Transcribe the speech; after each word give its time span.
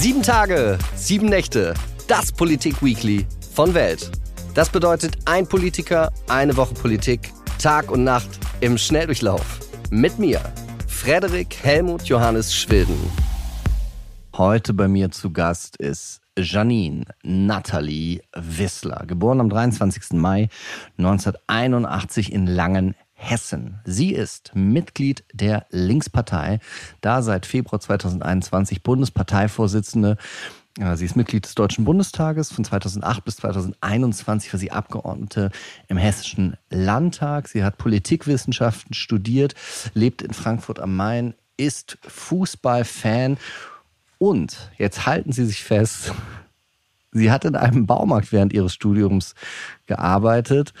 Sieben 0.00 0.22
Tage, 0.22 0.78
sieben 0.94 1.26
Nächte, 1.26 1.74
das 2.06 2.30
Politik-Weekly 2.30 3.26
von 3.52 3.74
Welt. 3.74 4.12
Das 4.54 4.70
bedeutet 4.70 5.18
ein 5.24 5.44
Politiker, 5.44 6.12
eine 6.28 6.56
Woche 6.56 6.72
Politik, 6.72 7.32
Tag 7.60 7.90
und 7.90 8.04
Nacht 8.04 8.28
im 8.60 8.78
Schnelldurchlauf. 8.78 9.58
Mit 9.90 10.20
mir, 10.20 10.40
Frederik 10.86 11.52
Helmut 11.64 12.04
Johannes 12.04 12.54
Schwilden. 12.54 12.94
Heute 14.36 14.72
bei 14.72 14.86
mir 14.86 15.10
zu 15.10 15.32
Gast 15.32 15.76
ist 15.78 16.20
Janine 16.38 17.04
Nathalie 17.24 18.20
Wissler, 18.36 19.02
geboren 19.04 19.40
am 19.40 19.50
23. 19.50 20.12
Mai 20.12 20.48
1981 20.98 22.32
in 22.32 22.46
Langen, 22.46 22.94
Hessen. 23.20 23.80
Sie 23.84 24.12
ist 24.12 24.52
Mitglied 24.54 25.24
der 25.32 25.66
Linkspartei, 25.70 26.60
da 27.00 27.20
seit 27.20 27.46
Februar 27.46 27.80
2021 27.80 28.82
Bundesparteivorsitzende. 28.84 30.16
Sie 30.94 31.04
ist 31.04 31.16
Mitglied 31.16 31.44
des 31.44 31.56
Deutschen 31.56 31.84
Bundestages. 31.84 32.52
Von 32.52 32.64
2008 32.64 33.24
bis 33.24 33.36
2021 33.36 34.52
war 34.52 34.60
sie 34.60 34.70
Abgeordnete 34.70 35.50
im 35.88 35.96
Hessischen 35.96 36.56
Landtag. 36.70 37.48
Sie 37.48 37.64
hat 37.64 37.76
Politikwissenschaften 37.76 38.94
studiert, 38.94 39.54
lebt 39.94 40.22
in 40.22 40.32
Frankfurt 40.32 40.78
am 40.78 40.94
Main, 40.94 41.34
ist 41.56 41.98
Fußballfan 42.06 43.36
und 44.18 44.70
jetzt 44.78 45.06
halten 45.06 45.32
Sie 45.32 45.44
sich 45.44 45.64
fest, 45.64 46.12
sie 47.10 47.30
hat 47.32 47.44
in 47.44 47.56
einem 47.56 47.86
Baumarkt 47.86 48.32
während 48.32 48.52
ihres 48.52 48.74
Studiums 48.74 49.34
gearbeitet. 49.86 50.72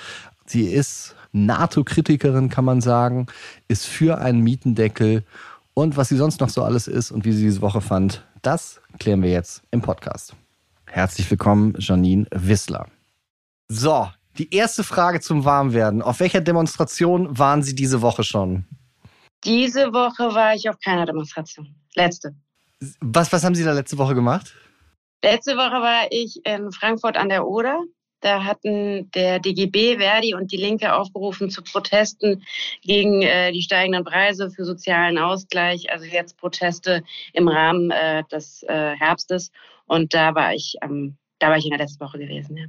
Sie 0.46 0.66
ist 0.66 1.16
NATO-Kritikerin, 1.32 2.48
kann 2.48 2.64
man 2.64 2.80
sagen, 2.80 3.26
ist 3.68 3.86
für 3.86 4.18
einen 4.18 4.40
Mietendeckel 4.40 5.24
und 5.74 5.96
was 5.96 6.08
sie 6.08 6.16
sonst 6.16 6.40
noch 6.40 6.48
so 6.48 6.62
alles 6.62 6.88
ist 6.88 7.10
und 7.10 7.24
wie 7.24 7.32
sie 7.32 7.44
diese 7.44 7.60
Woche 7.60 7.80
fand, 7.80 8.24
das 8.42 8.80
klären 8.98 9.22
wir 9.22 9.30
jetzt 9.30 9.62
im 9.70 9.80
Podcast. 9.80 10.34
Herzlich 10.86 11.30
willkommen, 11.30 11.74
Janine 11.78 12.26
Wissler. 12.32 12.86
So, 13.68 14.08
die 14.38 14.54
erste 14.54 14.84
Frage 14.84 15.20
zum 15.20 15.44
Warmwerden. 15.44 16.00
Auf 16.00 16.20
welcher 16.20 16.40
Demonstration 16.40 17.38
waren 17.38 17.62
Sie 17.62 17.74
diese 17.74 18.02
Woche 18.02 18.24
schon? 18.24 18.64
Diese 19.44 19.92
Woche 19.92 20.34
war 20.34 20.54
ich 20.54 20.68
auf 20.68 20.76
keiner 20.82 21.06
Demonstration. 21.06 21.74
Letzte. 21.94 22.34
Was, 23.00 23.32
was 23.32 23.44
haben 23.44 23.54
Sie 23.54 23.64
da 23.64 23.72
letzte 23.72 23.98
Woche 23.98 24.14
gemacht? 24.14 24.54
Letzte 25.22 25.56
Woche 25.56 25.82
war 25.82 26.06
ich 26.10 26.40
in 26.44 26.70
Frankfurt 26.72 27.16
an 27.16 27.28
der 27.28 27.46
Oder. 27.46 27.80
Da 28.20 28.44
hatten 28.44 29.10
der 29.12 29.38
DGB, 29.38 29.98
Verdi 29.98 30.34
und 30.34 30.50
die 30.50 30.56
Linke 30.56 30.94
aufgerufen 30.94 31.50
zu 31.50 31.62
Protesten 31.62 32.42
gegen 32.82 33.22
äh, 33.22 33.52
die 33.52 33.62
steigenden 33.62 34.04
Preise 34.04 34.50
für 34.50 34.64
sozialen 34.64 35.18
Ausgleich. 35.18 35.90
Also 35.90 36.04
jetzt 36.04 36.36
Proteste 36.36 37.02
im 37.32 37.48
Rahmen 37.48 37.90
äh, 37.90 38.24
des 38.30 38.64
äh, 38.64 38.96
Herbstes. 38.96 39.52
Und 39.86 40.14
da 40.14 40.34
war 40.34 40.52
ich, 40.54 40.76
ähm, 40.82 41.16
da 41.38 41.50
war 41.50 41.56
ich 41.56 41.64
in 41.64 41.70
der 41.70 41.78
letzten 41.78 42.00
Woche 42.00 42.18
gewesen. 42.18 42.56
Ja. 42.56 42.64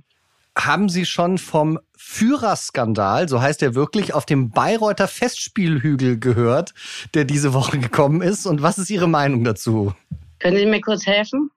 Haben 0.58 0.90
Sie 0.90 1.06
schon 1.06 1.38
vom 1.38 1.80
Führerskandal, 1.96 3.30
so 3.30 3.42
heißt 3.42 3.64
er 3.64 3.76
wirklich, 3.76 4.14
auf 4.14 4.26
dem 4.26 4.50
Bayreuther 4.50 5.08
Festspielhügel 5.08 6.20
gehört, 6.20 6.74
der 7.14 7.24
diese 7.24 7.54
Woche 7.54 7.80
gekommen 7.80 8.22
ist? 8.22 8.46
Und 8.46 8.62
was 8.62 8.78
ist 8.78 8.90
Ihre 8.90 9.08
Meinung 9.08 9.44
dazu? 9.44 9.94
Können 10.40 10.58
Sie 10.58 10.66
mir 10.66 10.82
kurz 10.82 11.06
helfen? 11.06 11.50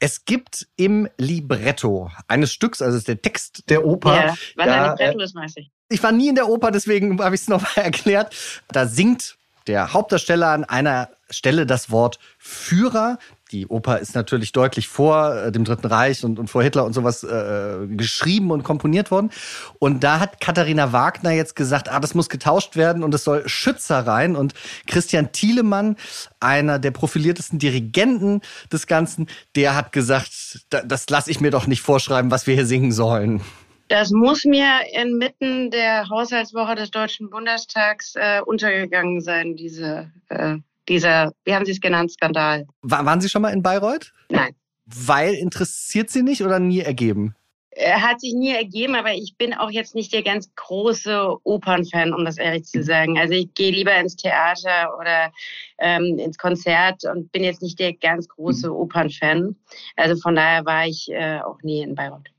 Es 0.00 0.24
gibt 0.24 0.68
im 0.76 1.08
Libretto 1.16 2.10
eines 2.28 2.52
Stücks, 2.52 2.80
also 2.82 2.98
der 3.00 3.20
Text 3.20 3.64
der 3.68 3.84
Oper. 3.84 4.14
Ja, 4.14 4.36
was 4.56 4.66
da, 4.66 4.84
ein 4.84 4.90
Libretto 4.90 5.20
ist, 5.20 5.34
weiß 5.34 5.56
ich. 5.56 5.70
Ich 5.88 6.02
war 6.02 6.12
nie 6.12 6.28
in 6.28 6.34
der 6.34 6.48
Oper, 6.48 6.70
deswegen 6.70 7.20
habe 7.22 7.34
ich 7.34 7.42
es 7.42 7.48
nochmal 7.48 7.72
erklärt. 7.76 8.34
Da 8.68 8.86
singt 8.86 9.36
der 9.66 9.92
Hauptdarsteller 9.92 10.48
an 10.48 10.64
einer 10.64 11.10
Stelle 11.30 11.66
das 11.66 11.90
Wort 11.90 12.18
Führer 12.38 13.18
die 13.50 13.66
Oper 13.66 13.98
ist 13.98 14.14
natürlich 14.14 14.52
deutlich 14.52 14.88
vor 14.88 15.34
äh, 15.34 15.52
dem 15.52 15.64
Dritten 15.64 15.86
Reich 15.86 16.24
und, 16.24 16.38
und 16.38 16.48
vor 16.48 16.62
Hitler 16.62 16.84
und 16.84 16.92
sowas 16.92 17.24
äh, 17.24 17.86
geschrieben 17.88 18.50
und 18.50 18.62
komponiert 18.62 19.10
worden. 19.10 19.30
Und 19.78 20.04
da 20.04 20.20
hat 20.20 20.40
Katharina 20.40 20.92
Wagner 20.92 21.30
jetzt 21.30 21.56
gesagt, 21.56 21.90
ah, 21.90 22.00
das 22.00 22.14
muss 22.14 22.28
getauscht 22.28 22.76
werden 22.76 23.02
und 23.02 23.14
es 23.14 23.24
soll 23.24 23.48
Schützer 23.48 24.06
rein. 24.06 24.36
Und 24.36 24.54
Christian 24.86 25.32
Thielemann, 25.32 25.96
einer 26.40 26.78
der 26.78 26.90
profiliertesten 26.90 27.58
Dirigenten 27.58 28.42
des 28.72 28.86
Ganzen, 28.86 29.28
der 29.56 29.74
hat 29.74 29.92
gesagt, 29.92 30.66
das 30.70 31.08
lasse 31.08 31.30
ich 31.30 31.40
mir 31.40 31.50
doch 31.50 31.66
nicht 31.66 31.82
vorschreiben, 31.82 32.30
was 32.30 32.46
wir 32.46 32.54
hier 32.54 32.66
singen 32.66 32.92
sollen. 32.92 33.40
Das 33.88 34.10
muss 34.10 34.44
mir 34.44 34.68
inmitten 34.92 35.70
der 35.70 36.10
Haushaltswoche 36.10 36.74
des 36.74 36.90
Deutschen 36.90 37.30
Bundestags 37.30 38.14
äh, 38.16 38.42
untergegangen 38.44 39.22
sein, 39.22 39.56
diese 39.56 40.12
äh, 40.28 40.58
dieser, 40.88 41.32
wie 41.44 41.54
haben 41.54 41.64
Sie 41.64 41.72
es 41.72 41.80
genannt, 41.80 42.12
Skandal. 42.12 42.66
War, 42.82 43.04
waren 43.04 43.20
Sie 43.20 43.28
schon 43.28 43.42
mal 43.42 43.52
in 43.52 43.62
Bayreuth? 43.62 44.12
Nein. 44.30 44.54
Weil 44.86 45.34
interessiert 45.34 46.10
Sie 46.10 46.22
nicht 46.22 46.42
oder 46.42 46.58
nie 46.58 46.80
ergeben? 46.80 47.34
Er 47.70 48.02
hat 48.02 48.20
sich 48.20 48.34
nie 48.34 48.50
ergeben, 48.50 48.96
aber 48.96 49.12
ich 49.12 49.36
bin 49.36 49.54
auch 49.54 49.70
jetzt 49.70 49.94
nicht 49.94 50.12
der 50.12 50.22
ganz 50.22 50.52
große 50.56 51.36
Opernfan, 51.44 52.12
um 52.12 52.24
das 52.24 52.36
ehrlich 52.36 52.64
zu 52.64 52.82
sagen. 52.82 53.18
Also 53.18 53.34
ich 53.34 53.54
gehe 53.54 53.70
lieber 53.70 53.94
ins 53.96 54.16
Theater 54.16 54.96
oder 54.98 55.30
ähm, 55.78 56.18
ins 56.18 56.38
Konzert 56.38 57.04
und 57.04 57.30
bin 57.30 57.44
jetzt 57.44 57.62
nicht 57.62 57.78
der 57.78 57.92
ganz 57.92 58.28
große 58.28 58.74
Opernfan. 58.74 59.54
Also 59.94 60.20
von 60.20 60.34
daher 60.34 60.64
war 60.64 60.86
ich 60.86 61.08
äh, 61.10 61.40
auch 61.40 61.62
nie 61.62 61.82
in 61.82 61.94
Bayreuth. 61.94 62.30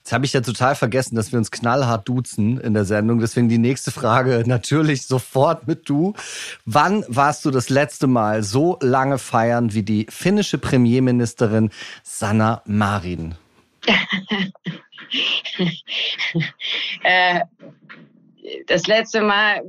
Jetzt 0.00 0.12
habe 0.12 0.24
ich 0.24 0.32
ja 0.32 0.40
total 0.40 0.74
vergessen, 0.74 1.14
dass 1.14 1.30
wir 1.30 1.38
uns 1.38 1.50
knallhart 1.50 2.08
duzen 2.08 2.58
in 2.58 2.72
der 2.72 2.86
Sendung. 2.86 3.20
Deswegen 3.20 3.50
die 3.50 3.58
nächste 3.58 3.90
Frage 3.90 4.42
natürlich 4.46 5.06
sofort 5.06 5.66
mit 5.66 5.88
du. 5.88 6.14
Wann 6.64 7.04
warst 7.06 7.44
du 7.44 7.50
das 7.50 7.68
letzte 7.68 8.06
Mal 8.06 8.42
so 8.42 8.78
lange 8.80 9.18
feiern 9.18 9.74
wie 9.74 9.82
die 9.82 10.06
finnische 10.08 10.56
Premierministerin 10.58 11.70
Sanna 12.02 12.62
Marin? 12.64 13.34
äh, 17.02 17.40
das 18.66 18.86
letzte 18.86 19.20
Mal 19.20 19.62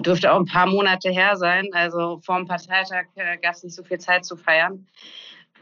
dürfte 0.00 0.30
auch 0.30 0.38
ein 0.38 0.46
paar 0.46 0.66
Monate 0.66 1.10
her 1.10 1.36
sein. 1.36 1.68
Also 1.72 2.20
vor 2.22 2.36
dem 2.36 2.46
Parteitag 2.46 3.06
äh, 3.14 3.38
gab 3.38 3.54
es 3.54 3.62
nicht 3.62 3.74
so 3.74 3.82
viel 3.82 3.98
Zeit 3.98 4.24
zu 4.24 4.36
feiern. 4.36 4.86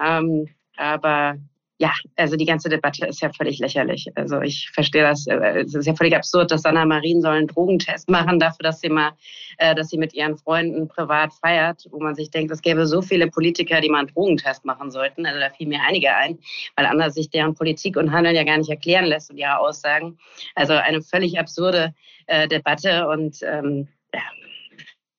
Ähm, 0.00 0.48
aber 0.76 1.36
ja, 1.80 1.92
also 2.16 2.36
die 2.36 2.44
ganze 2.44 2.68
Debatte 2.68 3.06
ist 3.06 3.22
ja 3.22 3.32
völlig 3.32 3.58
lächerlich. 3.58 4.06
Also 4.14 4.42
ich 4.42 4.70
verstehe 4.74 5.02
das. 5.02 5.26
Äh, 5.26 5.62
es 5.62 5.74
ist 5.74 5.86
ja 5.86 5.94
völlig 5.94 6.14
absurd, 6.14 6.50
dass 6.50 6.60
Sanna 6.60 6.84
Marin 6.84 7.22
soll 7.22 7.36
einen 7.36 7.46
Drogentest 7.46 8.10
machen 8.10 8.38
dafür, 8.38 8.64
dass 8.64 8.80
sie 8.80 8.90
mal, 8.90 9.12
äh, 9.56 9.74
dass 9.74 9.88
sie 9.88 9.96
mit 9.96 10.12
ihren 10.12 10.36
Freunden 10.36 10.88
privat 10.88 11.32
feiert, 11.32 11.86
wo 11.90 11.98
man 11.98 12.14
sich 12.14 12.30
denkt, 12.30 12.52
es 12.52 12.60
gäbe 12.60 12.86
so 12.86 13.00
viele 13.00 13.28
Politiker, 13.28 13.80
die 13.80 13.88
mal 13.88 14.00
einen 14.00 14.08
Drogentest 14.08 14.66
machen 14.66 14.90
sollten. 14.90 15.24
Also 15.24 15.40
da 15.40 15.48
fielen 15.48 15.70
mir 15.70 15.80
einige 15.80 16.14
ein, 16.14 16.38
weil 16.76 16.84
anders 16.84 17.14
sich 17.14 17.30
deren 17.30 17.54
Politik 17.54 17.96
und 17.96 18.12
Handeln 18.12 18.36
ja 18.36 18.44
gar 18.44 18.58
nicht 18.58 18.68
erklären 18.68 19.06
lässt 19.06 19.30
und 19.30 19.38
ihre 19.38 19.58
Aussagen. 19.58 20.18
Also 20.54 20.74
eine 20.74 21.00
völlig 21.00 21.38
absurde 21.38 21.94
äh, 22.26 22.46
Debatte 22.46 23.08
und 23.08 23.38
ähm, 23.42 23.88
ja. 24.12 24.20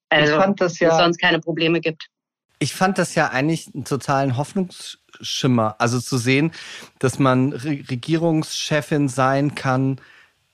Also, 0.09 0.33
ich 0.33 0.39
fand 0.39 0.61
das 0.61 0.79
ja, 0.79 0.89
es 0.89 0.97
sonst 0.97 1.17
keine 1.17 1.39
Probleme 1.39 1.81
gibt. 1.81 2.07
Ich 2.59 2.75
fand 2.75 2.99
das 2.99 3.15
ja 3.15 3.29
eigentlich 3.29 3.73
einen 3.73 3.85
totalen 3.85 4.37
Hoffnungsschimmer. 5.11 5.75
Also 5.79 5.99
zu 5.99 6.17
sehen, 6.17 6.51
dass 6.99 7.19
man 7.19 7.53
Re 7.53 7.83
Regierungschefin 7.89 9.07
sein 9.07 9.55
kann, 9.55 9.99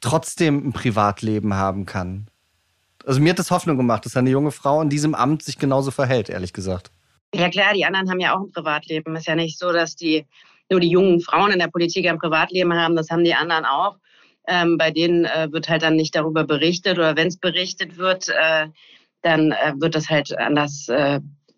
trotzdem 0.02 0.68
ein 0.68 0.74
Privatleben 0.74 1.54
haben 1.56 1.86
kann. 1.86 2.28
Also 3.06 3.22
mir 3.22 3.30
hat 3.30 3.40
das 3.40 3.52
Hoffnung 3.52 3.78
gemacht, 3.78 4.06
dass 4.06 4.18
eine 4.18 4.30
junge 4.30 4.52
Frau 4.52 4.82
in 4.82 4.90
diesem 4.90 5.16
Amt 5.16 5.44
sich 5.44 5.58
genauso 5.58 5.92
verhält, 5.92 6.30
ehrlich 6.30 6.54
gesagt. 6.54 6.92
Ja 7.34 7.50
klar, 7.50 7.74
die 7.74 7.86
anderen 7.86 8.10
haben 8.10 8.20
ja 8.20 8.36
auch 8.36 8.42
ein 8.42 8.52
Privatleben. 8.52 9.16
Ist 9.16 9.28
ja 9.28 9.36
nicht 9.36 9.60
so, 9.60 9.72
dass 9.72 9.96
die 9.96 10.26
nur 10.70 10.80
die 10.80 10.90
jungen 10.90 11.22
Frauen 11.22 11.52
in 11.52 11.60
der 11.60 11.68
Politik 11.68 12.06
ein 12.08 12.20
Privatleben 12.20 12.74
haben, 12.74 12.96
das 12.96 13.10
haben 13.10 13.24
die 13.24 13.34
anderen 13.34 13.66
auch. 13.66 13.98
Ähm, 14.48 14.78
bei 14.78 14.92
denen 14.92 15.26
äh, 15.26 15.48
wird 15.52 15.68
halt 15.68 15.82
dann 15.82 15.96
nicht 15.96 16.16
darüber 16.16 16.44
berichtet 16.44 16.98
oder 16.98 17.16
wenn 17.16 17.28
es 17.28 17.38
berichtet 17.38 17.98
wird, 17.98 18.30
äh, 18.30 18.68
dann 19.22 19.52
äh, 19.52 19.74
wird 19.78 19.96
das 19.96 20.10
halt 20.10 20.38
anders 20.38 20.88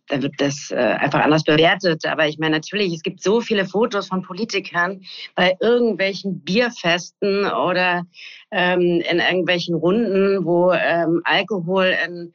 da 0.10 0.22
wird 0.22 0.34
das 0.38 0.72
äh, 0.72 0.76
einfach 0.76 1.22
anders 1.22 1.44
bewertet. 1.44 2.06
Aber 2.06 2.28
ich 2.28 2.38
meine, 2.38 2.58
natürlich, 2.58 2.94
es 2.94 3.04
gibt 3.04 3.24
so 3.24 3.42
viele 3.42 3.66
Fotos 3.66 4.08
von 4.08 4.22
Politikern 4.22 5.02
bei 5.36 5.56
irgendwelchen 5.60 6.42
Bierfesten 6.42 7.46
oder 7.46 8.04
ähm, 8.52 9.02
in 9.10 9.20
irgendwelchen 9.20 9.76
Runden, 9.76 10.44
wo 10.46 10.74
ähm, 10.74 11.22
Alkohol 11.24 11.96
in 12.06 12.34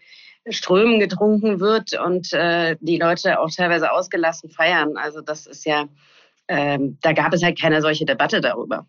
Strömen 0.48 1.00
getrunken 1.00 1.60
wird 1.60 1.98
und 1.98 2.32
äh, 2.32 2.76
die 2.80 2.98
Leute 2.98 3.40
auch 3.40 3.50
teilweise 3.50 3.90
ausgelassen 3.92 4.50
feiern. 4.50 4.96
Also 4.96 5.20
das 5.20 5.46
ist 5.46 5.64
ja, 5.64 5.86
ähm, 6.48 6.98
da 7.00 7.12
gab 7.12 7.32
es 7.32 7.42
halt 7.42 7.60
keine 7.60 7.80
solche 7.80 8.04
Debatte 8.04 8.40
darüber. 8.40 8.86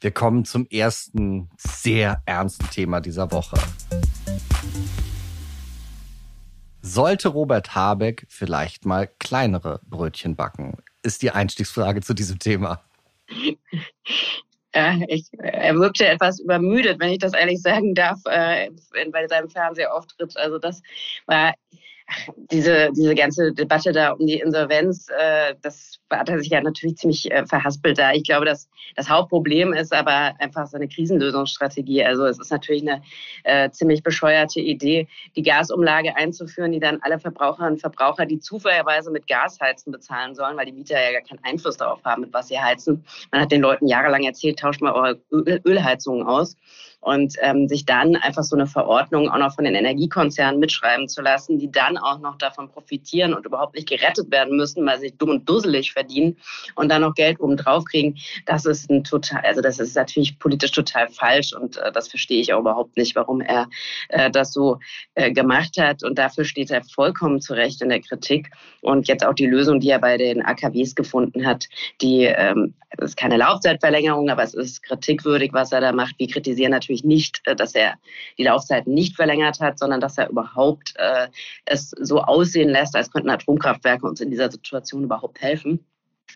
Wir 0.00 0.10
kommen 0.10 0.44
zum 0.44 0.66
ersten 0.66 1.50
sehr 1.56 2.22
ernsten 2.26 2.70
Thema 2.70 3.00
dieser 3.00 3.30
Woche. 3.32 3.56
Sollte 6.88 7.28
Robert 7.28 7.74
Habeck 7.74 8.24
vielleicht 8.30 8.86
mal 8.86 9.10
kleinere 9.18 9.80
Brötchen 9.84 10.36
backen? 10.36 10.78
Ist 11.02 11.20
die 11.20 11.30
Einstiegsfrage 11.30 12.00
zu 12.00 12.14
diesem 12.14 12.38
Thema. 12.38 12.80
Ja, 14.74 14.96
ich, 15.08 15.26
er 15.38 15.74
wirkte 15.76 16.06
etwas 16.06 16.40
übermüdet, 16.40 16.98
wenn 16.98 17.10
ich 17.10 17.18
das 17.18 17.34
ehrlich 17.34 17.60
sagen 17.60 17.94
darf, 17.94 18.18
äh, 18.24 18.70
bei 19.12 19.26
seinem 19.26 19.50
Fernsehauftritt. 19.50 20.36
Also 20.38 20.58
das 20.58 20.82
war, 21.26 21.52
diese, 22.50 22.90
diese 22.92 23.14
ganze 23.14 23.52
Debatte 23.52 23.92
da 23.92 24.12
um 24.12 24.26
die 24.26 24.40
Insolvenz, 24.40 25.08
äh, 25.10 25.54
das 25.62 25.98
hat 26.10 26.28
er 26.28 26.38
sich 26.38 26.48
ja 26.48 26.60
natürlich 26.60 26.96
ziemlich 26.96 27.30
äh, 27.30 27.44
verhaspelt 27.46 27.98
da. 27.98 28.12
Ich 28.12 28.24
glaube, 28.24 28.46
dass 28.46 28.68
das 28.96 29.08
Hauptproblem 29.08 29.72
ist 29.74 29.92
aber 29.92 30.34
einfach 30.38 30.66
so 30.66 30.76
eine 30.76 30.88
Krisenlösungsstrategie. 30.88 32.04
Also 32.04 32.24
es 32.24 32.38
ist 32.38 32.50
natürlich 32.50 32.82
eine 32.82 33.02
äh, 33.44 33.70
ziemlich 33.70 34.02
bescheuerte 34.02 34.60
Idee, 34.60 35.06
die 35.36 35.42
Gasumlage 35.42 36.16
einzuführen, 36.16 36.72
die 36.72 36.80
dann 36.80 36.98
alle 37.02 37.18
Verbraucherinnen 37.18 37.74
und 37.74 37.80
Verbraucher, 37.80 38.24
die 38.24 38.38
zufälligerweise 38.38 39.10
mit 39.10 39.26
Gas 39.26 39.60
heizen, 39.60 39.92
bezahlen 39.92 40.34
sollen, 40.34 40.56
weil 40.56 40.66
die 40.66 40.72
Mieter 40.72 41.00
ja 41.00 41.12
gar 41.12 41.22
keinen 41.22 41.44
Einfluss 41.44 41.76
darauf 41.76 42.02
haben, 42.04 42.22
mit 42.22 42.32
was 42.32 42.48
sie 42.48 42.58
heizen. 42.58 43.04
Man 43.30 43.42
hat 43.42 43.52
den 43.52 43.60
Leuten 43.60 43.86
jahrelang 43.86 44.24
erzählt, 44.24 44.58
tauscht 44.58 44.80
mal 44.80 44.92
eure 44.92 45.20
Ölheizungen 45.66 46.26
aus 46.26 46.56
und 47.00 47.34
ähm, 47.40 47.68
sich 47.68 47.84
dann 47.84 48.16
einfach 48.16 48.42
so 48.42 48.56
eine 48.56 48.66
Verordnung 48.66 49.28
auch 49.28 49.38
noch 49.38 49.54
von 49.54 49.64
den 49.64 49.74
Energiekonzernen 49.74 50.58
mitschreiben 50.58 51.08
zu 51.08 51.22
lassen, 51.22 51.58
die 51.58 51.70
dann 51.70 51.96
auch 51.96 52.18
noch 52.18 52.36
davon 52.38 52.68
profitieren 52.68 53.34
und 53.34 53.46
überhaupt 53.46 53.74
nicht 53.74 53.88
gerettet 53.88 54.30
werden 54.30 54.56
müssen, 54.56 54.84
weil 54.84 54.98
sie 54.98 55.14
dumm 55.16 55.30
und 55.30 55.48
dusselig 55.48 55.92
verdienen 55.92 56.36
und 56.74 56.90
dann 56.90 57.02
noch 57.02 57.14
Geld 57.14 57.40
oben 57.40 57.56
drauf 57.56 57.84
kriegen, 57.84 58.16
das 58.46 58.64
ist 58.64 58.90
ein 58.90 59.04
total, 59.04 59.42
also 59.42 59.60
das 59.60 59.78
ist 59.78 59.94
natürlich 59.94 60.38
politisch 60.38 60.72
total 60.72 61.08
falsch 61.08 61.52
und 61.52 61.76
äh, 61.76 61.92
das 61.92 62.08
verstehe 62.08 62.40
ich 62.40 62.52
auch 62.52 62.60
überhaupt 62.60 62.96
nicht, 62.96 63.14
warum 63.14 63.40
er 63.40 63.68
äh, 64.08 64.30
das 64.30 64.52
so 64.52 64.78
äh, 65.14 65.32
gemacht 65.32 65.76
hat 65.78 66.02
und 66.02 66.18
dafür 66.18 66.44
steht 66.44 66.70
er 66.70 66.82
vollkommen 66.84 67.40
zu 67.40 67.54
Recht 67.54 67.80
in 67.80 67.90
der 67.90 68.00
Kritik 68.00 68.50
und 68.82 69.08
jetzt 69.08 69.24
auch 69.24 69.34
die 69.34 69.46
Lösung, 69.46 69.80
die 69.80 69.90
er 69.90 70.00
bei 70.00 70.16
den 70.16 70.44
AKWs 70.44 70.94
gefunden 70.94 71.46
hat, 71.46 71.66
die 72.00 72.24
ähm, 72.24 72.74
ist 72.96 73.16
keine 73.16 73.36
Laufzeitverlängerung, 73.36 74.30
aber 74.30 74.42
es 74.42 74.54
ist 74.54 74.82
kritikwürdig, 74.82 75.52
was 75.52 75.72
er 75.72 75.80
da 75.80 75.92
macht. 75.92 76.18
Wir 76.18 76.28
kritisieren 76.28 76.70
natürlich 76.70 76.97
natürlich 76.98 77.04
nicht, 77.04 77.40
äh, 77.44 77.56
dass 77.56 77.74
er 77.74 77.94
die 78.36 78.44
Laufzeit 78.44 78.86
nicht 78.86 79.16
verlängert 79.16 79.60
hat, 79.60 79.78
sondern 79.78 80.00
dass 80.00 80.18
er 80.18 80.28
überhaupt 80.28 80.94
äh, 80.96 81.28
es 81.64 81.90
so 81.90 82.20
aussehen 82.20 82.68
lässt, 82.68 82.96
als 82.96 83.10
könnten 83.10 83.30
Atomkraftwerke 83.30 84.06
uns 84.06 84.20
in 84.20 84.30
dieser 84.30 84.50
Situation 84.50 85.04
überhaupt 85.04 85.40
helfen. 85.40 85.84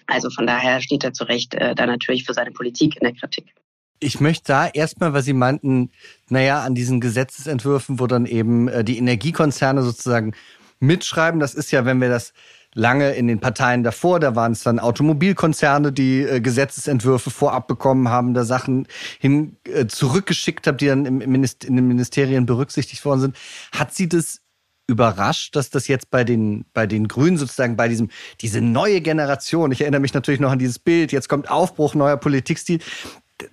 Also 0.07 0.31
von 0.31 0.47
daher 0.47 0.81
steht 0.81 1.05
er 1.05 1.13
zu 1.13 1.25
Recht 1.25 1.55
äh, 1.55 1.75
da 1.75 1.87
natürlich 1.87 2.25
für 2.25 2.35
seine 2.35 2.51
Politik 2.51 2.97
in 2.97 3.03
der 3.03 3.15
Kritik. 3.15 3.55
Ich 4.01 4.21
möchte 4.21 4.45
da 4.47 4.67
erstmal, 4.67 5.13
weil 5.13 5.23
Sie 5.23 5.33
meinten, 5.33 5.91
naja, 6.29 6.63
an 6.63 6.75
diesen 6.75 7.01
Gesetzesentwürfen, 7.01 8.01
wo 8.01 8.09
dann 8.09 8.27
eben 8.27 8.69
äh, 8.69 8.83
die 8.83 8.99
Energiekonzerne 8.99 9.83
sozusagen 9.83 10.35
mitschreiben, 10.81 11.39
das 11.39 11.55
ist 11.55 11.71
ja, 11.71 11.85
wenn 11.85 12.01
wir 12.01 12.09
das 12.09 12.33
lange 12.75 13.13
in 13.13 13.27
den 13.27 13.41
Parteien 13.41 13.83
davor. 13.83 14.21
Da 14.21 14.35
waren 14.35 14.53
es 14.53 14.63
dann 14.63 14.79
Automobilkonzerne, 14.79 15.93
die 15.93 16.23
äh, 16.23 16.41
Gesetzesentwürfe 16.41 17.31
vorab 17.31 17.69
bekommen 17.69 18.09
haben, 18.09 18.35
da 18.35 18.45
Sachen 18.45 18.87
hin 19.19 19.57
äh, 19.65 19.87
zurückgeschickt 19.87 20.67
haben, 20.67 20.79
die 20.79 20.87
dann 20.87 21.07
im, 21.07 21.21
im 21.21 21.35
in 21.35 21.77
den 21.77 21.89
Ministerien 21.89 22.47
berücksichtigt 22.47 23.05
worden 23.05 23.21
sind. 23.21 23.37
Hat 23.73 23.95
Sie 23.95 24.09
das 24.09 24.41
überrascht, 24.89 25.55
dass 25.57 25.71
das 25.71 25.89
jetzt 25.89 26.11
bei 26.11 26.25
den, 26.25 26.65
bei 26.75 26.87
den 26.87 27.09
Grünen 27.09 27.39
sozusagen 27.39 27.77
bei 27.77 27.89
diesem, 27.89 28.09
diese 28.41 28.61
neue 28.61 29.01
Generation, 29.01 29.73
ich 29.73 29.81
erinnere 29.81 30.01
mich 30.01 30.15
natürlich 30.15 30.41
noch 30.41 30.51
an 30.51 30.59
dieses 30.59 30.79
Bild, 30.79 31.13
jetzt 31.13 31.29
kommt 31.29 31.51
Aufbruch, 31.51 31.95
neuer 31.95 32.17
Politikstil, 32.17 32.81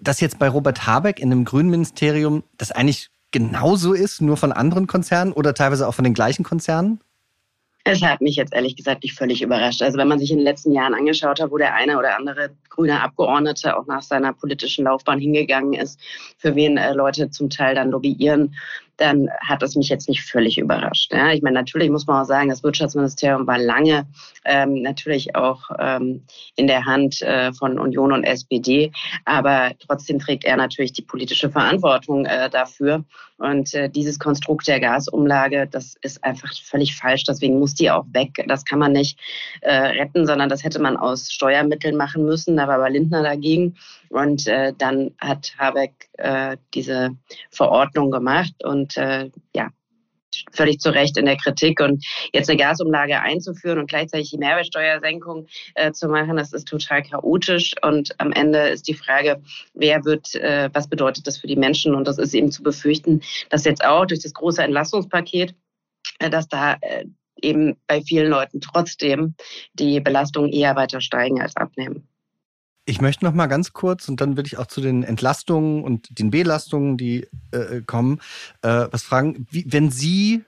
dass 0.01 0.19
jetzt 0.19 0.39
bei 0.39 0.49
Robert 0.49 0.85
Habeck 0.85 1.19
in 1.19 1.31
einem 1.31 1.45
grünen 1.45 1.69
Ministerium 1.69 2.43
das 2.57 2.71
eigentlich 2.71 3.09
genauso 3.31 3.93
ist, 3.93 4.21
nur 4.21 4.37
von 4.37 4.51
anderen 4.51 4.87
Konzernen 4.87 5.33
oder 5.33 5.53
teilweise 5.53 5.87
auch 5.87 5.93
von 5.93 6.03
den 6.03 6.13
gleichen 6.13 6.43
Konzernen? 6.43 6.99
Es 7.91 8.03
hat 8.03 8.21
mich 8.21 8.35
jetzt 8.35 8.53
ehrlich 8.53 8.75
gesagt 8.75 9.01
nicht 9.01 9.17
völlig 9.17 9.41
überrascht. 9.41 9.81
Also 9.81 9.97
wenn 9.97 10.07
man 10.07 10.19
sich 10.19 10.29
in 10.29 10.37
den 10.37 10.43
letzten 10.43 10.71
Jahren 10.73 10.93
angeschaut 10.93 11.41
hat, 11.41 11.49
wo 11.49 11.57
der 11.57 11.73
eine 11.73 11.97
oder 11.97 12.15
andere 12.15 12.51
grüne 12.69 13.01
Abgeordnete 13.01 13.75
auch 13.75 13.87
nach 13.87 14.03
seiner 14.03 14.31
politischen 14.31 14.85
Laufbahn 14.85 15.19
hingegangen 15.19 15.73
ist, 15.73 15.99
für 16.37 16.53
wen 16.53 16.77
äh, 16.77 16.93
Leute 16.93 17.31
zum 17.31 17.49
Teil 17.49 17.73
dann 17.73 17.89
lobbyieren, 17.89 18.53
dann 18.97 19.29
hat 19.47 19.63
es 19.63 19.75
mich 19.75 19.89
jetzt 19.89 20.07
nicht 20.07 20.21
völlig 20.21 20.59
überrascht. 20.59 21.11
Ja, 21.13 21.31
ich 21.31 21.41
meine, 21.41 21.55
natürlich 21.55 21.89
muss 21.89 22.05
man 22.05 22.21
auch 22.21 22.27
sagen, 22.27 22.49
das 22.49 22.63
Wirtschaftsministerium 22.63 23.47
war 23.47 23.57
lange 23.57 24.05
ähm, 24.45 24.83
natürlich 24.83 25.35
auch 25.35 25.61
ähm, 25.79 26.23
in 26.55 26.67
der 26.67 26.85
Hand 26.85 27.21
äh, 27.23 27.51
von 27.53 27.79
Union 27.79 28.11
und 28.11 28.23
SPD, 28.23 28.91
aber 29.25 29.71
trotzdem 29.79 30.19
trägt 30.19 30.43
er 30.43 30.57
natürlich 30.57 30.93
die 30.93 31.01
politische 31.01 31.49
Verantwortung 31.49 32.25
äh, 32.25 32.49
dafür. 32.49 33.03
Und 33.39 33.73
äh, 33.73 33.89
dieses 33.89 34.19
Konstrukt 34.19 34.67
der 34.67 34.79
Gasumlage, 34.79 35.67
das 35.71 35.95
ist 36.01 36.23
einfach 36.23 36.53
völlig 36.61 36.95
falsch. 36.95 37.23
Deswegen 37.23 37.57
muss 37.57 37.73
die 37.73 37.89
auch 37.89 38.05
weg. 38.11 38.43
Das 38.47 38.65
kann 38.65 38.79
man 38.79 38.91
nicht 38.91 39.17
äh, 39.61 39.73
retten, 39.73 40.27
sondern 40.27 40.49
das 40.49 40.63
hätte 40.63 40.79
man 40.79 40.97
aus 40.97 41.31
Steuermitteln 41.31 41.95
machen 41.95 42.25
müssen. 42.25 42.57
Da 42.57 42.67
war 42.67 42.75
aber 42.75 42.89
Lindner 42.89 43.23
dagegen. 43.23 43.77
Und 44.09 44.45
äh, 44.47 44.73
dann 44.77 45.11
hat 45.19 45.53
Habeck 45.57 46.09
äh, 46.17 46.57
diese 46.73 47.11
Verordnung 47.49 48.11
gemacht 48.11 48.53
und 48.63 48.97
äh, 48.97 49.29
ja, 49.55 49.69
völlig 50.51 50.79
zu 50.79 50.89
Recht 50.89 51.17
in 51.17 51.25
der 51.25 51.37
Kritik. 51.37 51.79
Und 51.79 52.05
jetzt 52.33 52.49
eine 52.49 52.57
Gasumlage 52.57 53.19
einzuführen 53.21 53.79
und 53.79 53.89
gleichzeitig 53.89 54.29
die 54.31 54.37
Mehrwertsteuersenkung 54.37 55.47
äh, 55.75 55.91
zu 55.91 56.07
machen, 56.07 56.37
das 56.37 56.53
ist 56.53 56.67
total 56.67 57.03
chaotisch. 57.03 57.73
Und 57.81 58.13
am 58.19 58.31
Ende 58.31 58.69
ist 58.69 58.87
die 58.87 58.93
Frage, 58.93 59.41
wer 59.73 60.03
wird, 60.05 60.35
äh, 60.35 60.69
was 60.73 60.87
bedeutet 60.87 61.27
das 61.27 61.37
für 61.37 61.47
die 61.47 61.55
Menschen? 61.55 61.95
Und 61.95 62.07
das 62.07 62.17
ist 62.17 62.33
eben 62.33 62.51
zu 62.51 62.63
befürchten, 62.63 63.21
dass 63.49 63.65
jetzt 63.65 63.83
auch 63.83 64.05
durch 64.05 64.21
das 64.21 64.33
große 64.33 64.63
Entlastungspaket, 64.63 65.55
äh, 66.19 66.29
dass 66.29 66.47
da 66.47 66.77
äh, 66.81 67.05
eben 67.41 67.77
bei 67.87 68.01
vielen 68.01 68.29
Leuten 68.29 68.61
trotzdem 68.61 69.35
die 69.73 69.99
Belastungen 69.99 70.51
eher 70.51 70.75
weiter 70.75 71.01
steigen 71.01 71.41
als 71.41 71.55
abnehmen. 71.55 72.07
Ich 72.89 73.01
möchte 73.01 73.23
noch 73.23 73.35
mal 73.35 73.45
ganz 73.45 73.71
kurz 73.71 74.09
und 74.09 74.19
dann 74.19 74.35
will 74.35 74.47
ich 74.47 74.57
auch 74.57 74.65
zu 74.65 74.81
den 74.81 75.03
Entlastungen 75.03 75.83
und 75.83 76.17
den 76.17 76.31
Belastungen, 76.31 76.97
die 76.97 77.27
äh, 77.51 77.81
kommen, 77.85 78.19
äh, 78.63 78.87
was 78.89 79.03
fragen. 79.03 79.45
Wie, 79.51 79.63
wenn 79.71 79.91
Sie 79.91 80.43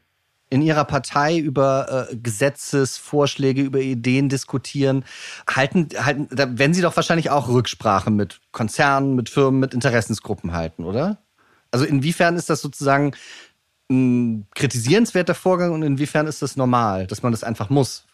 in 0.50 0.64
Ihrer 0.64 0.86
Partei 0.86 1.38
über 1.38 2.08
äh, 2.10 2.16
Gesetzesvorschläge, 2.16 3.62
über 3.62 3.80
Ideen 3.80 4.28
diskutieren, 4.28 5.06
halten, 5.48 5.90
halten, 5.96 6.30
da 6.32 6.58
werden 6.58 6.74
Sie 6.74 6.82
doch 6.82 6.96
wahrscheinlich 6.96 7.30
auch 7.30 7.48
Rücksprache 7.48 8.10
mit 8.10 8.42
Konzernen, 8.52 9.14
mit 9.14 9.30
Firmen, 9.30 9.60
mit 9.60 9.76
Interessensgruppen 9.76 10.52
halten, 10.52 10.84
oder? 10.84 11.20
Also 11.70 11.86
inwiefern 11.86 12.38
ist 12.38 12.50
das 12.50 12.62
sozusagen 12.62 13.12
ein 13.88 14.48
kritisierenswerter 14.56 15.36
Vorgang 15.36 15.74
und 15.74 15.84
inwiefern 15.84 16.26
ist 16.26 16.42
das 16.42 16.56
normal, 16.56 17.06
dass 17.06 17.22
man 17.22 17.34
das 17.34 17.44
einfach 17.44 17.70
muss? 17.70 18.08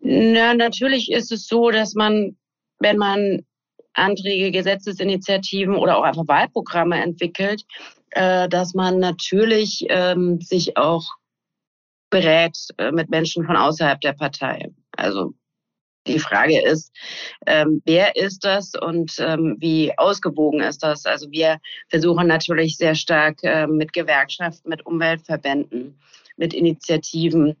Na, 0.00 0.54
natürlich 0.54 1.12
ist 1.12 1.30
es 1.32 1.46
so, 1.46 1.70
dass 1.70 1.94
man 1.94 2.34
wenn 2.82 2.98
man 2.98 3.44
Anträge, 3.94 4.50
Gesetzesinitiativen 4.50 5.76
oder 5.76 5.98
auch 5.98 6.02
einfach 6.02 6.26
Wahlprogramme 6.26 7.00
entwickelt, 7.02 7.64
äh, 8.10 8.48
dass 8.48 8.74
man 8.74 8.98
natürlich 8.98 9.84
ähm, 9.88 10.40
sich 10.40 10.76
auch 10.76 11.04
berät 12.10 12.56
äh, 12.78 12.92
mit 12.92 13.10
Menschen 13.10 13.44
von 13.44 13.56
außerhalb 13.56 14.00
der 14.00 14.12
Partei. 14.12 14.70
Also 14.96 15.34
die 16.06 16.18
Frage 16.18 16.60
ist, 16.60 16.92
ähm, 17.46 17.80
wer 17.84 18.16
ist 18.16 18.44
das 18.44 18.72
und 18.74 19.14
ähm, 19.18 19.56
wie 19.60 19.96
ausgewogen 19.98 20.60
ist 20.60 20.82
das? 20.82 21.06
Also 21.06 21.30
wir 21.30 21.58
versuchen 21.88 22.26
natürlich 22.26 22.76
sehr 22.76 22.94
stark 22.94 23.42
äh, 23.44 23.66
mit 23.66 23.92
Gewerkschaften, 23.92 24.68
mit 24.68 24.84
Umweltverbänden, 24.84 25.98
mit 26.36 26.54
Initiativen 26.54 27.56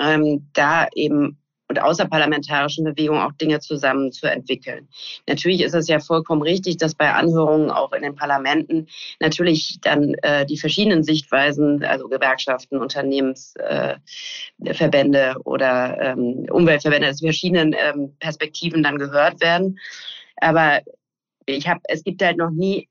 ähm, 0.00 0.48
da 0.54 0.88
eben 0.94 1.38
und 1.68 1.80
außerparlamentarischen 1.80 2.84
Bewegungen 2.84 3.22
auch 3.22 3.32
Dinge 3.32 3.60
zusammen 3.60 4.12
zu 4.12 4.30
entwickeln. 4.30 4.88
Natürlich 5.26 5.62
ist 5.62 5.74
es 5.74 5.88
ja 5.88 5.98
vollkommen 5.98 6.42
richtig, 6.42 6.76
dass 6.76 6.94
bei 6.94 7.12
Anhörungen 7.12 7.70
auch 7.70 7.92
in 7.92 8.02
den 8.02 8.14
Parlamenten 8.14 8.86
natürlich 9.20 9.78
dann 9.82 10.14
äh, 10.22 10.46
die 10.46 10.58
verschiedenen 10.58 11.02
Sichtweisen, 11.02 11.82
also 11.84 12.08
Gewerkschaften, 12.08 12.78
Unternehmensverbände 12.78 13.98
äh, 15.18 15.34
oder 15.44 15.98
ähm, 16.00 16.46
Umweltverbände, 16.50 17.08
also 17.08 17.26
verschiedenen 17.26 17.74
ähm, 17.76 18.14
Perspektiven 18.20 18.82
dann 18.82 18.98
gehört 18.98 19.40
werden. 19.40 19.78
Aber 20.36 20.80
ich 21.46 21.68
habe, 21.68 21.80
es 21.84 22.04
gibt 22.04 22.22
halt 22.22 22.36
noch 22.36 22.50
nie 22.50 22.88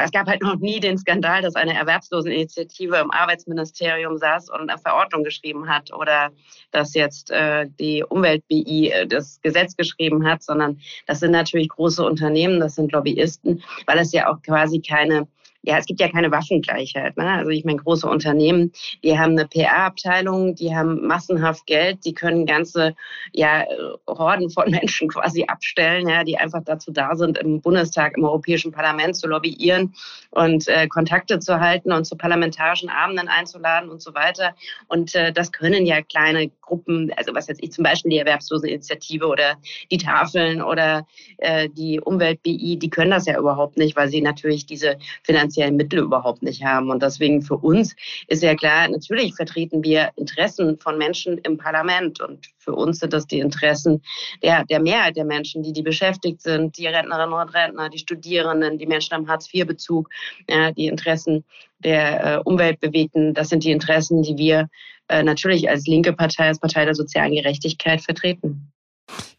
es 0.00 0.10
gab 0.10 0.26
halt 0.26 0.42
noch 0.42 0.56
nie 0.56 0.80
den 0.80 0.96
Skandal, 0.98 1.42
dass 1.42 1.54
eine 1.54 1.74
Erwerbsloseninitiative 1.74 2.96
im 2.96 3.10
Arbeitsministerium 3.10 4.16
saß 4.16 4.48
und 4.50 4.70
eine 4.70 4.78
Verordnung 4.78 5.24
geschrieben 5.24 5.68
hat 5.68 5.92
oder 5.92 6.30
dass 6.70 6.94
jetzt 6.94 7.30
äh, 7.30 7.66
die 7.78 8.02
Umwelt-BI 8.02 8.90
äh, 8.90 9.06
das 9.06 9.40
Gesetz 9.42 9.76
geschrieben 9.76 10.26
hat, 10.26 10.42
sondern 10.42 10.80
das 11.06 11.20
sind 11.20 11.32
natürlich 11.32 11.68
große 11.68 12.04
Unternehmen, 12.04 12.60
das 12.60 12.76
sind 12.76 12.92
Lobbyisten, 12.92 13.62
weil 13.86 13.98
es 13.98 14.12
ja 14.12 14.30
auch 14.30 14.40
quasi 14.42 14.80
keine 14.80 15.28
ja, 15.62 15.78
es 15.78 15.86
gibt 15.86 16.00
ja 16.00 16.08
keine 16.08 16.30
Waffengleichheit. 16.30 17.16
Ne? 17.16 17.30
Also 17.30 17.50
ich 17.50 17.64
meine, 17.64 17.78
große 17.78 18.08
Unternehmen, 18.08 18.72
die 19.04 19.16
haben 19.18 19.32
eine 19.32 19.46
PR-Abteilung, 19.46 20.56
die 20.56 20.74
haben 20.74 21.06
massenhaft 21.06 21.66
Geld, 21.66 22.04
die 22.04 22.14
können 22.14 22.46
ganze 22.46 22.94
ja, 23.32 23.64
Horden 24.08 24.50
von 24.50 24.70
Menschen 24.70 25.08
quasi 25.08 25.44
abstellen, 25.44 26.08
ja, 26.08 26.24
die 26.24 26.36
einfach 26.36 26.62
dazu 26.64 26.90
da 26.90 27.14
sind, 27.14 27.38
im 27.38 27.60
Bundestag, 27.60 28.16
im 28.16 28.24
Europäischen 28.24 28.72
Parlament 28.72 29.16
zu 29.16 29.28
lobbyieren 29.28 29.94
und 30.30 30.66
äh, 30.66 30.88
Kontakte 30.88 31.38
zu 31.38 31.60
halten 31.60 31.92
und 31.92 32.04
zu 32.04 32.16
parlamentarischen 32.16 32.88
Abenden 32.88 33.28
einzuladen 33.28 33.88
und 33.88 34.02
so 34.02 34.14
weiter. 34.14 34.56
Und 34.88 35.14
äh, 35.14 35.32
das 35.32 35.52
können 35.52 35.86
ja 35.86 36.02
kleine 36.02 36.50
Gruppen, 36.60 37.12
also 37.16 37.34
was 37.34 37.46
jetzt 37.46 37.62
ich 37.62 37.70
zum 37.70 37.84
Beispiel 37.84 38.10
die 38.10 38.18
Erwerbsloseninitiative 38.18 39.26
oder 39.26 39.56
die 39.92 39.98
Tafeln 39.98 40.60
oder 40.60 41.06
äh, 41.38 41.68
die 41.68 42.00
Umwelt-BI, 42.00 42.78
die 42.78 42.90
können 42.90 43.12
das 43.12 43.26
ja 43.26 43.38
überhaupt 43.38 43.76
nicht, 43.76 43.94
weil 43.94 44.08
sie 44.08 44.20
natürlich 44.20 44.66
diese 44.66 44.96
Finanzierung 45.22 45.51
finanziellen 45.52 45.76
Mittel 45.76 46.00
überhaupt 46.00 46.42
nicht 46.42 46.64
haben. 46.64 46.90
Und 46.90 47.02
deswegen 47.02 47.42
für 47.42 47.56
uns 47.56 47.94
ist 48.28 48.42
ja 48.42 48.54
klar, 48.54 48.88
natürlich 48.88 49.34
vertreten 49.34 49.84
wir 49.84 50.10
Interessen 50.16 50.78
von 50.78 50.98
Menschen 50.98 51.38
im 51.38 51.56
Parlament. 51.56 52.20
Und 52.20 52.48
für 52.58 52.74
uns 52.74 52.98
sind 52.98 53.12
das 53.12 53.26
die 53.26 53.40
Interessen 53.40 54.02
der, 54.42 54.64
der 54.64 54.80
Mehrheit 54.80 55.16
der 55.16 55.24
Menschen, 55.24 55.62
die, 55.62 55.72
die 55.72 55.82
beschäftigt 55.82 56.42
sind, 56.42 56.76
die 56.78 56.86
Rentnerinnen 56.86 57.34
und 57.34 57.54
Rentner, 57.54 57.90
die 57.90 57.98
Studierenden, 57.98 58.78
die 58.78 58.86
Menschen 58.86 59.14
am 59.14 59.28
Hartz-IV-Bezug, 59.28 60.08
ja, 60.48 60.72
die 60.72 60.86
Interessen 60.86 61.44
der 61.78 62.24
äh, 62.24 62.38
Umweltbewegten. 62.44 63.34
Das 63.34 63.48
sind 63.48 63.64
die 63.64 63.72
Interessen, 63.72 64.22
die 64.22 64.36
wir 64.36 64.68
äh, 65.08 65.22
natürlich 65.22 65.68
als 65.68 65.86
linke 65.86 66.12
Partei, 66.12 66.48
als 66.48 66.60
Partei 66.60 66.84
der 66.84 66.94
sozialen 66.94 67.34
Gerechtigkeit 67.34 68.00
vertreten. 68.00 68.72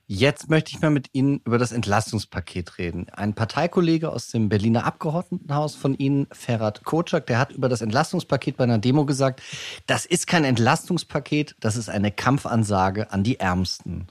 Jetzt 0.05 0.49
möchte 0.49 0.71
ich 0.71 0.81
mal 0.81 0.91
mit 0.91 1.09
Ihnen 1.13 1.41
über 1.45 1.57
das 1.57 1.71
Entlastungspaket 1.71 2.77
reden. 2.77 3.09
Ein 3.09 3.33
Parteikollege 3.33 4.11
aus 4.11 4.27
dem 4.27 4.49
Berliner 4.49 4.85
Abgeordnetenhaus 4.85 5.75
von 5.75 5.95
Ihnen, 5.95 6.27
Ferhat 6.31 6.83
Kocak, 6.83 7.25
der 7.25 7.39
hat 7.39 7.51
über 7.51 7.69
das 7.69 7.81
Entlastungspaket 7.81 8.57
bei 8.57 8.65
einer 8.65 8.79
Demo 8.79 9.05
gesagt, 9.05 9.41
das 9.87 10.05
ist 10.05 10.27
kein 10.27 10.43
Entlastungspaket, 10.43 11.55
das 11.59 11.77
ist 11.77 11.89
eine 11.89 12.11
Kampfansage 12.11 13.11
an 13.11 13.23
die 13.23 13.39
Ärmsten. 13.39 14.07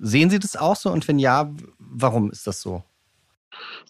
Sehen 0.00 0.30
Sie 0.30 0.38
das 0.38 0.56
auch 0.56 0.76
so? 0.76 0.90
Und 0.90 1.06
wenn 1.08 1.18
ja, 1.18 1.50
warum 1.78 2.30
ist 2.30 2.46
das 2.46 2.60
so? 2.60 2.82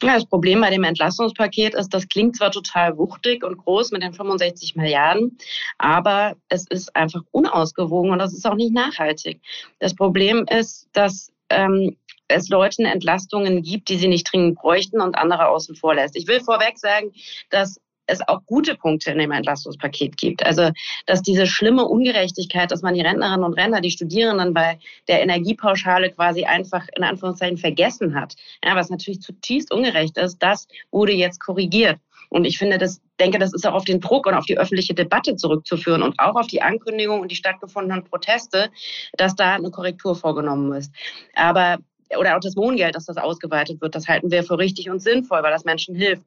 Ja, 0.03 0.15
das 0.15 0.27
Problem 0.27 0.61
bei 0.61 0.71
dem 0.71 0.85
Entlastungspaket 0.85 1.75
ist, 1.75 1.91
das 1.91 2.09
klingt 2.09 2.37
zwar 2.37 2.51
total 2.51 2.97
wuchtig 2.99 3.45
und 3.45 3.59
groß 3.59 3.91
mit 3.91 4.03
den 4.03 4.13
65 4.13 4.77
Milliarden, 4.77 5.39
aber 5.79 6.37
es 6.49 6.67
ist 6.69 6.95
einfach 6.95 7.23
unausgewogen 7.31 8.13
und 8.13 8.19
das 8.19 8.33
ist 8.33 8.47
auch 8.47 8.55
nicht 8.55 8.73
nachhaltig. 8.73 9.41
Das 9.81 9.95
Problem 9.95 10.47
ist, 10.49 10.89
dass 10.93 11.33
ähm, 11.51 11.97
es 12.29 12.49
Leuten 12.49 12.85
Entlastungen 12.85 13.63
gibt, 13.63 13.89
die 13.89 13.97
sie 13.97 14.09
nicht 14.09 14.31
dringend 14.31 14.59
bräuchten 14.59 15.01
und 15.01 15.17
andere 15.17 15.49
außen 15.49 15.75
vor 15.75 15.95
lässt. 15.95 16.15
Ich 16.17 16.29
will 16.29 16.41
vorweg 16.41 16.79
sagen, 16.79 17.13
dass 17.51 17.81
es 18.09 18.27
auch 18.27 18.41
gute 18.47 18.75
Punkte 18.75 19.13
in 19.13 19.19
dem 19.19 19.31
Entlastungspaket 19.31 20.17
gibt. 20.17 20.45
Also, 20.45 20.71
dass 21.07 21.23
diese 21.23 21.47
schlimme 21.47 21.85
Ungerechtigkeit, 21.85 22.71
dass 22.71 22.83
man 22.83 22.95
die 22.95 23.03
Rentnerinnen 23.03 23.45
und 23.45 23.55
Rentner, 23.55 23.81
die 23.81 23.91
Studierenden 23.91 24.55
bei 24.55 24.79
der 25.07 25.23
Energiepauschale 25.23 26.11
quasi 26.11 26.45
einfach 26.45 26.87
in 26.97 27.05
Anführungszeichen 27.05 27.59
vergessen 27.59 28.15
hat, 28.15 28.35
ja, 28.65 28.75
was 28.75 28.91
natürlich 28.91 29.21
zutiefst 29.21 29.73
ungerecht 29.73 30.17
ist, 30.17 30.39
das 30.39 30.67
wurde 30.91 31.13
jetzt 31.13 31.41
korrigiert. 31.41 31.99
Und 32.31 32.45
ich 32.45 32.59
finde, 32.59 32.79
das, 32.79 33.01
denke, 33.19 33.39
das 33.39 33.55
ist 33.55 33.67
auch 33.67 33.75
auf 33.75 33.85
den 33.85 34.01
Druck 34.01 34.27
und 34.27 34.35
auf 34.35 34.45
die 34.45 34.59
öffentliche 34.59 34.95
Debatte 34.95 35.37
zurückzuführen 35.37 36.03
und 36.03 36.19
auch 36.19 36.37
auf 36.37 36.47
die 36.47 36.61
Ankündigung 36.61 37.21
und 37.21 37.31
die 37.31 37.37
stattgefundenen 37.37 38.05
Proteste, 38.05 38.71
dass 39.17 39.35
da 39.35 39.55
eine 39.55 39.71
Korrektur 39.71 40.15
vorgenommen 40.15 40.73
ist. 40.75 40.93
Aber 41.35 41.79
oder 42.17 42.37
auch 42.37 42.41
das 42.41 42.57
Wohngeld, 42.57 42.95
dass 42.95 43.07
das 43.07 43.17
ausgeweitet 43.17 43.81
wird, 43.81 43.95
das 43.95 44.09
halten 44.09 44.31
wir 44.31 44.43
für 44.43 44.59
richtig 44.59 44.89
und 44.89 45.01
sinnvoll, 45.01 45.43
weil 45.43 45.53
das 45.53 45.65
Menschen 45.65 45.95
hilft. 45.95 46.23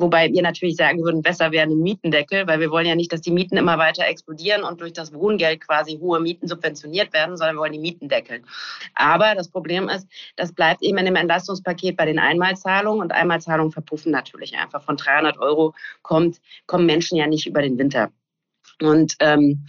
Wobei 0.00 0.32
wir 0.32 0.42
natürlich 0.42 0.76
sagen 0.76 1.02
würden, 1.02 1.22
besser 1.22 1.52
wäre 1.52 1.66
ein 1.66 1.78
Mietendeckel, 1.78 2.46
weil 2.46 2.60
wir 2.60 2.70
wollen 2.70 2.86
ja 2.86 2.94
nicht, 2.94 3.12
dass 3.12 3.20
die 3.20 3.30
Mieten 3.30 3.56
immer 3.56 3.78
weiter 3.78 4.06
explodieren 4.06 4.62
und 4.62 4.80
durch 4.80 4.92
das 4.92 5.12
Wohngeld 5.12 5.60
quasi 5.60 5.98
hohe 5.98 6.20
Mieten 6.20 6.48
subventioniert 6.48 7.12
werden, 7.12 7.36
sondern 7.36 7.56
wir 7.56 7.60
wollen 7.60 7.72
die 7.72 7.78
Mieten 7.78 8.08
deckeln. 8.08 8.44
Aber 8.94 9.34
das 9.34 9.48
Problem 9.48 9.88
ist, 9.88 10.06
das 10.36 10.52
bleibt 10.52 10.82
eben 10.82 10.98
in 10.98 11.06
dem 11.06 11.16
Entlastungspaket 11.16 11.96
bei 11.96 12.06
den 12.06 12.18
Einmalzahlungen 12.18 13.02
und 13.02 13.12
Einmalzahlungen 13.12 13.72
verpuffen 13.72 14.12
natürlich 14.12 14.56
einfach. 14.56 14.82
Von 14.82 14.96
300 14.96 15.38
Euro 15.38 15.74
kommt, 16.02 16.40
kommen 16.66 16.86
Menschen 16.86 17.16
ja 17.16 17.26
nicht 17.26 17.46
über 17.46 17.62
den 17.62 17.78
Winter. 17.78 18.10
Und 18.80 19.16
ähm, 19.20 19.66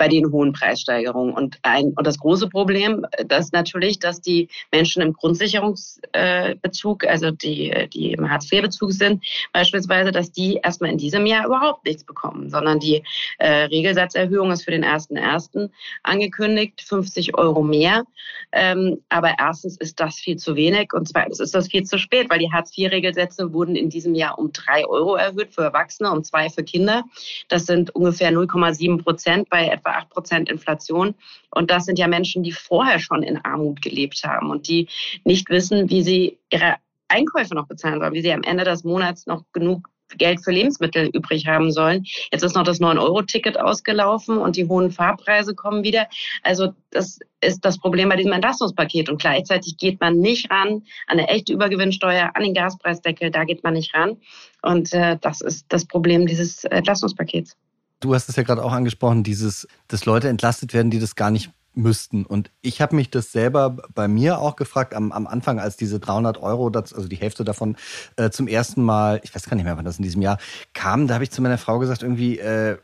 bei 0.00 0.08
den 0.08 0.32
hohen 0.32 0.54
Preissteigerungen. 0.54 1.34
Und, 1.34 1.58
ein, 1.62 1.92
und 1.94 2.06
das 2.06 2.18
große 2.18 2.48
Problem 2.48 3.04
ist 3.18 3.52
natürlich, 3.52 3.98
dass 3.98 4.22
die 4.22 4.48
Menschen 4.72 5.02
im 5.02 5.12
Grundsicherungsbezug, 5.12 7.04
also 7.06 7.30
die, 7.30 7.86
die 7.92 8.12
im 8.12 8.30
Hartz-IV-Bezug 8.30 8.92
sind, 8.92 9.22
beispielsweise, 9.52 10.10
dass 10.10 10.32
die 10.32 10.58
erstmal 10.64 10.88
in 10.88 10.96
diesem 10.96 11.26
Jahr 11.26 11.44
überhaupt 11.44 11.84
nichts 11.84 12.02
bekommen, 12.02 12.48
sondern 12.48 12.80
die 12.80 13.02
äh, 13.36 13.64
Regelsatzerhöhung 13.64 14.50
ist 14.50 14.64
für 14.64 14.70
den 14.70 14.86
1.1. 14.86 15.68
angekündigt, 16.02 16.80
50 16.80 17.36
Euro 17.36 17.62
mehr. 17.62 18.04
Ähm, 18.52 19.02
aber 19.10 19.34
erstens 19.38 19.76
ist 19.76 20.00
das 20.00 20.16
viel 20.18 20.36
zu 20.36 20.56
wenig 20.56 20.94
und 20.94 21.08
zweitens 21.08 21.40
ist 21.40 21.54
das 21.54 21.68
viel 21.68 21.84
zu 21.84 21.98
spät, 21.98 22.30
weil 22.30 22.38
die 22.38 22.50
Hartz-IV-Regelsätze 22.50 23.52
wurden 23.52 23.76
in 23.76 23.90
diesem 23.90 24.14
Jahr 24.14 24.38
um 24.38 24.50
drei 24.50 24.86
Euro 24.86 25.16
erhöht 25.16 25.52
für 25.52 25.64
Erwachsene 25.64 26.10
und 26.10 26.24
zwei 26.24 26.48
für 26.48 26.64
Kinder. 26.64 27.04
Das 27.48 27.66
sind 27.66 27.94
ungefähr 27.94 28.32
0,7 28.32 29.02
Prozent 29.02 29.50
bei 29.50 29.66
etwa 29.66 29.89
etwa 29.90 29.98
8 29.98 30.10
Prozent 30.10 30.50
Inflation. 30.50 31.14
Und 31.50 31.70
das 31.70 31.84
sind 31.84 31.98
ja 31.98 32.08
Menschen, 32.08 32.42
die 32.42 32.52
vorher 32.52 32.98
schon 32.98 33.22
in 33.22 33.44
Armut 33.44 33.82
gelebt 33.82 34.22
haben 34.24 34.50
und 34.50 34.68
die 34.68 34.88
nicht 35.24 35.48
wissen, 35.50 35.90
wie 35.90 36.02
sie 36.02 36.38
ihre 36.50 36.76
Einkäufe 37.08 37.54
noch 37.54 37.66
bezahlen 37.66 38.00
sollen, 38.00 38.14
wie 38.14 38.22
sie 38.22 38.32
am 38.32 38.42
Ende 38.42 38.64
des 38.64 38.84
Monats 38.84 39.26
noch 39.26 39.44
genug 39.52 39.88
Geld 40.18 40.42
für 40.42 40.50
Lebensmittel 40.50 41.08
übrig 41.12 41.46
haben 41.46 41.70
sollen. 41.70 42.04
Jetzt 42.32 42.42
ist 42.42 42.56
noch 42.56 42.64
das 42.64 42.80
9-Euro-Ticket 42.80 43.60
ausgelaufen 43.60 44.38
und 44.38 44.56
die 44.56 44.66
hohen 44.66 44.90
Fahrpreise 44.90 45.54
kommen 45.54 45.84
wieder. 45.84 46.08
Also 46.42 46.72
das 46.90 47.20
ist 47.40 47.64
das 47.64 47.78
Problem 47.78 48.08
bei 48.08 48.16
diesem 48.16 48.32
Entlastungspaket. 48.32 49.08
Und 49.08 49.20
gleichzeitig 49.20 49.76
geht 49.76 50.00
man 50.00 50.18
nicht 50.18 50.50
ran 50.50 50.82
an 51.06 51.18
eine 51.20 51.28
echte 51.28 51.52
Übergewinnsteuer, 51.52 52.32
an 52.34 52.42
den 52.42 52.54
Gaspreisdeckel, 52.54 53.30
da 53.30 53.44
geht 53.44 53.62
man 53.62 53.74
nicht 53.74 53.94
ran. 53.94 54.16
Und 54.62 54.92
äh, 54.92 55.16
das 55.20 55.42
ist 55.42 55.66
das 55.68 55.84
Problem 55.84 56.26
dieses 56.26 56.64
Entlastungspakets. 56.64 57.56
Du 58.00 58.14
hast 58.14 58.28
es 58.28 58.36
ja 58.36 58.42
gerade 58.42 58.64
auch 58.64 58.72
angesprochen, 58.72 59.22
dieses, 59.22 59.68
dass 59.88 60.06
Leute 60.06 60.28
entlastet 60.28 60.72
werden, 60.72 60.90
die 60.90 60.98
das 60.98 61.16
gar 61.16 61.30
nicht 61.30 61.50
müssten. 61.74 62.24
Und 62.24 62.50
ich 62.62 62.80
habe 62.80 62.96
mich 62.96 63.10
das 63.10 63.32
selber 63.32 63.76
bei 63.94 64.08
mir 64.08 64.40
auch 64.40 64.56
gefragt, 64.56 64.94
am, 64.94 65.12
am 65.12 65.26
Anfang, 65.26 65.60
als 65.60 65.76
diese 65.76 66.00
300 66.00 66.38
Euro, 66.38 66.70
das, 66.70 66.92
also 66.92 67.08
die 67.08 67.16
Hälfte 67.16 67.44
davon 67.44 67.76
äh, 68.16 68.30
zum 68.30 68.48
ersten 68.48 68.82
Mal, 68.82 69.20
ich 69.22 69.34
weiß 69.34 69.44
gar 69.48 69.54
nicht 69.54 69.64
mehr, 69.64 69.76
wann 69.76 69.84
das 69.84 69.98
in 69.98 70.02
diesem 70.02 70.22
Jahr 70.22 70.38
kam, 70.72 71.06
da 71.06 71.14
habe 71.14 71.24
ich 71.24 71.30
zu 71.30 71.42
meiner 71.42 71.58
Frau 71.58 71.78
gesagt, 71.78 72.02
irgendwie, 72.02 72.38
äh, 72.38 72.78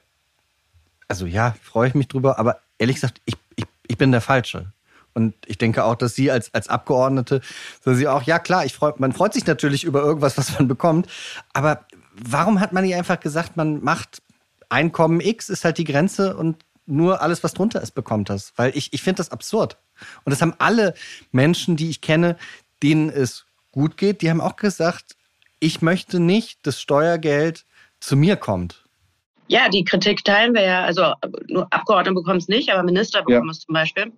also 1.09 1.27
ja, 1.27 1.55
freue 1.63 1.89
ich 1.89 1.95
mich 1.95 2.09
drüber, 2.09 2.39
aber 2.39 2.61
ehrlich 2.79 2.97
gesagt, 2.97 3.21
ich, 3.25 3.35
ich, 3.57 3.65
ich 3.89 3.99
bin 3.99 4.13
der 4.13 4.21
Falsche. 4.21 4.73
Und 5.15 5.35
ich 5.47 5.57
denke 5.57 5.85
auch, 5.85 5.95
dass 5.95 6.15
Sie 6.15 6.31
als, 6.31 6.53
als 6.53 6.69
Abgeordnete, 6.69 7.41
sagen 7.83 7.97
Sie 7.97 8.07
auch, 8.07 8.23
ja 8.23 8.39
klar, 8.39 8.67
ich 8.67 8.75
freu, 8.75 8.93
man 8.99 9.13
freut 9.13 9.33
sich 9.33 9.47
natürlich 9.47 9.85
über 9.85 10.01
irgendwas, 10.01 10.37
was 10.37 10.59
man 10.59 10.69
bekommt, 10.69 11.09
aber 11.55 11.87
warum 12.13 12.61
hat 12.61 12.73
man 12.73 12.85
nicht 12.85 12.95
einfach 12.95 13.19
gesagt, 13.19 13.57
man 13.57 13.83
macht 13.83 14.23
Einkommen 14.69 15.21
X 15.21 15.49
ist 15.49 15.65
halt 15.65 15.79
die 15.79 15.85
Grenze 15.85 16.37
und 16.37 16.65
nur 16.87 17.21
alles, 17.21 17.43
was 17.43 17.55
drunter 17.55 17.83
ist, 17.83 17.93
bekommt 17.93 18.31
das. 18.31 18.53
Weil 18.57 18.77
ich, 18.77 18.93
ich 18.93 19.03
finde 19.03 19.19
das 19.19 19.31
absurd. 19.31 19.77
Und 20.25 20.31
das 20.31 20.41
haben 20.41 20.55
alle 20.59 20.95
Menschen, 21.33 21.77
die 21.77 21.91
ich 21.91 22.01
kenne, 22.01 22.37
denen 22.83 23.11
es 23.11 23.47
gut 23.73 23.97
geht, 23.97 24.23
die 24.23 24.31
haben 24.31 24.41
auch 24.41 24.57
gesagt, 24.57 25.17
ich 25.59 25.83
möchte 25.83 26.21
nicht, 26.21 26.67
dass 26.67 26.81
Steuergeld 26.81 27.65
zu 28.01 28.17
mir 28.17 28.37
kommt. 28.37 28.85
Ja, 29.49 29.69
die 29.69 29.85
Kritik 29.85 30.25
teilen 30.25 30.55
wir 30.55 30.63
ja. 30.63 30.85
Also 30.85 31.15
nur 31.49 31.73
Abgeordnete 31.73 32.15
bekommen 32.15 32.39
es 32.39 32.49
nicht, 32.49 32.71
aber 32.71 32.83
Minister 32.83 33.23
bekommen 33.23 33.49
ja. 33.49 33.53
es 33.53 33.61
zum 33.61 33.73
Beispiel. 33.73 34.13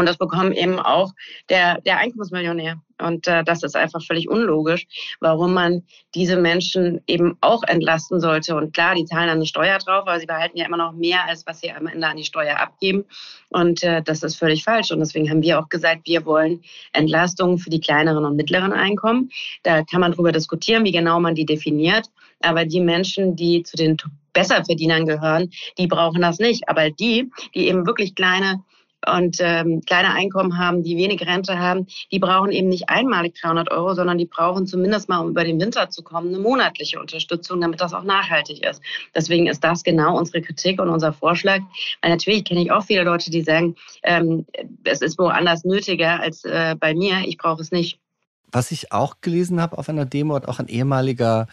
Und 0.00 0.06
das 0.06 0.16
bekommt 0.16 0.56
eben 0.56 0.78
auch 0.78 1.12
der, 1.50 1.80
der 1.82 1.98
Einkommensmillionär. 1.98 2.80
Und 3.00 3.26
äh, 3.26 3.44
das 3.44 3.62
ist 3.62 3.76
einfach 3.76 4.02
völlig 4.02 4.28
unlogisch, 4.28 4.86
warum 5.20 5.54
man 5.54 5.82
diese 6.14 6.36
Menschen 6.36 7.02
eben 7.06 7.36
auch 7.40 7.62
entlasten 7.62 8.18
sollte. 8.18 8.56
Und 8.56 8.72
klar, 8.74 8.94
die 8.94 9.04
zahlen 9.04 9.28
eine 9.28 9.46
Steuer 9.46 9.78
drauf, 9.78 10.06
aber 10.06 10.18
sie 10.18 10.26
behalten 10.26 10.56
ja 10.56 10.66
immer 10.66 10.76
noch 10.76 10.92
mehr, 10.92 11.26
als 11.28 11.46
was 11.46 11.60
sie 11.60 11.70
am 11.70 11.86
Ende 11.86 12.06
an 12.06 12.16
die 12.16 12.24
Steuer 12.24 12.58
abgeben. 12.58 13.04
Und 13.50 13.82
äh, 13.82 14.02
das 14.02 14.22
ist 14.22 14.36
völlig 14.36 14.64
falsch. 14.64 14.90
Und 14.90 15.00
deswegen 15.00 15.28
haben 15.30 15.42
wir 15.42 15.58
auch 15.58 15.68
gesagt, 15.68 16.02
wir 16.06 16.24
wollen 16.24 16.62
Entlastungen 16.92 17.58
für 17.58 17.70
die 17.70 17.80
kleineren 17.80 18.24
und 18.24 18.36
mittleren 18.36 18.72
Einkommen. 18.72 19.30
Da 19.62 19.82
kann 19.84 20.00
man 20.00 20.12
drüber 20.12 20.32
diskutieren, 20.32 20.84
wie 20.84 20.92
genau 20.92 21.20
man 21.20 21.34
die 21.34 21.46
definiert. 21.46 22.06
Aber 22.40 22.64
die 22.64 22.80
Menschen, 22.80 23.36
die 23.36 23.62
zu 23.62 23.76
den 23.76 23.98
Besserverdienern 24.32 25.06
gehören, 25.06 25.50
die 25.76 25.86
brauchen 25.86 26.22
das 26.22 26.38
nicht. 26.38 26.68
Aber 26.68 26.90
die, 26.90 27.30
die 27.54 27.68
eben 27.68 27.86
wirklich 27.86 28.14
kleine 28.14 28.62
und 29.06 29.36
ähm, 29.40 29.80
kleine 29.86 30.12
Einkommen 30.12 30.58
haben, 30.58 30.82
die 30.82 30.96
wenig 30.96 31.20
Rente 31.26 31.58
haben, 31.58 31.86
die 32.12 32.18
brauchen 32.18 32.50
eben 32.50 32.68
nicht 32.68 32.88
einmalig 32.88 33.40
300 33.40 33.70
Euro, 33.70 33.94
sondern 33.94 34.18
die 34.18 34.26
brauchen 34.26 34.66
zumindest 34.66 35.08
mal, 35.08 35.18
um 35.18 35.30
über 35.30 35.44
den 35.44 35.60
Winter 35.60 35.90
zu 35.90 36.02
kommen, 36.02 36.28
eine 36.28 36.38
monatliche 36.38 37.00
Unterstützung, 37.00 37.60
damit 37.60 37.80
das 37.80 37.94
auch 37.94 38.04
nachhaltig 38.04 38.64
ist. 38.64 38.82
Deswegen 39.14 39.46
ist 39.46 39.64
das 39.64 39.82
genau 39.82 40.18
unsere 40.18 40.42
Kritik 40.42 40.80
und 40.80 40.88
unser 40.88 41.12
Vorschlag. 41.12 41.60
Weil 42.02 42.10
natürlich 42.10 42.44
kenne 42.44 42.62
ich 42.62 42.70
auch 42.70 42.84
viele 42.84 43.04
Leute, 43.04 43.30
die 43.30 43.42
sagen, 43.42 43.76
ähm, 44.02 44.46
es 44.84 45.00
ist 45.00 45.18
woanders 45.18 45.64
nötiger 45.64 46.20
als 46.20 46.44
äh, 46.44 46.76
bei 46.78 46.94
mir, 46.94 47.22
ich 47.26 47.38
brauche 47.38 47.62
es 47.62 47.70
nicht. 47.70 47.98
Was 48.52 48.72
ich 48.72 48.92
auch 48.92 49.20
gelesen 49.20 49.60
habe 49.60 49.78
auf 49.78 49.88
einer 49.88 50.06
Demo, 50.06 50.34
hat 50.34 50.48
auch 50.48 50.58
ein 50.58 50.66
ehemaliger 50.66 51.46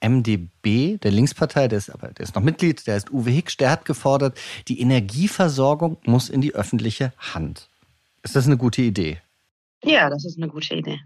MDB, 0.00 0.98
der 0.98 1.10
Linkspartei, 1.10 1.68
der 1.68 1.78
ist 1.78 1.90
aber 1.90 2.08
der 2.08 2.24
ist 2.24 2.34
noch 2.34 2.42
Mitglied, 2.42 2.86
der 2.86 2.96
ist 2.96 3.10
Uwe 3.10 3.30
Hicks, 3.30 3.56
der 3.56 3.70
hat 3.70 3.84
gefordert, 3.84 4.38
die 4.68 4.80
Energieversorgung 4.80 5.98
muss 6.04 6.28
in 6.28 6.40
die 6.40 6.54
öffentliche 6.54 7.12
Hand. 7.18 7.68
Ist 8.22 8.36
das 8.36 8.46
eine 8.46 8.56
gute 8.56 8.82
Idee? 8.82 9.20
Ja, 9.84 10.10
das 10.10 10.24
ist 10.24 10.36
eine 10.36 10.48
gute 10.48 10.74
Idee. 10.74 11.00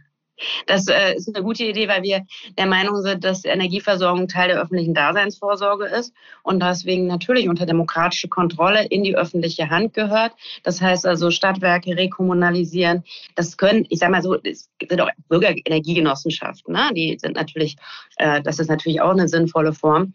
Das 0.67 0.89
äh, 0.89 1.15
ist 1.15 1.35
eine 1.35 1.45
gute 1.45 1.65
Idee, 1.65 1.89
weil 1.89 2.03
wir 2.03 2.23
der 2.59 2.67
Meinung 2.67 3.01
sind, 3.03 3.25
dass 3.25 3.45
Energieversorgung 3.45 4.29
Teil 4.29 4.49
der 4.49 4.61
öffentlichen 4.61 4.95
Daseinsvorsorge 4.95 5.87
ist 5.87 6.13
und 6.43 6.63
deswegen 6.63 7.07
natürlich 7.07 7.49
unter 7.49 7.67
demokratische 7.67 8.29
Kontrolle 8.29 8.87
in 8.87 9.05
die 9.05 9.17
öffentliche 9.17 9.71
Hand 9.71 9.95
gehört. 9.95 10.33
Das 10.63 10.81
heißt 10.81 11.07
also 11.07 11.31
Stadtwerke 11.31 11.97
rekommunalisieren. 11.97 13.05
Das 13.37 13.57
können, 13.57 13.87
ich 13.89 13.99
sage 13.99 14.13
mal 14.13 14.23
so, 14.23 14.35
es 14.43 14.69
sind 14.89 15.01
auch 15.01 15.11
Bürgerenergiegenossenschaften. 15.29 16.75
Ne? 16.75 16.91
Die 16.95 17.19
sind 17.19 17.37
natürlich, 17.37 17.77
äh, 18.17 18.43
das 18.43 18.59
ist 18.59 18.69
natürlich 18.69 19.01
auch 19.01 19.11
eine 19.11 19.29
sinnvolle 19.29 19.73
Form. 19.73 20.15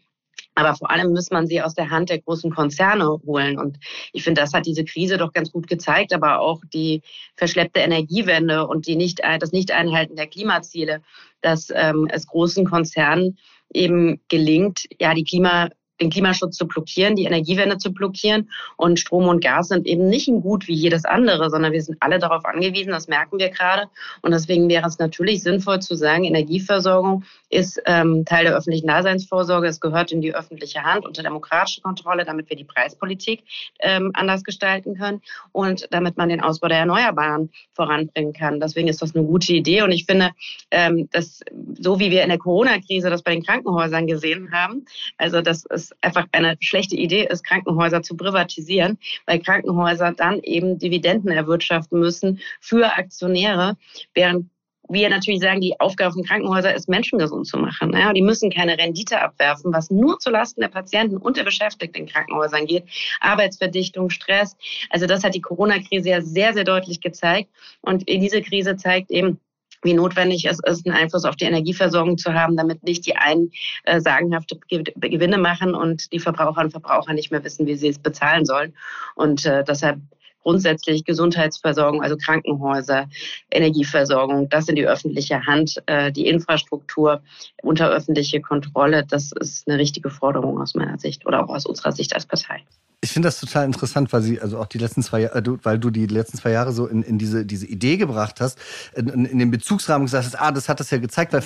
Aber 0.60 0.76
vor 0.76 0.92
allem 0.92 1.14
muss 1.14 1.32
man 1.32 1.48
sie 1.48 1.62
aus 1.62 1.74
der 1.74 1.90
Hand 1.90 2.10
der 2.10 2.20
großen 2.20 2.52
Konzerne 2.52 3.08
holen. 3.26 3.58
Und 3.58 3.78
ich 4.12 4.24
finde, 4.24 4.42
das 4.42 4.54
hat 4.54 4.66
diese 4.66 4.84
Krise 4.84 5.18
doch 5.18 5.32
ganz 5.32 5.52
gut 5.52 5.68
gezeigt, 5.68 6.14
aber 6.14 6.40
auch 6.40 6.62
die 6.74 7.02
verschleppte 7.38 7.80
Energiewende 7.80 8.68
und 8.68 8.86
die 8.86 8.98
nicht, 8.98 9.22
das 9.40 9.54
Nicht-Einhalten 9.54 10.18
der 10.18 10.28
Klimaziele, 10.28 11.02
dass 11.42 11.70
ähm, 11.74 12.08
es 12.12 12.28
großen 12.28 12.66
Konzernen 12.66 13.38
eben 13.74 14.20
gelingt, 14.28 14.86
ja, 15.00 15.14
die 15.14 15.24
Klima 15.24 15.70
den 16.02 16.10
Klimaschutz 16.10 16.58
zu 16.58 16.68
blockieren, 16.68 17.16
die 17.16 17.26
Energiewende 17.26 17.78
zu 17.78 17.94
blockieren. 17.94 18.50
Und 18.78 19.00
Strom 19.00 19.28
und 19.28 19.44
Gas 19.44 19.70
sind 19.70 19.86
eben 19.86 20.08
nicht 20.08 20.28
ein 20.28 20.42
Gut 20.42 20.68
wie 20.68 20.74
jedes 20.74 21.06
andere, 21.06 21.50
sondern 21.50 21.74
wir 21.74 21.82
sind 21.82 21.98
alle 22.00 22.20
darauf 22.20 22.46
angewiesen, 22.46 22.92
das 22.92 23.08
merken 23.08 23.40
wir 23.40 23.50
gerade. 23.50 23.88
Und 24.22 24.32
deswegen 24.32 24.70
wäre 24.70 24.88
es 24.88 25.00
natürlich 25.00 25.44
sinnvoll 25.44 25.80
zu 25.80 25.96
sagen, 25.96 26.24
Energieversorgung 26.24 27.24
ist 27.50 27.82
ähm, 27.86 28.26
Teil 28.26 28.46
der 28.46 28.56
öffentlichen 28.56 28.88
Daseinsvorsorge. 28.88 29.68
Es 29.68 29.80
gehört 29.80 30.12
in 30.12 30.22
die 30.22 30.34
öffentliche 30.34 30.84
Hand 30.84 31.06
unter 31.06 31.24
demokratische 31.24 31.82
Kontrolle, 31.82 32.26
damit 32.26 32.50
wir 32.50 32.58
die 32.58 32.64
Preispolitik 32.64 33.44
ähm, 33.80 34.12
anders 34.14 34.44
gestalten 34.44 34.96
können 34.96 35.22
und 35.52 35.88
damit 35.92 36.18
man 36.18 36.30
den 36.30 36.42
Ausbau 36.42 36.68
der 36.68 36.80
Erneuerbaren 36.80 37.50
voranbringen 37.74 38.34
kann. 38.34 38.60
Deswegen 38.60 38.88
ist 38.88 39.02
das 39.02 39.16
eine 39.16 39.26
gute 39.26 39.54
Idee. 39.54 39.82
Und 39.82 39.92
ich 39.92 40.06
finde, 40.06 40.32
ähm, 40.72 41.10
dass 41.12 41.42
so 41.80 42.00
wie 42.00 42.12
wir 42.12 42.24
in 42.24 42.30
der 42.30 42.38
Corona-Krise 42.38 43.10
das 43.10 43.24
bei 43.24 43.32
den 43.32 43.44
Krankenhäusern 43.44 44.08
gesehen 44.08 44.52
haben, 44.52 44.86
also 45.18 45.42
das 45.42 45.66
ist 45.66 45.89
einfach 46.02 46.26
eine 46.32 46.58
schlechte 46.60 46.96
Idee 46.96 47.28
ist, 47.30 47.44
Krankenhäuser 47.44 48.02
zu 48.02 48.16
privatisieren, 48.16 48.98
weil 49.26 49.40
Krankenhäuser 49.40 50.14
dann 50.14 50.40
eben 50.44 50.80
Dividenden 50.80 51.32
erwirtschaften 51.32 52.00
müssen 52.00 52.40
für 52.60 52.94
Aktionäre, 52.98 53.78
während 54.14 54.50
wir 54.90 55.10
natürlich 55.10 55.42
sagen, 55.42 55.62
die 55.62 55.80
Aufgabe 55.80 56.14
von 56.14 56.24
Krankenhäusern 56.24 56.76
ist, 56.76 56.90
Menschen 56.90 57.20
gesund 57.20 57.46
zu 57.46 57.58
machen. 57.58 57.94
Ja, 57.94 58.12
die 58.12 58.24
müssen 58.24 58.50
keine 58.50 58.78
Rendite 58.78 59.22
abwerfen, 59.22 59.72
was 59.72 59.92
nur 59.92 60.20
zulasten 60.20 60.62
der 60.62 60.70
Patienten 60.70 61.18
und 61.18 61.38
der 61.38 61.44
Beschäftigten 61.44 62.00
in 62.00 62.08
Krankenhäusern 62.08 62.66
geht. 62.66 62.86
Arbeitsverdichtung, 63.22 64.10
Stress. 64.10 64.58
Also 64.90 65.06
das 65.06 65.24
hat 65.24 65.36
die 65.36 65.42
Corona-Krise 65.42 66.10
ja 66.10 66.22
sehr, 66.22 66.54
sehr 66.54 66.64
deutlich 66.64 67.02
gezeigt. 67.02 67.52
Und 67.82 68.10
diese 68.10 68.42
Krise 68.42 68.76
zeigt 68.78 69.12
eben, 69.12 69.40
wie 69.82 69.94
notwendig 69.94 70.46
es 70.46 70.60
ist, 70.66 70.86
einen 70.86 70.96
Einfluss 70.96 71.26
auf 71.26 71.36
die 71.36 71.46
Energieversorgung 71.46 72.18
zu 72.18 72.34
haben, 72.34 72.58
damit 72.58 72.84
nicht 72.84 73.06
die 73.06 73.16
einen 73.16 73.52
äh, 73.84 74.02
sagenhafte 74.02 74.60
Gewinne 74.68 75.38
machen 75.38 75.74
und 75.74 76.12
die 76.12 76.20
Verbraucher 76.20 76.62
und 76.62 76.72
Verbraucher 76.72 77.14
nicht 77.14 77.32
mehr 77.32 77.44
wissen, 77.44 77.66
wie 77.66 77.76
sie 77.76 77.90
es 77.90 78.00
bezahlen 78.00 78.46
sollen. 78.46 78.74
Und 79.16 79.46
äh, 79.46 79.64
deshalb 79.64 80.00
grundsätzlich 80.44 81.04
Gesundheitsversorgung, 81.06 82.02
also 82.02 82.18
Krankenhäuser, 82.18 83.08
Energieversorgung, 83.52 84.50
das 84.50 84.68
in 84.68 84.76
die 84.76 84.88
öffentliche 84.88 85.46
Hand, 85.46 85.82
äh, 85.86 86.12
die 86.12 86.28
Infrastruktur 86.28 87.22
unter 87.62 87.90
öffentliche 87.90 88.42
Kontrolle, 88.42 89.06
das 89.06 89.32
ist 89.40 89.68
eine 89.68 89.78
richtige 89.78 90.10
Forderung 90.10 90.62
aus 90.62 90.76
meiner 90.76 90.98
Sicht 90.98 91.26
oder 91.26 91.44
auch 91.44 91.50
aus 91.50 91.66
unserer 91.66 91.92
Sicht 91.92 92.16
als 92.16 92.26
Partei. 92.26 92.64
Ich 93.02 93.12
finde 93.12 93.28
das 93.28 93.40
total 93.40 93.66
interessant, 93.66 94.12
weil 94.12 94.22
sie, 94.22 94.42
also 94.42 94.60
auch 94.60 94.66
die 94.66 94.78
letzten 94.78 95.02
zwei 95.04 95.22
Jahre, 95.22 95.40
äh, 95.40 95.58
weil 95.64 95.80
du 95.80 95.90
die 95.90 96.06
letzten 96.06 96.38
zwei 96.38 96.52
Jahre 96.52 96.74
so 96.74 96.86
in, 96.88 97.02
in 97.02 97.18
diese, 97.18 97.46
diese 97.46 97.66
Idee 97.66 97.98
gebracht 97.98 98.42
hast, 98.42 98.58
in, 98.96 99.26
in 99.26 99.40
den 99.40 99.52
Bezugsrahmen 99.52 100.06
gesagt 100.06 100.26
hast, 100.26 100.36
ah, 100.36 100.52
das 100.52 100.68
hat 100.68 100.80
das 100.80 100.90
ja 100.92 100.98
gezeigt, 100.98 101.32
weil 101.32 101.44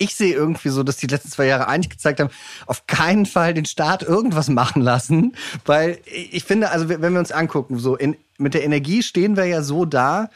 ich 0.00 0.14
sehe 0.14 0.34
irgendwie 0.34 0.70
so, 0.70 0.82
dass 0.82 0.96
die 0.96 1.06
letzten 1.06 1.30
zwei 1.30 1.46
Jahre 1.46 1.68
eigentlich 1.68 1.90
gezeigt 1.90 2.20
haben, 2.20 2.30
auf 2.66 2.86
keinen 2.86 3.26
Fall 3.26 3.52
den 3.52 3.66
Staat 3.66 4.02
irgendwas 4.02 4.48
machen 4.48 4.80
lassen, 4.82 5.36
weil 5.66 5.98
ich 6.04 6.44
finde, 6.44 6.70
also 6.70 6.88
wenn 6.88 7.12
wir 7.12 7.20
uns 7.20 7.32
angucken, 7.32 7.78
so 7.78 7.96
in, 7.96 8.16
mit 8.38 8.54
der 8.54 8.64
Energie 8.64 9.02
stehen 9.02 9.36
wir 9.36 9.44
ja 9.44 9.62
so 9.62 9.84
da, 9.84 10.30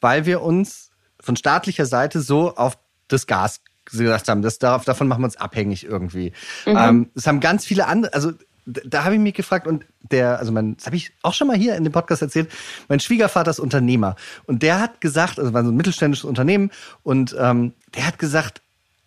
weil 0.00 0.24
wir 0.24 0.40
uns 0.42 0.90
von 1.20 1.36
staatlicher 1.36 1.84
Seite 1.84 2.20
so 2.20 2.56
auf 2.56 2.78
das 3.08 3.26
Gas 3.26 3.60
gesagt 3.84 4.28
haben, 4.28 4.40
das 4.40 4.58
davon 4.58 5.08
machen 5.08 5.20
wir 5.20 5.26
uns 5.26 5.36
abhängig 5.36 5.84
irgendwie. 5.84 6.32
Mhm. 6.64 6.76
Ähm, 6.76 7.10
es 7.14 7.26
haben 7.26 7.40
ganz 7.40 7.64
viele 7.66 7.86
andere, 7.86 8.14
also 8.14 8.32
da 8.66 9.04
habe 9.04 9.14
ich 9.14 9.20
mich 9.20 9.34
gefragt 9.34 9.66
und 9.66 9.84
der, 10.10 10.38
also 10.38 10.52
mein, 10.52 10.76
das 10.76 10.86
habe 10.86 10.96
ich 10.96 11.12
auch 11.22 11.34
schon 11.34 11.46
mal 11.46 11.56
hier 11.56 11.76
in 11.76 11.84
dem 11.84 11.92
Podcast 11.92 12.22
erzählt, 12.22 12.50
mein 12.88 13.00
Schwiegervater 13.00 13.50
ist 13.50 13.60
Unternehmer 13.60 14.16
und 14.46 14.62
der 14.62 14.80
hat 14.80 15.00
gesagt, 15.00 15.38
also 15.38 15.52
war 15.52 15.64
so 15.64 15.70
ein 15.70 15.76
mittelständisches 15.76 16.24
Unternehmen 16.24 16.70
und 17.02 17.34
ähm, 17.38 17.72
der 17.94 18.06
hat 18.06 18.18
gesagt, 18.18 18.62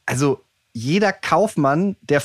also 0.05 0.41
jeder 0.73 1.13
Kaufmann, 1.13 1.95
der 2.01 2.21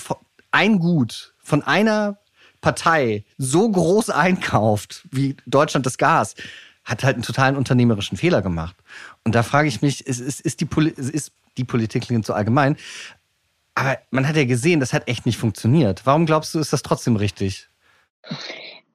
ein 0.50 0.78
Gut 0.78 1.34
von 1.38 1.62
einer 1.62 2.18
Partei 2.60 3.24
so 3.36 3.70
groß 3.70 4.10
einkauft 4.10 5.06
wie 5.10 5.36
Deutschland 5.46 5.86
das 5.86 5.98
Gas, 5.98 6.34
hat 6.84 7.04
halt 7.04 7.16
einen 7.16 7.22
totalen 7.22 7.56
unternehmerischen 7.56 8.16
Fehler 8.16 8.40
gemacht. 8.40 8.74
Und 9.24 9.34
da 9.34 9.42
frage 9.42 9.68
ich 9.68 9.82
mich, 9.82 10.06
ist, 10.06 10.20
ist, 10.20 10.40
ist, 10.40 10.60
die, 10.60 10.66
ist 10.86 11.32
die 11.58 11.64
Politik 11.64 12.06
so 12.24 12.32
allgemein, 12.32 12.76
aber 13.78 13.98
man 14.10 14.26
hat 14.26 14.34
ja 14.34 14.44
gesehen, 14.44 14.80
das 14.80 14.92
hat 14.92 15.06
echt 15.06 15.24
nicht 15.24 15.38
funktioniert. 15.38 16.04
Warum 16.04 16.26
glaubst 16.26 16.52
du, 16.52 16.58
ist 16.58 16.72
das 16.72 16.82
trotzdem 16.82 17.14
richtig? 17.14 17.68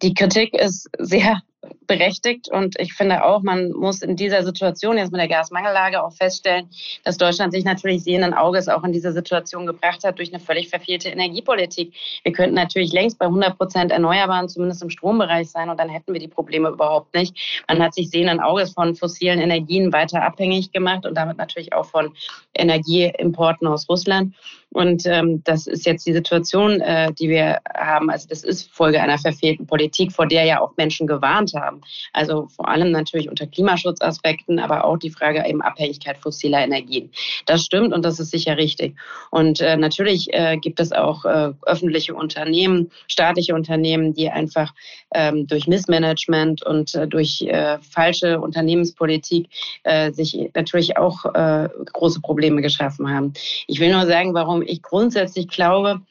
Die 0.02 0.14
Kritik 0.14 0.54
ist 0.54 0.90
sehr 1.00 1.42
berechtigt. 1.88 2.50
Und 2.50 2.80
ich 2.80 2.94
finde 2.94 3.24
auch, 3.24 3.42
man 3.42 3.72
muss 3.72 4.02
in 4.02 4.16
dieser 4.16 4.44
Situation 4.44 4.98
jetzt 4.98 5.12
mit 5.12 5.22
der 5.22 5.28
Gasmangellage 5.28 6.04
auch 6.04 6.14
feststellen, 6.14 6.70
dass 7.04 7.18
Deutschland 7.18 7.54
sich 7.54 7.64
natürlich 7.64 8.04
sehenden 8.04 8.34
Auges 8.34 8.68
auch 8.68 8.84
in 8.84 8.92
diese 8.92 9.12
Situation 9.12 9.66
gebracht 9.66 10.04
hat 10.04 10.18
durch 10.18 10.34
eine 10.34 10.44
völlig 10.44 10.70
verfehlte 10.70 11.10
Energiepolitik. 11.10 11.94
Wir 12.24 12.32
könnten 12.32 12.56
natürlich 12.56 12.92
längst 12.94 13.20
bei 13.20 13.26
100 13.26 13.58
Prozent 13.58 13.92
Erneuerbaren, 13.92 14.50
zumindest 14.50 14.82
im 14.82 14.90
Strombereich 14.90 15.50
sein, 15.50 15.70
und 15.70 15.80
dann 15.80 15.90
hätten 15.90 16.14
wir 16.14 16.20
die 16.20 16.28
Probleme 16.28 16.70
überhaupt 16.70 17.14
nicht. 17.14 17.64
Man 17.68 17.82
hat 17.82 17.94
sich 17.94 18.10
sehenden 18.10 18.40
Auges 18.40 18.74
von 18.74 18.96
fossilen 18.96 19.40
Energien 19.40 19.94
weiter 19.94 20.24
abhängig 20.24 20.72
gemacht 20.72 21.06
und 21.06 21.16
damit 21.16 21.38
natürlich 21.38 21.74
auch 21.74 21.86
von 21.86 22.14
Energieimporten 22.56 23.68
aus 23.68 23.88
Russland. 23.90 24.36
Und 24.74 25.06
ähm, 25.06 25.44
das 25.44 25.68
ist 25.68 25.86
jetzt 25.86 26.06
die 26.08 26.14
Situation, 26.14 26.82
äh, 26.82 27.14
die 27.14 27.30
wir 27.30 27.60
haben. 27.78 28.10
Also 28.10 28.28
das 28.28 28.44
ist 28.44 28.72
Folge 28.72 29.02
einer 29.02 29.18
verfehlten 29.18 29.68
Politik, 29.68 30.12
vor 30.12 30.28
der 30.28 30.46
ja 30.46 30.62
auch 30.62 30.76
Menschen 30.78 31.08
gewarnt 31.08 31.54
haben. 31.54 31.82
Also 32.12 32.48
vor 32.48 32.68
allem 32.68 32.92
natürlich 32.92 33.30
unter 33.30 33.48
Klimaschutzaspekten, 33.48 34.60
aber 34.60 34.86
auch 34.86 34.98
die 34.98 35.12
Frage 35.12 35.44
eben 35.48 35.62
Abhängigkeit 35.62 36.18
fossiler 36.18 36.64
Energien. 36.64 37.12
Das 37.46 37.62
stimmt 37.62 37.94
und 37.94 38.04
das 38.04 38.20
ist 38.20 38.32
sicher 38.32 38.58
richtig. 38.58 38.96
Und 39.30 39.62
äh, 39.62 39.78
natürlich 39.78 40.34
äh, 40.34 40.58
gibt 40.58 40.80
es 40.80 40.92
auch 40.92 41.26
äh, 41.26 41.52
öffentliche 41.64 42.16
Unternehmen, 42.16 42.92
staatliche 43.08 43.54
Unternehmen, 43.54 44.14
die 44.14 44.30
einfach 44.30 44.74
ähm, 45.14 45.48
durch 45.48 45.68
Missmanagement 45.68 46.66
und 46.66 46.96
äh, 46.96 47.08
durch 47.08 47.42
äh, 47.42 47.78
falsche 47.80 48.40
Unternehmenspolitik 48.40 49.48
äh, 49.84 50.12
sich 50.12 50.52
natürlich 50.54 50.98
auch 50.98 51.26
äh, 51.34 51.70
große 51.94 52.22
Probleme 52.22 52.62
geschaffen 52.62 53.10
haben. 53.10 53.34
Ich 53.68 53.80
will 53.80 53.92
nur 53.92 54.06
sagen, 54.06 54.34
warum 54.34 54.62
ich 54.62 54.82
grundsätzlich 54.82 55.48
glaube, 55.48 56.02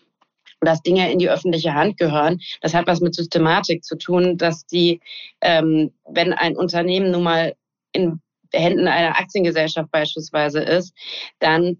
dass 0.60 0.82
Dinge 0.82 1.10
in 1.12 1.18
die 1.18 1.28
öffentliche 1.28 1.74
Hand 1.74 1.98
gehören. 1.98 2.40
Das 2.60 2.74
hat 2.74 2.86
was 2.86 3.00
mit 3.00 3.14
Systematik 3.14 3.84
zu 3.84 3.96
tun, 3.96 4.38
dass 4.38 4.64
die, 4.66 5.00
ähm, 5.40 5.92
wenn 6.08 6.32
ein 6.32 6.56
Unternehmen 6.56 7.10
nun 7.10 7.24
mal 7.24 7.54
in 7.92 8.20
Händen 8.52 8.86
einer 8.86 9.18
Aktiengesellschaft 9.18 9.90
beispielsweise 9.90 10.60
ist, 10.60 10.94
dann 11.40 11.78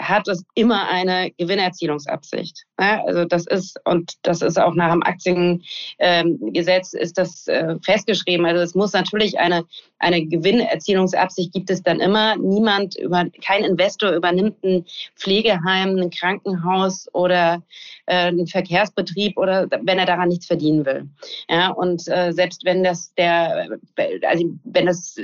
hat 0.00 0.26
es 0.28 0.44
immer 0.54 0.88
eine 0.88 1.30
Gewinnerzielungsabsicht. 1.38 2.64
Also 2.76 3.24
das 3.24 3.46
ist, 3.46 3.78
und 3.84 4.14
das 4.22 4.42
ist 4.42 4.58
auch 4.58 4.74
nach 4.74 4.92
dem 4.92 5.02
Aktiengesetz 5.02 6.94
ist 6.94 7.16
das 7.16 7.46
äh, 7.46 7.76
festgeschrieben. 7.84 8.44
Also 8.44 8.62
es 8.62 8.74
muss 8.74 8.92
natürlich 8.92 9.38
eine, 9.38 9.64
eine 10.00 10.26
Gewinnerzielungsabsicht 10.26 11.52
gibt 11.52 11.70
es 11.70 11.82
dann 11.82 12.00
immer. 12.00 12.36
Niemand 12.36 12.96
über, 12.96 13.24
kein 13.44 13.64
Investor 13.64 14.10
übernimmt 14.10 14.62
ein 14.64 14.84
Pflegeheim, 15.16 15.96
ein 15.96 16.10
Krankenhaus 16.10 17.08
oder 17.12 17.62
äh, 18.06 18.26
einen 18.26 18.48
Verkehrsbetrieb 18.48 19.38
oder 19.38 19.68
wenn 19.82 19.98
er 19.98 20.06
daran 20.06 20.28
nichts 20.28 20.46
verdienen 20.46 20.84
will. 20.84 21.08
Ja, 21.48 21.70
und 21.70 22.08
äh, 22.08 22.32
selbst 22.32 22.64
wenn 22.64 22.82
das 22.82 23.14
der, 23.14 23.68
also 24.22 24.52
wenn 24.64 24.86
das 24.86 25.16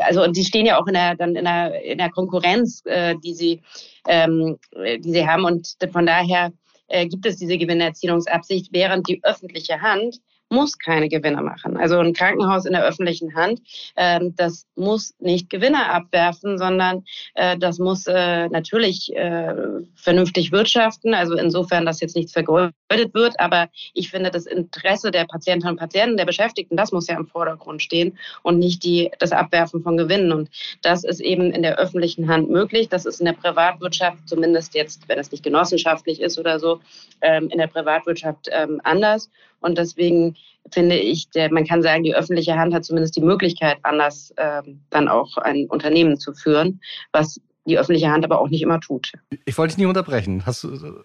also 0.00 0.24
und 0.24 0.36
die 0.36 0.44
stehen 0.44 0.66
ja 0.66 0.80
auch 0.80 0.86
in 0.86 0.94
der 0.94 1.14
dann 1.16 1.36
in 1.36 1.44
der, 1.44 1.82
in 1.82 1.98
der 1.98 2.10
Konkurrenz, 2.10 2.82
äh, 2.86 3.14
die 3.22 3.34
sie 3.34 3.62
ähm, 4.06 4.58
die 4.74 5.12
sie 5.12 5.26
haben. 5.26 5.44
Und 5.44 5.76
von 5.92 6.06
daher 6.06 6.52
äh, 6.88 7.06
gibt 7.06 7.26
es 7.26 7.36
diese 7.36 7.58
Gewinnerzielungsabsicht, 7.58 8.72
während 8.72 9.08
die 9.08 9.20
öffentliche 9.22 9.80
Hand 9.80 10.20
muss 10.50 10.78
keine 10.78 11.08
Gewinne 11.08 11.42
machen. 11.42 11.76
Also 11.76 11.98
ein 11.98 12.12
Krankenhaus 12.12 12.64
in 12.64 12.72
der 12.72 12.84
öffentlichen 12.84 13.34
Hand, 13.34 13.60
äh, 13.96 14.20
das 14.36 14.66
muss 14.76 15.14
nicht 15.18 15.50
Gewinne 15.50 15.90
abwerfen, 15.90 16.58
sondern 16.58 17.04
äh, 17.34 17.56
das 17.58 17.78
muss 17.78 18.06
äh, 18.06 18.48
natürlich 18.48 19.14
äh, 19.14 19.54
vernünftig 19.94 20.52
wirtschaften. 20.52 21.14
Also 21.14 21.34
insofern, 21.34 21.84
dass 21.86 22.00
jetzt 22.00 22.16
nichts 22.16 22.32
vergeudet 22.32 22.74
wird. 22.88 23.38
Aber 23.38 23.68
ich 23.94 24.10
finde, 24.10 24.30
das 24.30 24.46
Interesse 24.46 25.10
der 25.10 25.26
Patientinnen 25.26 25.74
und 25.74 25.80
Patienten, 25.80 26.16
der 26.16 26.24
Beschäftigten, 26.24 26.76
das 26.76 26.92
muss 26.92 27.08
ja 27.08 27.16
im 27.16 27.26
Vordergrund 27.26 27.82
stehen 27.82 28.18
und 28.42 28.58
nicht 28.58 28.84
die, 28.84 29.10
das 29.18 29.32
Abwerfen 29.32 29.82
von 29.82 29.96
Gewinnen. 29.96 30.32
Und 30.32 30.50
das 30.82 31.04
ist 31.04 31.20
eben 31.20 31.52
in 31.52 31.62
der 31.62 31.78
öffentlichen 31.78 32.28
Hand 32.28 32.50
möglich. 32.50 32.88
Das 32.88 33.04
ist 33.04 33.20
in 33.20 33.26
der 33.26 33.32
Privatwirtschaft, 33.34 34.28
zumindest 34.28 34.74
jetzt, 34.74 35.08
wenn 35.08 35.18
es 35.18 35.30
nicht 35.30 35.44
genossenschaftlich 35.44 36.20
ist 36.20 36.38
oder 36.38 36.58
so, 36.58 36.80
ähm, 37.20 37.48
in 37.50 37.58
der 37.58 37.66
Privatwirtschaft 37.66 38.48
ähm, 38.50 38.80
anders. 38.84 39.30
Und 39.60 39.78
deswegen 39.78 40.36
finde 40.72 40.96
ich, 40.96 41.30
der, 41.30 41.52
man 41.52 41.66
kann 41.66 41.82
sagen, 41.82 42.04
die 42.04 42.14
öffentliche 42.14 42.56
Hand 42.56 42.74
hat 42.74 42.84
zumindest 42.84 43.16
die 43.16 43.22
Möglichkeit, 43.22 43.78
anders 43.82 44.32
ähm, 44.36 44.82
dann 44.90 45.08
auch 45.08 45.36
ein 45.38 45.66
Unternehmen 45.68 46.18
zu 46.18 46.32
führen, 46.34 46.80
was 47.12 47.40
die 47.66 47.78
öffentliche 47.78 48.10
Hand 48.10 48.24
aber 48.24 48.40
auch 48.40 48.48
nicht 48.48 48.62
immer 48.62 48.80
tut. 48.80 49.12
Ich 49.44 49.56
wollte 49.58 49.72
dich 49.72 49.78
nicht 49.78 49.86
unterbrechen. 49.86 50.44
Hast 50.46 50.64
du, 50.64 51.02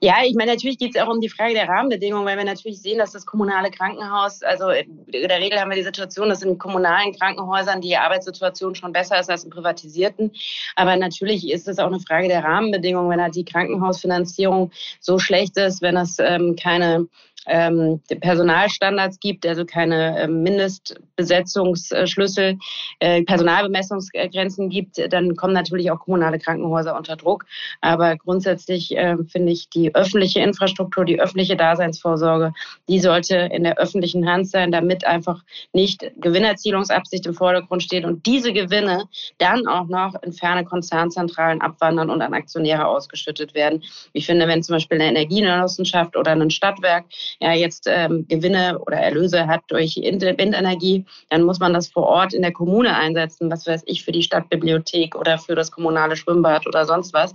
ja, 0.00 0.16
ich 0.24 0.34
meine, 0.34 0.52
natürlich 0.52 0.78
geht 0.78 0.94
es 0.94 1.00
auch 1.00 1.08
um 1.08 1.20
die 1.20 1.28
Frage 1.28 1.54
der 1.54 1.68
Rahmenbedingungen, 1.68 2.26
weil 2.26 2.36
wir 2.36 2.44
natürlich 2.44 2.80
sehen, 2.80 2.98
dass 2.98 3.12
das 3.12 3.26
kommunale 3.26 3.70
Krankenhaus, 3.70 4.42
also 4.42 4.70
in 4.70 5.06
der 5.06 5.40
Regel 5.40 5.58
haben 5.58 5.70
wir 5.70 5.76
die 5.76 5.82
Situation, 5.82 6.28
dass 6.28 6.42
in 6.42 6.58
kommunalen 6.58 7.12
Krankenhäusern 7.14 7.80
die 7.80 7.96
Arbeitssituation 7.96 8.74
schon 8.74 8.92
besser 8.92 9.18
ist 9.18 9.30
als 9.30 9.44
in 9.44 9.50
privatisierten. 9.50 10.32
Aber 10.76 10.96
natürlich 10.96 11.50
ist 11.50 11.68
es 11.68 11.78
auch 11.78 11.86
eine 11.86 12.00
Frage 12.00 12.28
der 12.28 12.44
Rahmenbedingungen, 12.44 13.10
wenn 13.10 13.20
halt 13.20 13.34
die 13.34 13.44
Krankenhausfinanzierung 13.44 14.70
so 15.00 15.18
schlecht 15.18 15.56
ist, 15.56 15.82
wenn 15.82 15.96
es 15.96 16.18
ähm, 16.18 16.56
keine 16.56 17.08
ähm, 17.46 18.00
Personalstandards 18.20 19.18
gibt, 19.20 19.46
also 19.46 19.64
keine 19.64 20.18
äh, 20.18 20.28
Mindestbesetzungsschlüssel, 20.28 22.58
äh, 22.98 23.22
Personalbemessungsgrenzen 23.22 24.68
gibt, 24.68 25.00
dann 25.12 25.36
kommen 25.36 25.54
natürlich 25.54 25.90
auch 25.90 26.00
kommunale 26.00 26.38
Krankenhäuser 26.38 26.96
unter 26.96 27.16
Druck. 27.16 27.46
Aber 27.80 28.16
grundsätzlich 28.16 28.96
äh, 28.96 29.16
finde 29.28 29.52
ich 29.52 29.68
die 29.70 29.94
öffentliche 29.94 30.40
Infrastruktur, 30.40 31.04
die 31.04 31.20
öffentliche 31.20 31.56
Daseinsvorsorge, 31.56 32.52
die 32.88 33.00
sollte 33.00 33.36
in 33.36 33.64
der 33.64 33.78
öffentlichen 33.78 34.28
Hand 34.28 34.48
sein, 34.48 34.72
damit 34.72 35.06
einfach 35.06 35.42
nicht 35.72 36.10
Gewinnerzielungsabsicht 36.16 37.26
im 37.26 37.34
Vordergrund 37.34 37.82
steht 37.82 38.04
und 38.04 38.26
diese 38.26 38.52
Gewinne 38.52 39.04
dann 39.38 39.66
auch 39.66 39.86
noch 39.86 40.14
in 40.22 40.32
ferne 40.32 40.64
Konzernzentralen 40.64 41.60
abwandern 41.60 42.10
und 42.10 42.22
an 42.22 42.34
Aktionäre 42.34 42.86
ausgeschüttet 42.86 43.54
werden. 43.54 43.82
Ich 44.12 44.26
finde, 44.26 44.48
wenn 44.48 44.62
zum 44.62 44.74
Beispiel 44.74 45.00
eine 45.00 45.10
Energiegenossenschaft 45.10 46.16
oder 46.16 46.32
ein 46.32 46.50
Stadtwerk 46.50 47.06
ja 47.40 47.52
jetzt 47.52 47.86
ähm, 47.86 48.26
Gewinne 48.28 48.78
oder 48.78 48.98
Erlöse 48.98 49.46
hat 49.46 49.62
durch 49.68 49.96
Windenergie, 49.96 51.04
dann 51.28 51.42
muss 51.42 51.58
man 51.58 51.74
das 51.74 51.88
vor 51.88 52.04
Ort 52.04 52.34
in 52.34 52.42
der 52.42 52.52
Kommune 52.52 52.96
einsetzen, 52.96 53.50
was 53.50 53.66
weiß 53.66 53.82
ich, 53.86 54.04
für 54.04 54.12
die 54.12 54.22
Stadtbibliothek 54.22 55.14
oder 55.14 55.38
für 55.38 55.54
das 55.54 55.70
kommunale 55.70 56.16
Schwimmbad 56.16 56.66
oder 56.66 56.86
sonst 56.86 57.12
was. 57.12 57.34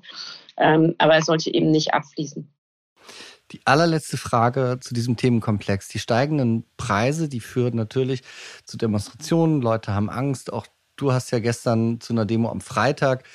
Ähm, 0.58 0.96
aber 0.98 1.18
es 1.18 1.26
sollte 1.26 1.54
eben 1.54 1.72
nicht 1.72 1.94
abfließen. 1.94 2.48
Die 3.52 3.62
allerletzte 3.66 4.18
Frage 4.18 4.78
zu 4.80 4.94
diesem 4.94 5.18
Themenkomplex. 5.18 5.90
Die 5.90 6.00
steigenden 6.00 6.64
Preise, 6.78 7.28
die 7.28 7.42
führen 7.42 7.76
natürlich 7.76 8.22
zu 8.64 8.78
Demonstrationen. 8.78 9.62
Leute 9.62 9.94
haben 9.94 10.10
Angst. 10.10 10.54
Auch 10.54 10.68
du 10.96 11.12
hast 11.12 11.32
ja 11.32 11.40
gestern 11.40 12.00
zu 12.00 12.14
einer 12.14 12.26
Demo 12.26 12.50
am 12.50 12.62
Freitag 12.62 13.26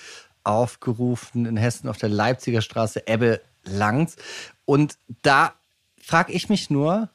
aufgerufen 0.42 1.44
in 1.44 1.56
Hessen 1.56 1.88
auf 1.88 1.98
der 1.98 2.08
Leipziger 2.08 2.62
Straße 2.62 3.06
Ebbe 3.06 3.40
Langs. 3.64 4.16
Und 4.64 4.96
da 5.22 5.54
frage 6.06 6.32
ich 6.32 6.48
mich 6.48 6.70
nur, 6.70 7.10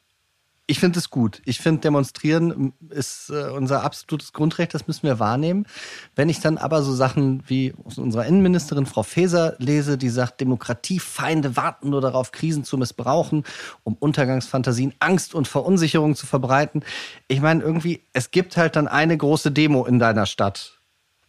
ich 0.67 0.79
finde 0.79 0.99
es 0.99 1.09
gut. 1.09 1.41
Ich 1.45 1.59
finde, 1.59 1.79
demonstrieren 1.79 2.73
ist 2.89 3.29
äh, 3.29 3.49
unser 3.51 3.83
absolutes 3.83 4.33
Grundrecht, 4.33 4.73
das 4.73 4.85
müssen 4.85 5.03
wir 5.03 5.17
wahrnehmen. 5.17 5.65
Wenn 6.13 6.27
ich 6.27 6.41
dann 6.41 6.57
aber 6.57 6.83
so 6.83 6.93
Sachen 6.93 7.41
wie 7.47 7.73
unserer 7.85 8.25
Innenministerin 8.25 8.85
Frau 8.85 9.03
Faeser 9.03 9.55
lese, 9.59 9.97
die 9.97 10.09
sagt, 10.09 10.41
Demokratiefeinde 10.41 11.55
warten 11.55 11.89
nur 11.89 12.01
darauf, 12.01 12.33
Krisen 12.33 12.65
zu 12.65 12.77
missbrauchen, 12.77 13.45
um 13.83 13.95
Untergangsfantasien, 13.95 14.93
Angst 14.99 15.35
und 15.35 15.47
Verunsicherung 15.47 16.15
zu 16.15 16.25
verbreiten. 16.25 16.83
Ich 17.29 17.39
meine, 17.39 17.63
irgendwie, 17.63 18.03
es 18.11 18.31
gibt 18.31 18.57
halt 18.57 18.75
dann 18.75 18.89
eine 18.89 19.15
große 19.15 19.51
Demo 19.51 19.85
in 19.85 19.99
deiner 19.99 20.25
Stadt, 20.25 20.81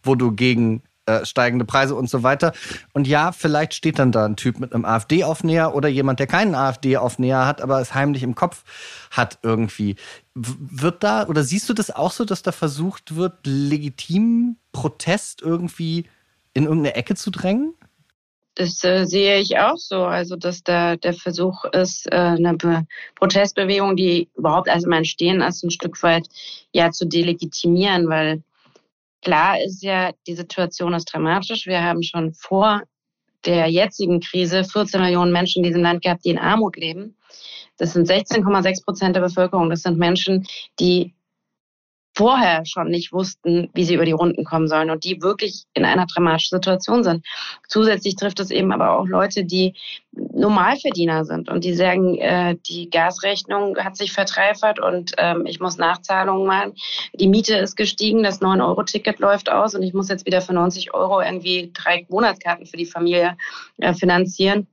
wo 0.03 0.15
du 0.15 0.33
gegen 0.33 0.83
äh, 1.05 1.25
steigende 1.25 1.65
Preise 1.65 1.95
und 1.95 2.09
so 2.09 2.23
weiter. 2.23 2.53
Und 2.93 3.07
ja, 3.07 3.31
vielleicht 3.31 3.73
steht 3.73 3.99
dann 3.99 4.11
da 4.11 4.25
ein 4.25 4.35
Typ 4.35 4.59
mit 4.59 4.73
einem 4.73 4.85
AfD-Aufnäher 4.85 5.75
oder 5.75 5.89
jemand, 5.89 6.19
der 6.19 6.27
keinen 6.27 6.55
AfD-Aufnäher 6.55 7.45
hat, 7.45 7.61
aber 7.61 7.81
es 7.81 7.93
heimlich 7.93 8.23
im 8.23 8.35
Kopf 8.35 8.63
hat 9.11 9.39
irgendwie. 9.43 9.95
Wird 10.33 11.03
da, 11.03 11.27
oder 11.27 11.43
siehst 11.43 11.69
du 11.69 11.73
das 11.73 11.91
auch 11.91 12.11
so, 12.11 12.25
dass 12.25 12.41
da 12.41 12.51
versucht 12.51 13.15
wird, 13.15 13.33
legitim 13.43 14.57
Protest 14.71 15.41
irgendwie 15.41 16.05
in 16.53 16.63
irgendeine 16.63 16.95
Ecke 16.95 17.15
zu 17.15 17.31
drängen? 17.31 17.73
Das 18.55 18.83
äh, 18.83 19.05
sehe 19.05 19.39
ich 19.39 19.57
auch 19.57 19.77
so. 19.77 20.05
Also, 20.05 20.35
dass 20.35 20.63
da 20.63 20.95
der 20.95 21.13
Versuch 21.13 21.65
ist, 21.65 22.05
äh, 22.11 22.15
eine 22.15 22.55
Be 22.55 22.85
Protestbewegung, 23.15 23.95
die 23.95 24.29
überhaupt 24.35 24.67
erstmal 24.67 24.99
entstehen 24.99 25.41
ist, 25.41 25.63
ein 25.63 25.71
Stück 25.71 26.01
weit 26.03 26.27
ja 26.71 26.91
zu 26.91 27.05
delegitimieren, 27.05 28.07
weil 28.09 28.43
Klar 29.23 29.61
ist 29.61 29.83
ja, 29.83 30.11
die 30.27 30.35
Situation 30.35 30.93
ist 30.93 31.05
dramatisch. 31.05 31.65
Wir 31.65 31.81
haben 31.81 32.03
schon 32.03 32.33
vor 32.33 32.83
der 33.45 33.67
jetzigen 33.67 34.19
Krise 34.19 34.63
14 34.63 35.01
Millionen 35.01 35.31
Menschen 35.31 35.63
in 35.63 35.69
diesem 35.69 35.81
Land 35.81 36.01
gehabt, 36.03 36.25
die 36.25 36.29
in 36.29 36.39
Armut 36.39 36.75
leben. 36.77 37.15
Das 37.77 37.93
sind 37.93 38.09
16,6 38.09 38.83
Prozent 38.83 39.15
der 39.15 39.21
Bevölkerung. 39.21 39.69
Das 39.69 39.81
sind 39.81 39.97
Menschen, 39.97 40.45
die 40.79 41.13
vorher 42.15 42.65
schon 42.65 42.89
nicht 42.89 43.11
wussten, 43.11 43.69
wie 43.73 43.85
sie 43.85 43.95
über 43.95 44.05
die 44.05 44.11
Runden 44.11 44.43
kommen 44.43 44.67
sollen 44.67 44.89
und 44.89 45.03
die 45.03 45.21
wirklich 45.21 45.63
in 45.73 45.83
einer 45.83 46.05
dramatischen 46.05 46.57
Situation 46.57 47.03
sind. 47.03 47.25
Zusätzlich 47.67 48.15
trifft 48.15 48.39
es 48.39 48.51
eben 48.51 48.71
aber 48.71 48.97
auch 48.97 49.07
Leute, 49.07 49.45
die 49.45 49.73
Normalverdiener 50.11 51.25
sind 51.25 51.49
und 51.49 51.63
die 51.63 51.73
sagen, 51.73 52.17
äh, 52.17 52.55
die 52.67 52.89
Gasrechnung 52.89 53.77
hat 53.77 53.97
sich 53.97 54.13
verdreifacht 54.13 54.79
und 54.79 55.13
ähm, 55.17 55.45
ich 55.47 55.59
muss 55.59 55.77
Nachzahlungen 55.77 56.45
machen. 56.45 56.73
Die 57.13 57.27
Miete 57.27 57.55
ist 57.55 57.75
gestiegen, 57.75 58.21
das 58.21 58.41
9-Euro-Ticket 58.41 59.19
läuft 59.19 59.51
aus 59.51 59.73
und 59.73 59.81
ich 59.81 59.93
muss 59.93 60.09
jetzt 60.09 60.25
wieder 60.25 60.41
für 60.41 60.53
90 60.53 60.93
Euro 60.93 61.21
irgendwie 61.21 61.71
drei 61.73 62.05
Monatskarten 62.09 62.67
für 62.67 62.77
die 62.77 62.85
Familie 62.85 63.35
äh, 63.77 63.93
finanzieren. 63.93 64.67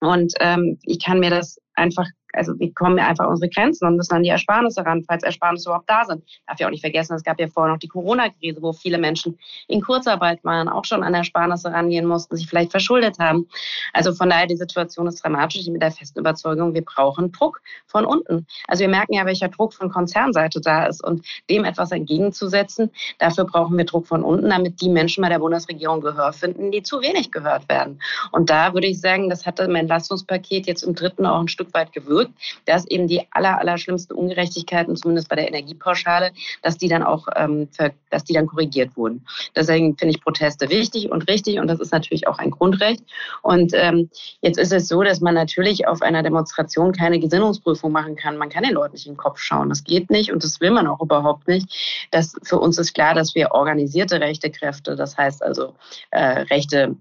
Und 0.00 0.32
ähm, 0.40 0.78
ich 0.82 1.04
kann 1.04 1.20
mir 1.20 1.30
das 1.30 1.60
einfach 1.74 2.06
also 2.32 2.58
wir 2.58 2.72
kommen 2.74 2.98
ja 2.98 3.06
einfach 3.06 3.26
unsere 3.28 3.50
Grenzen 3.50 3.86
und 3.86 3.96
müssen 3.96 4.14
an 4.14 4.22
die 4.22 4.30
Ersparnisse 4.30 4.84
ran, 4.84 5.04
falls 5.06 5.22
Ersparnisse 5.22 5.68
überhaupt 5.68 5.88
da 5.88 6.04
sind. 6.04 6.24
Darf 6.46 6.58
ja 6.58 6.66
auch 6.66 6.70
nicht 6.70 6.80
vergessen, 6.80 7.14
es 7.14 7.22
gab 7.22 7.38
ja 7.38 7.46
vorher 7.48 7.72
noch 7.72 7.78
die 7.78 7.88
Corona-Krise, 7.88 8.62
wo 8.62 8.72
viele 8.72 8.98
Menschen 8.98 9.38
in 9.68 9.80
Kurzarbeit 9.80 10.42
waren, 10.44 10.68
auch 10.68 10.84
schon 10.84 11.02
an 11.02 11.14
Ersparnisse 11.14 11.70
rangehen 11.70 12.06
mussten, 12.06 12.36
sich 12.36 12.48
vielleicht 12.48 12.70
verschuldet 12.70 13.18
haben. 13.18 13.48
Also 13.92 14.14
von 14.14 14.30
daher, 14.30 14.46
die 14.46 14.56
Situation 14.56 15.06
ist 15.06 15.22
dramatisch. 15.22 15.60
Ich 15.60 15.66
bin 15.66 15.78
der 15.78 15.90
festen 15.90 16.20
Überzeugung, 16.20 16.74
wir 16.74 16.84
brauchen 16.84 17.32
Druck 17.32 17.60
von 17.86 18.04
unten. 18.04 18.46
Also 18.66 18.80
wir 18.80 18.88
merken 18.88 19.14
ja, 19.14 19.26
welcher 19.26 19.48
Druck 19.48 19.74
von 19.74 19.90
Konzernseite 19.90 20.60
da 20.60 20.86
ist 20.86 21.04
und 21.04 21.24
dem 21.50 21.64
etwas 21.64 21.92
entgegenzusetzen. 21.92 22.90
Dafür 23.18 23.44
brauchen 23.44 23.76
wir 23.76 23.84
Druck 23.84 24.06
von 24.06 24.22
unten, 24.22 24.48
damit 24.48 24.80
die 24.80 24.88
Menschen 24.88 25.22
bei 25.22 25.28
der 25.28 25.38
Bundesregierung 25.38 26.00
Gehör 26.00 26.32
finden, 26.32 26.72
die 26.72 26.82
zu 26.82 27.02
wenig 27.02 27.30
gehört 27.30 27.68
werden. 27.68 28.00
Und 28.30 28.48
da 28.50 28.72
würde 28.72 28.86
ich 28.86 29.00
sagen, 29.00 29.28
das 29.28 29.44
hatte 29.44 29.66
mein 29.68 29.82
Entlastungspaket 29.82 30.66
jetzt 30.66 30.82
im 30.82 30.94
dritten 30.94 31.26
auch 31.26 31.40
ein 31.40 31.48
Stück 31.48 31.74
weit 31.74 31.92
gewürzt 31.92 32.21
bewirkt, 32.22 32.32
dass 32.66 32.86
eben 32.86 33.06
die 33.08 33.22
aller, 33.30 33.58
aller 33.58 33.78
schlimmsten 33.78 34.14
Ungerechtigkeiten, 34.14 34.96
zumindest 34.96 35.28
bei 35.28 35.36
der 35.36 35.48
Energiepauschale, 35.48 36.32
dass 36.62 36.78
die 36.78 36.88
dann 36.88 37.02
auch, 37.02 37.26
ähm, 37.36 37.68
dass 38.10 38.24
die 38.24 38.32
dann 38.32 38.46
korrigiert 38.46 38.96
wurden. 38.96 39.24
Deswegen 39.54 39.96
finde 39.96 40.14
ich 40.14 40.22
Proteste 40.22 40.68
wichtig 40.70 41.10
und 41.10 41.28
richtig 41.28 41.58
und 41.58 41.68
das 41.68 41.80
ist 41.80 41.92
natürlich 41.92 42.26
auch 42.26 42.38
ein 42.38 42.50
Grundrecht. 42.50 43.02
Und 43.42 43.72
ähm, 43.74 44.10
jetzt 44.40 44.58
ist 44.58 44.72
es 44.72 44.88
so, 44.88 45.02
dass 45.02 45.20
man 45.20 45.34
natürlich 45.34 45.86
auf 45.86 46.02
einer 46.02 46.22
Demonstration 46.22 46.92
keine 46.92 47.18
Gesinnungsprüfung 47.18 47.92
machen 47.92 48.16
kann. 48.16 48.36
Man 48.36 48.48
kann 48.48 48.64
den 48.64 48.74
Leuten 48.74 48.94
nicht 48.94 49.06
in 49.06 49.12
den 49.12 49.18
Kopf 49.18 49.38
schauen. 49.38 49.68
Das 49.68 49.84
geht 49.84 50.10
nicht 50.10 50.32
und 50.32 50.44
das 50.44 50.60
will 50.60 50.70
man 50.70 50.86
auch 50.86 51.00
überhaupt 51.00 51.48
nicht. 51.48 52.08
Das, 52.10 52.34
für 52.42 52.58
uns 52.58 52.78
ist 52.78 52.94
klar, 52.94 53.14
dass 53.14 53.34
wir 53.34 53.52
organisierte 53.52 54.20
rechte 54.20 54.50
Kräfte, 54.50 54.96
das 54.96 55.16
heißt 55.16 55.42
also 55.42 55.74
äh, 56.10 56.42
rechte 56.42 56.96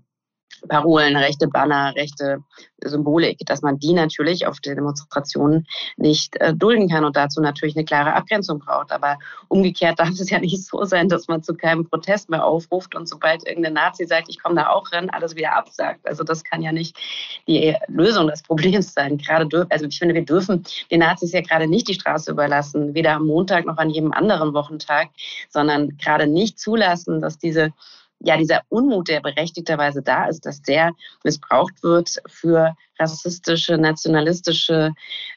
Parolen, 0.67 1.15
rechte 1.15 1.47
Banner, 1.47 1.93
rechte 1.95 2.43
Symbolik, 2.83 3.39
dass 3.45 3.61
man 3.61 3.79
die 3.79 3.93
natürlich 3.93 4.47
auf 4.47 4.59
den 4.59 4.75
Demonstrationen 4.75 5.67
nicht 5.97 6.35
äh, 6.37 6.53
dulden 6.53 6.89
kann 6.89 7.05
und 7.05 7.15
dazu 7.15 7.41
natürlich 7.41 7.75
eine 7.75 7.85
klare 7.85 8.13
Abgrenzung 8.13 8.59
braucht. 8.59 8.91
Aber 8.91 9.17
umgekehrt 9.47 9.99
darf 9.99 10.09
es 10.09 10.29
ja 10.29 10.39
nicht 10.39 10.63
so 10.63 10.83
sein, 10.85 11.09
dass 11.09 11.27
man 11.27 11.43
zu 11.43 11.53
keinem 11.55 11.87
Protest 11.87 12.29
mehr 12.29 12.45
aufruft 12.45 12.95
und 12.95 13.07
sobald 13.07 13.47
irgendein 13.47 13.73
Nazi 13.73 14.05
sagt, 14.05 14.27
ich 14.29 14.41
komme 14.41 14.55
da 14.55 14.69
auch 14.69 14.91
rein, 14.91 15.09
alles 15.09 15.35
wieder 15.35 15.55
absagt. 15.55 16.07
Also 16.07 16.23
das 16.23 16.43
kann 16.43 16.61
ja 16.61 16.71
nicht 16.71 16.97
die 17.47 17.75
Lösung 17.87 18.27
des 18.27 18.43
Problems 18.43 18.93
sein. 18.93 19.17
Gerade 19.17 19.67
also 19.69 19.85
ich 19.85 19.97
finde, 19.97 20.15
wir 20.15 20.25
dürfen 20.25 20.63
den 20.89 20.99
Nazis 20.99 21.31
ja 21.31 21.41
gerade 21.41 21.67
nicht 21.67 21.87
die 21.87 21.93
Straße 21.93 22.31
überlassen, 22.31 22.93
weder 22.93 23.13
am 23.13 23.27
Montag 23.27 23.65
noch 23.65 23.77
an 23.77 23.89
jedem 23.89 24.11
anderen 24.11 24.53
Wochentag, 24.53 25.09
sondern 25.49 25.97
gerade 25.97 26.27
nicht 26.27 26.59
zulassen, 26.59 27.21
dass 27.21 27.37
diese 27.37 27.73
ja 28.23 28.37
dieser 28.37 28.61
Unmut, 28.69 29.07
der 29.09 29.21
berechtigterweise 29.21 30.01
da 30.01 30.25
ist, 30.25 30.45
dass 30.45 30.61
der 30.61 30.91
missbraucht 31.23 31.83
wird 31.83 32.21
für 32.27 32.75
rassistische, 32.99 33.77
nationalistische 33.77 34.93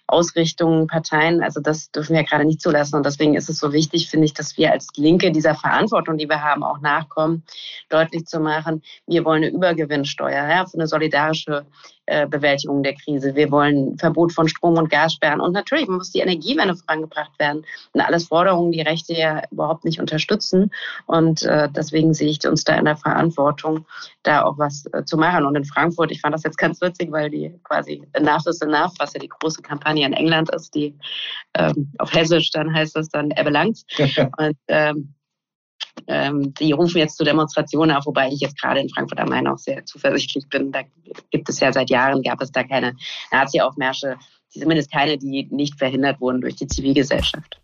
Ausrichtungen, 0.07 0.87
Parteien. 0.87 1.43
Also 1.43 1.61
das 1.61 1.91
dürfen 1.91 2.15
wir 2.15 2.25
gerade 2.25 2.45
nicht 2.45 2.61
zulassen. 2.61 2.97
Und 2.97 3.07
deswegen 3.07 3.35
ist 3.35 3.49
es 3.49 3.59
so 3.59 3.73
wichtig, 3.73 4.11
finde 4.11 4.27
ich, 4.27 4.35
dass 4.35 4.57
wir 4.57 4.73
als 4.73 4.89
Linke 4.97 5.33
dieser 5.33 5.55
Verantwortung, 5.55 6.19
die 6.19 6.29
wir 6.29 6.43
haben, 6.43 6.63
auch 6.63 6.81
nachkommen, 6.81 7.43
deutlich 7.89 8.27
zu 8.27 8.41
machen, 8.41 8.83
wir 9.07 9.25
wollen 9.25 9.45
eine 9.45 9.53
Übergewinnsteuer, 9.53 10.49
ja, 10.49 10.67
für 10.67 10.79
eine 10.79 10.87
solidarische 10.87 11.67
äh, 12.07 12.27
Bewältigung 12.27 12.83
der 12.83 12.95
Krise. 12.95 13.35
Wir 13.35 13.51
wollen 13.51 13.97
Verbot 13.97 14.33
von 14.33 14.47
Strom- 14.47 14.77
und 14.77 14.91
Gassperren. 14.91 15.41
Und 15.41 15.53
natürlich 15.53 15.89
muss 15.89 16.11
die 16.11 16.19
Energiewende 16.21 16.77
vorangebracht 16.77 17.39
werden. 17.39 17.65
Und 17.93 18.01
alles 18.03 18.29
Forderungen, 18.29 18.73
die 18.73 18.83
Rechte 18.83 19.15
ja 19.15 19.43
überhaupt 19.51 19.87
nicht 19.87 20.01
unterstützen. 20.01 20.71
Und 21.07 21.45
äh, 21.45 21.69
deswegen 21.75 22.13
sehe 22.13 22.29
ich 22.29 22.47
uns 22.47 22.65
da 22.65 22.75
in 22.77 22.85
der 22.85 22.99
Verantwortung, 22.99 23.87
da 24.23 24.43
auch 24.43 24.59
was 24.59 24.85
äh, 24.93 25.05
zu 25.07 25.17
machen. 25.17 25.47
Und 25.47 25.57
in 25.57 25.65
Frankfurt, 25.65 26.11
ich 26.11 26.21
fand 26.21 26.35
das 26.35 26.43
jetzt 26.43 26.59
ganz 26.59 26.81
witzig, 26.83 27.11
weil 27.11 27.31
die 27.31 27.55
quasi 27.65 28.03
is 28.13 28.61
Enough, 28.61 28.93
was 28.99 29.15
ja 29.15 29.21
die 29.21 29.29
große 29.29 29.63
Kampagne 29.63 29.94
in 30.03 30.13
England 30.13 30.51
ist, 30.51 30.75
die 30.75 30.95
ähm, 31.55 31.93
auf 31.99 32.13
Hessisch 32.13 32.51
dann 32.51 32.75
heißt 32.75 32.97
das 32.97 33.09
dann 33.09 33.31
er 33.31 33.45
belangt. 33.45 33.83
und 34.39 34.57
ähm, 34.69 35.15
ähm, 36.07 36.53
die 36.55 36.73
rufen 36.73 36.99
jetzt 36.99 37.17
zu 37.17 37.25
Demonstrationen 37.25 37.97
auf, 37.97 38.07
wobei 38.07 38.29
ich 38.29 38.41
jetzt 38.41 38.61
gerade 38.61 38.81
in 38.81 38.89
Frankfurt 38.89 39.21
am 39.21 39.29
Main 39.29 39.47
auch 39.47 39.59
sehr 39.59 39.85
zuversichtlich 39.87 40.49
bin. 40.49 40.73
Da 40.73 40.81
gibt 41.31 41.49
es 41.49 41.61
ja 41.61 41.73
seit 41.73 41.91
Jahren, 41.91 42.23
gab 42.23 42.41
es 42.43 42.53
da 42.53 42.65
keine 42.65 42.95
Nazi-Aufmärsche, 43.31 44.17
zumindest 44.51 44.93
keine, 44.93 45.19
die 45.19 45.49
nicht 45.51 45.79
verhindert 45.79 46.21
wurden 46.21 46.41
durch 46.41 46.57
die 46.57 46.67
Zivilgesellschaft. 46.67 47.61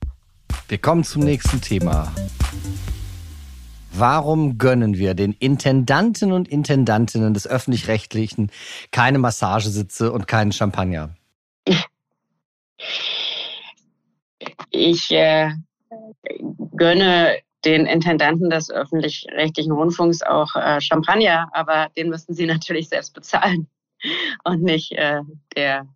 Wir 0.68 0.78
kommen 0.78 1.04
zum 1.04 1.22
nächsten 1.22 1.60
Thema. 1.60 2.12
Warum 3.92 4.56
gönnen 4.56 4.96
wir 4.98 5.14
den 5.14 5.32
Intendanten 5.32 6.32
und 6.32 6.46
Intendantinnen 6.46 7.34
des 7.34 7.46
öffentlich-rechtlichen 7.46 8.50
keine 8.92 9.18
Massagesitze 9.18 10.12
und 10.12 10.28
keinen 10.28 10.52
Champagner? 10.52 11.10
Ich 14.70 15.10
äh, 15.10 15.50
gönne 16.76 17.38
den 17.64 17.86
Intendanten 17.86 18.48
des 18.50 18.70
öffentlich-rechtlichen 18.70 19.72
Rundfunks 19.72 20.22
auch 20.22 20.54
äh, 20.56 20.80
Champagner, 20.80 21.48
aber 21.52 21.88
den 21.96 22.08
müssen 22.08 22.34
sie 22.34 22.46
natürlich 22.46 22.88
selbst 22.88 23.14
bezahlen 23.14 23.68
und 24.44 24.62
nicht 24.62 24.92
äh, 24.92 25.20
der 25.56 25.86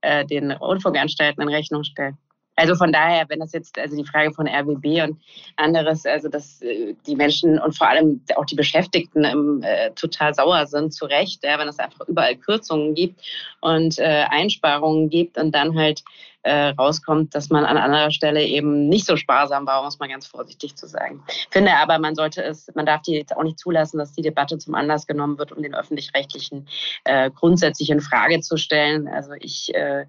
äh, 0.00 0.24
den 0.24 0.50
Rundfunkanstalten 0.52 1.42
in 1.42 1.48
Rechnung 1.48 1.84
stellen. 1.84 2.18
Also 2.58 2.74
von 2.74 2.92
daher, 2.92 3.24
wenn 3.28 3.38
das 3.38 3.52
jetzt, 3.52 3.78
also 3.78 3.96
die 3.96 4.04
Frage 4.04 4.32
von 4.32 4.48
RBB 4.48 5.02
und 5.08 5.20
anderes, 5.56 6.04
also 6.04 6.28
dass 6.28 6.60
äh, 6.60 6.94
die 7.06 7.14
Menschen 7.14 7.58
und 7.60 7.78
vor 7.78 7.88
allem 7.88 8.20
auch 8.34 8.44
die 8.46 8.56
Beschäftigten 8.56 9.24
ähm, 9.24 9.62
äh, 9.62 9.92
total 9.92 10.34
sauer 10.34 10.66
sind, 10.66 10.92
zu 10.92 11.04
Recht, 11.06 11.44
ja, 11.44 11.56
wenn 11.58 11.68
es 11.68 11.78
einfach 11.78 12.08
überall 12.08 12.34
Kürzungen 12.34 12.94
gibt 12.94 13.20
und 13.60 14.00
äh, 14.00 14.24
Einsparungen 14.28 15.08
gibt 15.08 15.38
und 15.38 15.54
dann 15.54 15.78
halt 15.78 16.02
äh, 16.42 16.68
rauskommt, 16.68 17.34
dass 17.34 17.50
man 17.50 17.64
an 17.64 17.76
anderer 17.76 18.10
Stelle 18.10 18.44
eben 18.44 18.88
nicht 18.88 19.06
so 19.06 19.16
sparsam 19.16 19.66
war, 19.66 19.82
um 19.82 19.88
es 19.88 19.98
mal 19.98 20.08
ganz 20.08 20.26
vorsichtig 20.26 20.76
zu 20.76 20.86
sagen. 20.86 21.22
Finde 21.50 21.74
aber, 21.74 21.98
man 21.98 22.14
sollte 22.14 22.42
es, 22.42 22.70
man 22.74 22.86
darf 22.86 23.02
die 23.02 23.14
jetzt 23.14 23.36
auch 23.36 23.42
nicht 23.42 23.58
zulassen, 23.58 23.98
dass 23.98 24.12
die 24.12 24.22
Debatte 24.22 24.58
zum 24.58 24.74
Anlass 24.74 25.06
genommen 25.06 25.38
wird, 25.38 25.52
um 25.52 25.62
den 25.62 25.74
öffentlich-rechtlichen 25.74 26.68
äh, 27.04 27.30
grundsätzlich 27.30 27.90
in 27.90 28.00
Frage 28.00 28.40
zu 28.40 28.56
stellen. 28.56 29.08
Also 29.08 29.32
ich 29.38 29.74
äh, 29.74 30.06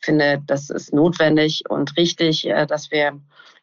finde, 0.00 0.42
das 0.46 0.70
ist 0.70 0.92
notwendig 0.92 1.64
und 1.68 1.96
richtig, 1.96 2.46
äh, 2.46 2.66
dass 2.66 2.90
wir 2.90 3.20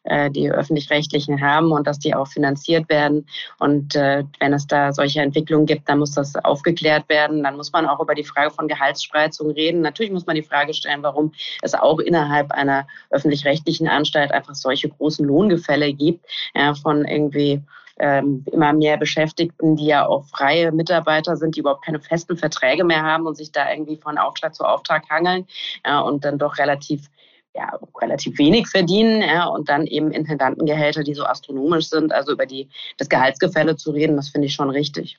äh, 0.08 0.30
die 0.30 0.50
öffentlich-rechtlichen 0.50 1.40
haben 1.40 1.72
und 1.72 1.86
dass 1.86 1.98
die 1.98 2.14
auch 2.14 2.26
finanziert 2.26 2.88
werden. 2.88 3.26
Und 3.58 3.94
äh, 3.94 4.24
wenn 4.40 4.52
es 4.52 4.66
da 4.66 4.92
solche 4.92 5.20
Entwicklungen 5.20 5.66
gibt, 5.66 5.88
dann 5.88 5.98
muss 5.98 6.12
das 6.12 6.34
aufgeklärt 6.36 7.08
werden. 7.08 7.42
Dann 7.42 7.56
muss 7.56 7.72
man 7.72 7.86
auch 7.86 8.00
über 8.00 8.14
die 8.14 8.24
Frage 8.24 8.50
von 8.50 8.68
Gehaltsspreizung 8.68 9.50
reden. 9.50 9.80
Natürlich 9.80 10.12
muss 10.12 10.26
man 10.26 10.36
die 10.36 10.42
Frage 10.42 10.74
stellen, 10.74 11.02
warum 11.02 11.32
es 11.62 11.74
auch 11.74 11.98
innerhalb 11.98 12.50
einer 12.52 12.86
öffentlich-rechtlichen 13.10 13.88
Anstalt 13.88 14.32
einfach 14.32 14.54
solche 14.54 14.88
großen 14.88 15.26
Lohngefälle 15.26 15.92
gibt 15.92 16.24
ja, 16.54 16.74
von 16.74 17.04
irgendwie 17.04 17.62
ähm, 18.00 18.44
immer 18.52 18.72
mehr 18.72 18.96
Beschäftigten, 18.96 19.76
die 19.76 19.86
ja 19.86 20.06
auch 20.06 20.24
freie 20.26 20.72
Mitarbeiter 20.72 21.36
sind, 21.36 21.56
die 21.56 21.60
überhaupt 21.60 21.84
keine 21.84 22.00
festen 22.00 22.36
Verträge 22.36 22.84
mehr 22.84 23.02
haben 23.02 23.26
und 23.26 23.36
sich 23.36 23.52
da 23.52 23.70
irgendwie 23.70 23.96
von 23.96 24.18
Auftrag 24.18 24.54
zu 24.54 24.64
Auftrag 24.64 25.08
hangeln 25.10 25.46
ja, 25.84 26.00
und 26.00 26.24
dann 26.24 26.38
doch 26.38 26.58
relativ 26.58 27.08
ja, 27.58 27.78
relativ 28.00 28.38
wenig 28.38 28.68
verdienen 28.68 29.20
ja, 29.20 29.46
und 29.46 29.68
dann 29.68 29.86
eben 29.86 30.12
Intendantengehälter, 30.12 31.02
die 31.02 31.14
so 31.14 31.24
astronomisch 31.24 31.88
sind, 31.88 32.12
also 32.12 32.32
über 32.32 32.46
die, 32.46 32.68
das 32.96 33.08
Gehaltsgefälle 33.08 33.76
zu 33.76 33.90
reden, 33.90 34.16
das 34.16 34.28
finde 34.28 34.46
ich 34.46 34.54
schon 34.54 34.70
richtig. 34.70 35.18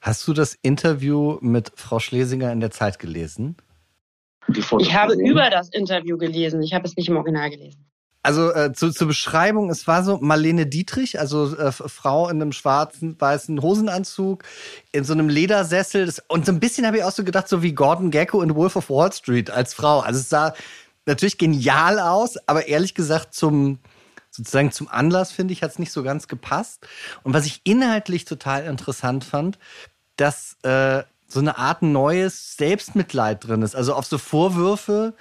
Hast 0.00 0.26
du 0.26 0.32
das 0.32 0.56
Interview 0.62 1.38
mit 1.40 1.72
Frau 1.76 1.98
Schlesinger 1.98 2.50
in 2.52 2.60
der 2.60 2.70
Zeit 2.70 2.98
gelesen? 2.98 3.56
Ich 4.48 4.94
habe 4.94 5.14
über 5.14 5.50
das 5.50 5.68
Interview 5.70 6.16
gelesen, 6.16 6.62
ich 6.62 6.72
habe 6.72 6.86
es 6.86 6.96
nicht 6.96 7.08
im 7.08 7.16
Original 7.16 7.50
gelesen. 7.50 7.84
Also 8.22 8.52
äh, 8.52 8.72
zu, 8.72 8.90
zur 8.90 9.06
Beschreibung, 9.06 9.70
es 9.70 9.86
war 9.86 10.02
so 10.02 10.18
Marlene 10.20 10.66
Dietrich, 10.66 11.20
also 11.20 11.56
äh, 11.56 11.70
Frau 11.70 12.28
in 12.28 12.42
einem 12.42 12.50
schwarzen, 12.50 13.20
weißen 13.20 13.62
Hosenanzug, 13.62 14.42
in 14.90 15.04
so 15.04 15.12
einem 15.12 15.28
Ledersessel. 15.28 16.06
Das, 16.06 16.20
und 16.26 16.44
so 16.44 16.50
ein 16.50 16.58
bisschen 16.58 16.86
habe 16.86 16.96
ich 16.96 17.04
auch 17.04 17.12
so 17.12 17.22
gedacht, 17.22 17.46
so 17.46 17.62
wie 17.62 17.72
Gordon 17.72 18.10
Gecko 18.10 18.42
in 18.42 18.56
Wolf 18.56 18.74
of 18.74 18.90
Wall 18.90 19.12
Street 19.12 19.50
als 19.50 19.74
Frau. 19.74 20.00
Also 20.00 20.18
es 20.18 20.28
sah 20.28 20.54
natürlich 21.06 21.38
genial 21.38 21.98
aus, 21.98 22.36
aber 22.46 22.66
ehrlich 22.66 22.94
gesagt 22.94 23.34
zum 23.34 23.78
sozusagen 24.30 24.70
zum 24.70 24.88
Anlass, 24.88 25.32
finde 25.32 25.54
ich, 25.54 25.62
hat 25.62 25.70
es 25.70 25.78
nicht 25.78 25.92
so 25.92 26.02
ganz 26.02 26.28
gepasst. 26.28 26.86
Und 27.22 27.32
was 27.32 27.46
ich 27.46 27.62
inhaltlich 27.64 28.26
total 28.26 28.64
interessant 28.64 29.24
fand, 29.24 29.58
dass 30.16 30.58
äh, 30.62 31.04
so 31.28 31.40
eine 31.40 31.58
Art 31.58 31.82
neues 31.82 32.56
Selbstmitleid 32.56 33.46
drin 33.46 33.62
ist. 33.62 33.74
Also 33.74 33.94
auf 33.94 34.06
so 34.06 34.18
Vorwürfe, 34.18 35.14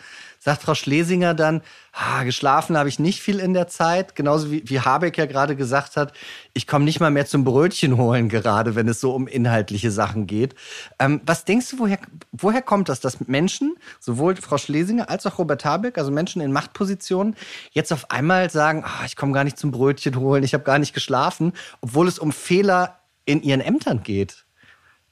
sagt 0.45 0.61
Frau 0.61 0.75
Schlesinger 0.75 1.33
dann, 1.33 1.61
ah, 1.91 2.23
geschlafen 2.23 2.77
habe 2.77 2.87
ich 2.87 2.99
nicht 2.99 3.19
viel 3.19 3.39
in 3.39 3.55
der 3.55 3.67
Zeit, 3.67 4.15
genauso 4.15 4.51
wie, 4.51 4.61
wie 4.69 4.79
Habeck 4.79 5.17
ja 5.17 5.25
gerade 5.25 5.55
gesagt 5.55 5.97
hat, 5.97 6.13
ich 6.53 6.67
komme 6.67 6.85
nicht 6.85 6.99
mal 6.99 7.09
mehr 7.09 7.25
zum 7.25 7.43
Brötchen 7.43 7.97
holen 7.97 8.29
gerade, 8.29 8.75
wenn 8.75 8.87
es 8.87 9.01
so 9.01 9.15
um 9.15 9.27
inhaltliche 9.27 9.89
Sachen 9.89 10.27
geht. 10.27 10.53
Ähm, 10.99 11.19
was 11.25 11.45
denkst 11.45 11.71
du, 11.71 11.79
woher, 11.79 11.97
woher 12.31 12.61
kommt 12.61 12.89
das, 12.89 12.99
dass 12.99 13.27
Menschen, 13.27 13.75
sowohl 13.99 14.35
Frau 14.35 14.59
Schlesinger 14.59 15.09
als 15.09 15.25
auch 15.25 15.39
Robert 15.39 15.65
Habeck, 15.65 15.97
also 15.97 16.11
Menschen 16.11 16.43
in 16.43 16.51
Machtpositionen, 16.51 17.35
jetzt 17.71 17.91
auf 17.91 18.11
einmal 18.11 18.51
sagen, 18.51 18.83
ah, 18.85 19.03
ich 19.07 19.15
komme 19.15 19.33
gar 19.33 19.45
nicht 19.45 19.57
zum 19.57 19.71
Brötchen 19.71 20.19
holen, 20.19 20.43
ich 20.43 20.53
habe 20.53 20.63
gar 20.63 20.77
nicht 20.77 20.93
geschlafen, 20.93 21.53
obwohl 21.81 22.07
es 22.07 22.19
um 22.19 22.31
Fehler 22.31 22.99
in 23.25 23.41
ihren 23.41 23.61
Ämtern 23.61 24.03
geht? 24.03 24.45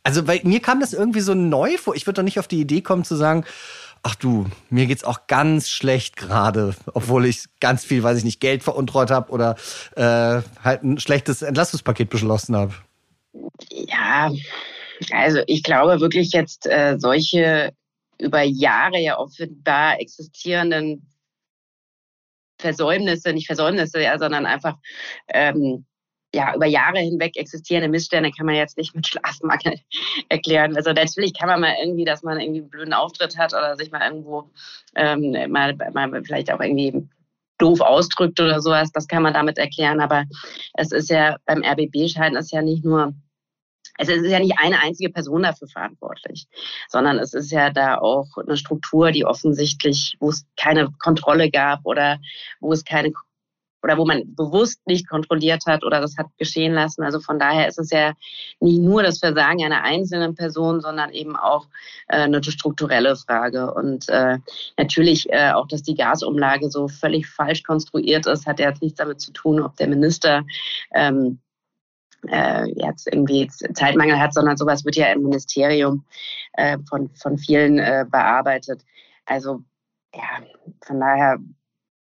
Also 0.04 0.24
bei 0.24 0.41
mir 0.43 0.60
kam 0.60 0.82
das 0.82 0.93
irgendwie 0.93 1.22
so 1.22 1.34
neu 1.34 1.78
vor. 1.78 1.96
Ich 1.96 2.06
würde 2.06 2.17
doch 2.17 2.24
nicht 2.24 2.38
auf 2.38 2.50
die 2.50 2.60
Idee 2.60 2.82
kommen 2.82 3.06
zu 3.06 3.15
sagen, 3.15 3.46
ach 4.03 4.15
du, 4.15 4.45
mir 4.69 4.85
geht's 4.85 5.03
auch 5.03 5.27
ganz 5.27 5.69
schlecht 5.69 6.17
gerade, 6.17 6.75
obwohl 6.93 7.25
ich 7.25 7.45
ganz 7.59 7.85
viel, 7.85 8.03
weiß 8.03 8.17
ich 8.17 8.25
nicht, 8.25 8.41
Geld 8.41 8.61
veruntreut 8.61 9.09
habe 9.09 9.31
oder 9.31 9.55
äh, 9.95 10.41
halt 10.63 10.83
ein 10.83 10.99
schlechtes 10.99 11.41
Entlastungspaket 11.41 12.09
beschlossen 12.09 12.55
habe. 12.55 12.73
Ja, 13.69 14.31
also 15.11 15.39
ich 15.47 15.63
glaube 15.63 16.01
wirklich 16.01 16.33
jetzt 16.33 16.67
äh, 16.67 16.97
solche 16.99 17.73
über 18.19 18.41
Jahre 18.41 18.99
ja 18.99 19.17
offenbar 19.17 19.99
existierenden 19.99 21.09
Versäumnisse, 22.59 23.33
nicht 23.33 23.47
Versäumnisse, 23.47 24.01
ja, 24.01 24.19
sondern 24.19 24.45
einfach 24.45 24.77
ähm, 25.27 25.85
ja, 26.34 26.56
über 26.56 26.65
Jahre 26.65 27.00
hinweg 27.00 27.38
existierende 27.38 27.89
Missstände 27.89 28.32
kann 28.32 28.46
man 28.46 28.56
jetzt 28.56 28.78
nicht 28.78 28.96
mit 28.96 29.08
Schlafmangel 29.08 29.80
erklären. 30.30 30.76
Also 30.76 30.91
natürlich 30.91 31.34
kann 31.34 31.48
man 31.48 31.62
mal 31.62 31.76
irgendwie, 31.80 32.06
dass 32.06 32.24
man 32.24 32.39
irgendwie 32.39 32.62
einen 32.62 32.69
blöden 32.69 32.93
Auftritt 32.93 33.38
hat 33.38 33.54
oder 33.54 33.76
sich 33.76 33.91
mal 33.91 34.02
irgendwo 34.02 34.50
ähm, 34.96 35.32
mal, 35.52 35.76
mal 35.93 36.24
vielleicht 36.24 36.52
auch 36.52 36.60
irgendwie 36.60 37.08
doof 37.60 37.82
ausdrückt 37.82 38.39
oder 38.39 38.62
sowas, 38.62 38.91
das 38.91 39.08
kann 39.08 39.24
man 39.24 39.34
damit 39.34 39.58
erklären. 39.58 40.02
Aber 40.02 40.26
es 40.74 40.91
ist 40.91 41.10
ja 41.10 41.38
beim 41.46 41.63
RBB-Schein 41.63 42.36
ist 42.36 42.52
ja 42.52 42.62
nicht 42.62 42.84
nur 42.84 43.13
es 44.00 44.10
ist 44.10 44.26
ja 44.26 44.39
nicht 44.39 44.58
eine 44.58 44.80
einzige 44.80 45.12
Person 45.12 45.43
dafür 45.43 45.67
verantwortlich, 45.67 46.48
sondern 46.89 47.19
es 47.19 47.36
ist 47.36 47.52
ja 47.52 47.69
da 47.69 48.00
auch 48.00 48.28
eine 48.38 48.58
Struktur, 48.58 49.12
die 49.12 49.24
offensichtlich, 49.24 50.15
wo 50.19 50.30
es 50.30 50.48
keine 50.58 50.89
Kontrolle 51.00 51.52
gab 51.52 51.86
oder 51.86 52.19
wo 52.60 52.74
es 52.74 52.84
keine 52.86 53.13
oder 53.84 53.98
wo 53.98 54.06
man 54.06 54.34
bewusst 54.36 54.80
nicht 54.88 55.08
kontrolliert 55.08 55.65
hat 55.67 55.84
oder 55.84 56.00
das 56.00 56.17
hat 56.17 56.28
geschehen 56.38 56.74
lassen. 56.74 57.04
Also 57.04 57.19
von 57.19 57.38
daher 57.38 57.67
ist 57.67 57.80
es 57.80 57.91
ja 57.91 58.13
nicht 58.60 58.80
nur 58.80 59.04
das 59.04 59.19
Versagen 59.19 59.63
einer 59.63 59.84
einzelnen 59.84 60.36
Person, 60.36 60.80
sondern 60.80 61.12
eben 61.12 61.36
auch 61.36 61.67
äh, 62.08 62.22
eine 62.22 62.41
strukturelle 62.41 63.15
Frage. 63.17 63.74
Und 63.74 64.08
äh, 64.10 64.38
natürlich 64.78 65.30
äh, 65.32 65.52
auch, 65.52 65.67
dass 65.67 65.84
die 65.84 65.96
Gasumlage 65.96 66.72
so 66.72 66.88
völlig 66.88 67.28
falsch 67.28 67.63
konstruiert 67.63 68.26
ist, 68.26 68.48
hat 68.48 68.60
ja 68.60 68.74
nichts 68.82 68.98
damit 68.98 69.19
zu 69.19 69.32
tun, 69.34 69.62
ob 69.62 69.76
der 69.76 69.89
Minister 69.89 70.43
ähm, 70.93 71.39
äh, 72.30 72.65
jetzt 72.76 73.08
irgendwie 73.08 73.50
Zeitmangel 73.74 74.17
hat, 74.17 74.34
sondern 74.34 74.56
sowas 74.56 74.86
wird 74.86 74.96
ja 74.96 75.08
im 75.08 75.24
Ministerium 75.24 76.06
äh, 76.54 76.78
von, 76.88 77.10
von 77.15 77.38
vielen 77.38 77.80
äh, 77.80 78.06
bearbeitet. 78.10 78.82
Also 79.26 79.62
ja, 80.15 80.41
von 80.86 81.00
daher 81.00 81.38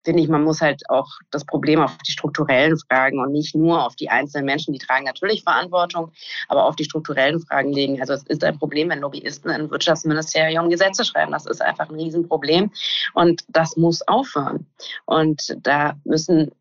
finde 0.07 0.23
ich, 0.23 0.29
man 0.29 0.45
muss 0.45 0.61
halt 0.61 0.89
auch 0.89 1.09
das 1.33 1.45
Problem 1.45 1.81
auf 1.81 1.99
die 2.07 2.13
strukturellen 2.13 2.79
Fragen 2.79 3.19
und 3.19 3.33
nicht 3.33 3.57
nur 3.57 3.85
auf 3.85 3.97
die 3.97 4.09
einzelnen 4.09 4.47
Menschen, 4.47 4.73
die 4.73 4.79
tragen 4.79 5.05
natürlich 5.05 5.43
Verantwortung, 5.43 6.13
aber 6.49 6.65
auf 6.65 6.77
die 6.77 6.85
strukturellen 6.85 7.41
Fragen 7.41 7.73
legen. 7.73 8.01
Also 8.01 8.13
es 8.15 8.23
ist 8.23 8.45
ein 8.45 8.59
Problem, 8.59 8.89
wenn 8.89 9.01
Lobbyisten 9.01 9.51
im 9.51 9.69
Wirtschaftsministerium 9.69 10.71
Gesetze 10.71 11.05
schreiben. 11.05 11.33
Das 11.33 11.45
ist 11.45 11.61
einfach 11.61 11.91
ein 11.91 11.97
Riesenproblem 11.97 12.71
und 13.15 13.43
das 13.49 13.77
muss 13.77 14.01
aufhören. 14.07 14.67
Und 15.07 15.57
da 15.63 15.97
müssen 16.05 16.53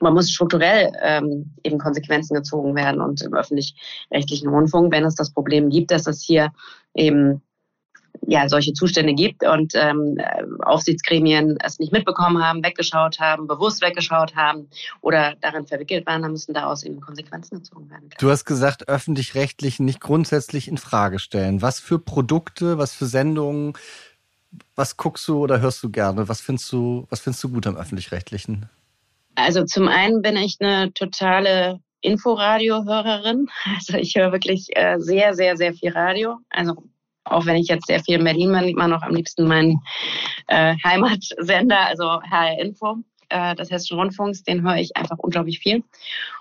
man 0.00 0.14
muss 0.14 0.30
strukturell 0.30 0.92
ähm, 1.02 1.52
eben 1.62 1.78
Konsequenzen 1.78 2.34
gezogen 2.34 2.74
werden 2.74 3.02
und 3.02 3.20
im 3.20 3.34
öffentlich-rechtlichen 3.34 4.48
Rundfunk, 4.48 4.90
wenn 4.90 5.04
es 5.04 5.16
das 5.16 5.30
Problem 5.30 5.68
gibt, 5.68 5.90
dass 5.90 6.06
es 6.06 6.22
hier 6.22 6.50
eben 6.94 7.42
ja, 8.26 8.48
solche 8.48 8.72
Zustände 8.72 9.14
gibt 9.14 9.44
und 9.44 9.72
ähm, 9.74 10.18
Aufsichtsgremien 10.62 11.58
es 11.62 11.78
nicht 11.78 11.92
mitbekommen 11.92 12.42
haben, 12.42 12.64
weggeschaut 12.64 13.20
haben, 13.20 13.46
bewusst 13.46 13.82
weggeschaut 13.82 14.34
haben 14.34 14.68
oder 15.00 15.34
darin 15.40 15.66
verwickelt 15.66 16.06
waren, 16.06 16.22
dann 16.22 16.32
müssen 16.32 16.54
daraus 16.54 16.82
eben 16.82 17.00
Konsequenzen 17.00 17.58
gezogen 17.58 17.90
werden. 17.90 18.10
Du 18.18 18.30
hast 18.30 18.44
gesagt, 18.44 18.88
öffentlich-rechtlich 18.88 19.80
nicht 19.80 20.00
grundsätzlich 20.00 20.68
in 20.68 20.78
Frage 20.78 21.18
stellen. 21.18 21.62
Was 21.62 21.80
für 21.80 21.98
Produkte, 21.98 22.78
was 22.78 22.94
für 22.94 23.06
Sendungen, 23.06 23.74
was 24.74 24.96
guckst 24.96 25.26
du 25.28 25.38
oder 25.38 25.60
hörst 25.60 25.82
du 25.82 25.90
gerne? 25.90 26.28
Was 26.28 26.40
findest 26.40 26.72
du, 26.72 27.06
was 27.10 27.20
findest 27.20 27.44
du 27.44 27.50
gut 27.50 27.66
am 27.66 27.76
öffentlich-rechtlichen? 27.76 28.68
Also 29.34 29.64
zum 29.64 29.88
einen 29.88 30.22
bin 30.22 30.36
ich 30.36 30.56
eine 30.60 30.92
totale 30.92 31.80
Inforadio-Hörerin. 32.00 33.48
Also 33.76 33.98
ich 33.98 34.14
höre 34.14 34.32
wirklich 34.32 34.68
äh, 34.76 34.98
sehr, 34.98 35.34
sehr, 35.34 35.56
sehr 35.56 35.74
viel 35.74 35.92
Radio. 35.92 36.38
Also 36.50 36.84
auch 37.26 37.46
wenn 37.46 37.56
ich 37.56 37.68
jetzt 37.68 37.86
sehr 37.86 38.00
viel 38.00 38.18
in 38.18 38.24
Berlin 38.24 38.52
bin, 38.52 38.68
immer 38.68 38.88
noch 38.88 39.02
am 39.02 39.14
liebsten 39.14 39.46
meinen 39.46 39.80
äh, 40.48 40.74
Heimatsender, 40.84 41.86
also 41.86 42.20
HR 42.22 42.58
Info. 42.58 42.96
Äh, 43.28 43.56
des 43.56 43.72
Hessischen 43.72 43.98
Rundfunks, 43.98 44.44
den 44.44 44.62
höre 44.62 44.76
ich 44.76 44.96
einfach 44.96 45.18
unglaublich 45.18 45.58
viel 45.58 45.82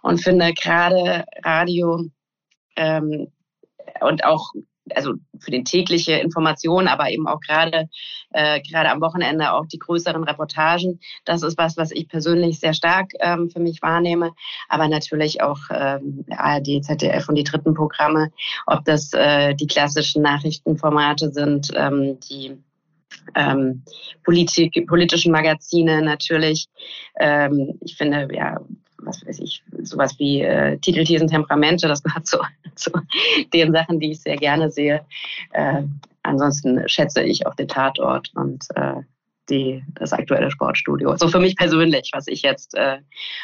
und 0.04 0.22
finde 0.22 0.54
gerade 0.54 1.26
Radio 1.44 2.06
ähm, 2.76 3.32
und 4.02 4.24
auch 4.24 4.52
also 4.94 5.14
für 5.40 5.52
den 5.52 5.66
tägliche 5.66 6.14
Information, 6.14 6.88
aber 6.88 7.10
eben 7.10 7.28
auch 7.28 7.40
gerade 7.40 7.90
äh, 8.32 8.62
gerade 8.62 8.90
am 8.90 9.02
Wochenende 9.02 9.54
auch 9.54 9.66
die 9.66 9.80
größeren 9.80 10.24
Reportagen. 10.24 11.00
Das 11.24 11.42
ist 11.42 11.58
was, 11.58 11.78
was 11.78 11.92
ich 11.92 12.08
persönlich 12.08 12.60
sehr 12.60 12.74
stark 12.74 13.12
ähm, 13.20 13.50
für 13.50 13.60
mich 13.60 13.82
wahrnehme. 13.82 14.32
Aber 14.68 14.88
natürlich 14.88 15.42
auch 15.42 15.60
ähm, 15.72 16.26
ARD, 16.30 16.84
ZDF 16.84 17.30
und 17.30 17.36
die 17.36 17.44
dritten 17.44 17.74
Programme, 17.74 18.32
ob 18.68 18.84
das 18.86 19.14
äh, 19.14 19.56
die 19.56 19.68
klassischen 19.68 20.22
Nachrichtenformate 20.22 21.32
sind, 21.32 21.72
ähm, 21.76 22.20
die 22.30 22.58
ähm, 23.36 23.84
Politik, 24.24 24.86
politischen 24.88 25.32
Magazine 25.32 26.02
natürlich. 26.02 26.68
Ähm, 27.20 27.78
ich 27.82 27.96
finde, 27.96 28.28
ja, 28.34 28.60
was 28.98 29.26
weiß 29.26 29.40
ich, 29.40 29.64
sowas 29.82 30.18
wie 30.20 30.42
äh, 30.42 30.78
Titelthesen, 30.78 31.28
Temperamente, 31.28 31.88
das 31.88 32.04
gehört 32.04 32.28
zu, 32.28 32.40
zu 32.76 32.92
den 33.54 33.72
Sachen, 33.72 34.00
die 34.00 34.12
ich 34.12 34.22
sehr 34.22 34.38
gerne 34.38 34.72
sehe. 34.72 35.06
Äh, 35.52 35.84
ansonsten 36.24 36.88
schätze 36.88 37.24
ich 37.24 37.46
auch 37.48 37.56
den 37.56 37.68
Tatort 37.68 38.32
und 38.36 38.66
äh, 38.76 39.02
die, 39.50 39.84
das 39.94 40.14
aktuelle 40.14 40.50
Sportstudio. 40.50 41.16
So 41.18 41.28
für 41.28 41.40
mich 41.40 41.56
persönlich, 41.56 42.10
was 42.14 42.28
ich 42.28 42.42
jetzt 42.42 42.76
äh, 42.76 42.98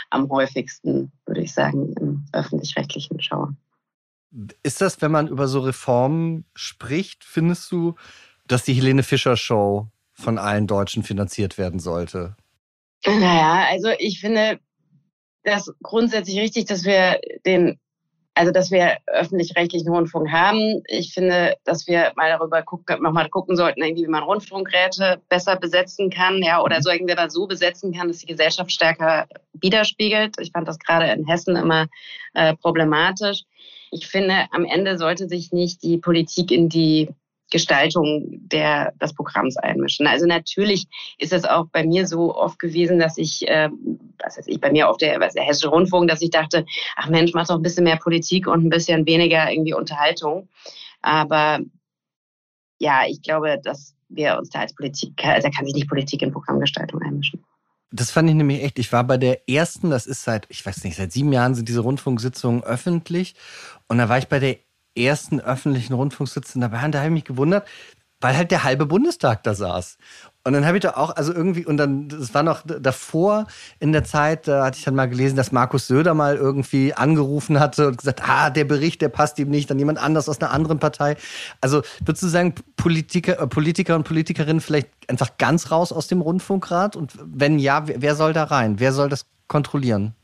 am 0.09 0.29
häufigsten, 0.29 1.11
würde 1.25 1.41
ich 1.41 1.53
sagen, 1.53 1.93
im 1.99 2.25
öffentlich-rechtlichen 2.33 3.21
schaue. 3.21 3.55
Ist 4.63 4.81
das, 4.81 5.01
wenn 5.01 5.11
man 5.11 5.27
über 5.27 5.47
so 5.47 5.59
Reformen 5.59 6.45
spricht, 6.55 7.23
findest 7.23 7.71
du, 7.71 7.95
dass 8.47 8.63
die 8.63 8.73
Helene 8.73 9.03
Fischer 9.03 9.37
Show 9.37 9.87
von 10.13 10.37
allen 10.37 10.67
Deutschen 10.67 11.03
finanziert 11.03 11.57
werden 11.57 11.79
sollte? 11.79 12.35
Naja, 13.05 13.65
also 13.69 13.89
ich 13.99 14.19
finde 14.19 14.59
das 15.43 15.73
grundsätzlich 15.81 16.39
richtig, 16.39 16.65
dass 16.65 16.85
wir 16.85 17.19
den, 17.45 17.79
also 18.33 18.51
dass 18.51 18.71
wir 18.71 18.97
öffentlich-rechtlichen 19.07 19.89
Rundfunk 19.89 20.31
haben. 20.31 20.81
Ich 20.87 21.13
finde, 21.13 21.55
dass 21.63 21.87
wir 21.87 22.11
mal 22.15 22.29
darüber 22.29 22.61
gucken, 22.61 23.01
nochmal 23.01 23.29
gucken 23.29 23.55
sollten, 23.55 23.81
irgendwie, 23.81 24.03
wie 24.03 24.09
man 24.09 24.23
Rundfunkräte 24.23 25.21
besser 25.29 25.57
besetzen 25.57 26.09
kann, 26.09 26.41
ja, 26.41 26.61
oder 26.61 26.81
so 26.81 26.89
irgendwie 26.89 27.15
mal 27.15 27.29
so 27.29 27.47
besetzen 27.47 27.93
kann, 27.93 28.07
dass 28.07 28.19
die 28.19 28.27
Gesellschaft 28.27 28.71
stärker 28.71 29.27
widerspiegelt. 29.53 30.35
Ich 30.39 30.51
fand 30.51 30.67
das 30.67 30.79
gerade 30.79 31.11
in 31.11 31.27
Hessen 31.27 31.55
immer 31.55 31.87
äh, 32.33 32.55
problematisch. 32.55 33.43
Ich 33.91 34.07
finde, 34.07 34.45
am 34.51 34.63
Ende 34.63 34.97
sollte 34.97 35.27
sich 35.27 35.51
nicht 35.51 35.83
die 35.83 35.97
Politik 35.97 36.51
in 36.51 36.69
die 36.69 37.09
Gestaltung 37.51 38.39
der, 38.47 38.93
des 38.93 39.13
Programms 39.13 39.57
einmischen. 39.57 40.07
Also 40.07 40.25
natürlich 40.25 40.87
ist 41.19 41.33
es 41.33 41.45
auch 41.45 41.67
bei 41.71 41.85
mir 41.85 42.07
so 42.07 42.35
oft 42.35 42.57
gewesen, 42.57 42.97
dass 42.97 43.17
ich, 43.17 43.47
äh, 43.47 43.69
was 44.19 44.37
weiß 44.37 44.47
ich, 44.47 44.59
bei 44.59 44.71
mir 44.71 44.89
auf 44.89 44.97
der, 44.97 45.19
was 45.19 45.33
der 45.33 45.43
Hessische 45.43 45.69
Rundfunk, 45.69 46.09
dass 46.09 46.21
ich 46.21 46.31
dachte, 46.31 46.65
ach 46.95 47.09
Mensch, 47.09 47.33
mach 47.33 47.47
doch 47.47 47.55
ein 47.55 47.61
bisschen 47.61 47.83
mehr 47.83 47.97
Politik 47.97 48.47
und 48.47 48.65
ein 48.65 48.69
bisschen 48.69 49.05
weniger 49.05 49.51
irgendwie 49.51 49.73
Unterhaltung. 49.73 50.49
Aber 51.01 51.59
ja, 52.79 53.01
ich 53.07 53.21
glaube, 53.21 53.59
dass 53.63 53.93
wir 54.09 54.37
uns 54.37 54.49
da 54.49 54.59
als 54.59 54.73
Politik, 54.73 55.23
also 55.23 55.47
da 55.47 55.53
kann 55.55 55.65
sich 55.65 55.75
nicht 55.75 55.89
Politik 55.89 56.21
in 56.21 56.31
Programmgestaltung 56.31 57.01
einmischen. 57.01 57.43
Das 57.93 58.09
fand 58.09 58.29
ich 58.29 58.35
nämlich 58.35 58.63
echt. 58.63 58.79
Ich 58.79 58.93
war 58.93 59.03
bei 59.03 59.17
der 59.17 59.49
ersten, 59.49 59.89
das 59.89 60.07
ist 60.07 60.23
seit, 60.23 60.47
ich 60.49 60.65
weiß 60.65 60.83
nicht, 60.85 60.95
seit 60.95 61.11
sieben 61.11 61.33
Jahren 61.33 61.55
sind 61.55 61.67
diese 61.67 61.81
Rundfunksitzungen 61.81 62.63
öffentlich. 62.63 63.35
Und 63.89 63.97
da 63.97 64.07
war 64.07 64.17
ich 64.17 64.29
bei 64.29 64.39
der 64.39 64.57
ersten 64.95 65.39
öffentlichen 65.39 65.93
Rundfunksitzung 65.93 66.61
dabei 66.61 66.85
und 66.85 66.93
da 66.93 66.99
habe 66.99 67.07
ich 67.09 67.13
mich 67.13 67.25
gewundert, 67.25 67.67
weil 68.21 68.37
halt 68.37 68.51
der 68.51 68.63
halbe 68.63 68.85
Bundestag 68.85 69.43
da 69.43 69.55
saß. 69.55 69.97
Und 70.43 70.53
dann 70.53 70.65
habe 70.65 70.77
ich 70.77 70.81
da 70.81 70.91
auch, 70.91 71.15
also 71.15 71.33
irgendwie, 71.33 71.65
und 71.65 71.77
dann, 71.77 72.07
das 72.07 72.33
war 72.33 72.41
noch 72.41 72.61
davor 72.65 73.45
in 73.79 73.91
der 73.91 74.03
Zeit, 74.03 74.47
da 74.47 74.65
hatte 74.65 74.77
ich 74.77 74.85
dann 74.85 74.95
mal 74.95 75.07
gelesen, 75.09 75.35
dass 75.35 75.51
Markus 75.51 75.87
Söder 75.87 76.13
mal 76.13 76.35
irgendwie 76.35 76.93
angerufen 76.93 77.59
hatte 77.59 77.87
und 77.87 77.97
gesagt, 77.97 78.27
ah, 78.27 78.49
der 78.49 78.63
Bericht, 78.63 79.01
der 79.01 79.09
passt 79.09 79.37
ihm 79.37 79.49
nicht, 79.49 79.69
dann 79.69 79.77
jemand 79.77 79.99
anders 79.99 80.29
aus 80.29 80.41
einer 80.41 80.51
anderen 80.51 80.79
Partei. 80.79 81.15
Also 81.61 81.81
würdest 81.99 82.23
du 82.23 82.27
sagen, 82.27 82.55
Politiker, 82.75 83.39
äh, 83.39 83.47
Politiker 83.47 83.95
und 83.95 84.03
Politikerinnen 84.03 84.61
vielleicht 84.61 84.89
einfach 85.07 85.37
ganz 85.37 85.69
raus 85.69 85.91
aus 85.91 86.07
dem 86.07 86.21
Rundfunkrat? 86.21 86.95
Und 86.95 87.13
wenn 87.23 87.59
ja, 87.59 87.83
wer 87.87 88.15
soll 88.15 88.33
da 88.33 88.45
rein? 88.45 88.79
Wer 88.79 88.93
soll 88.93 89.09
das 89.09 89.25
kontrollieren? 89.47 90.15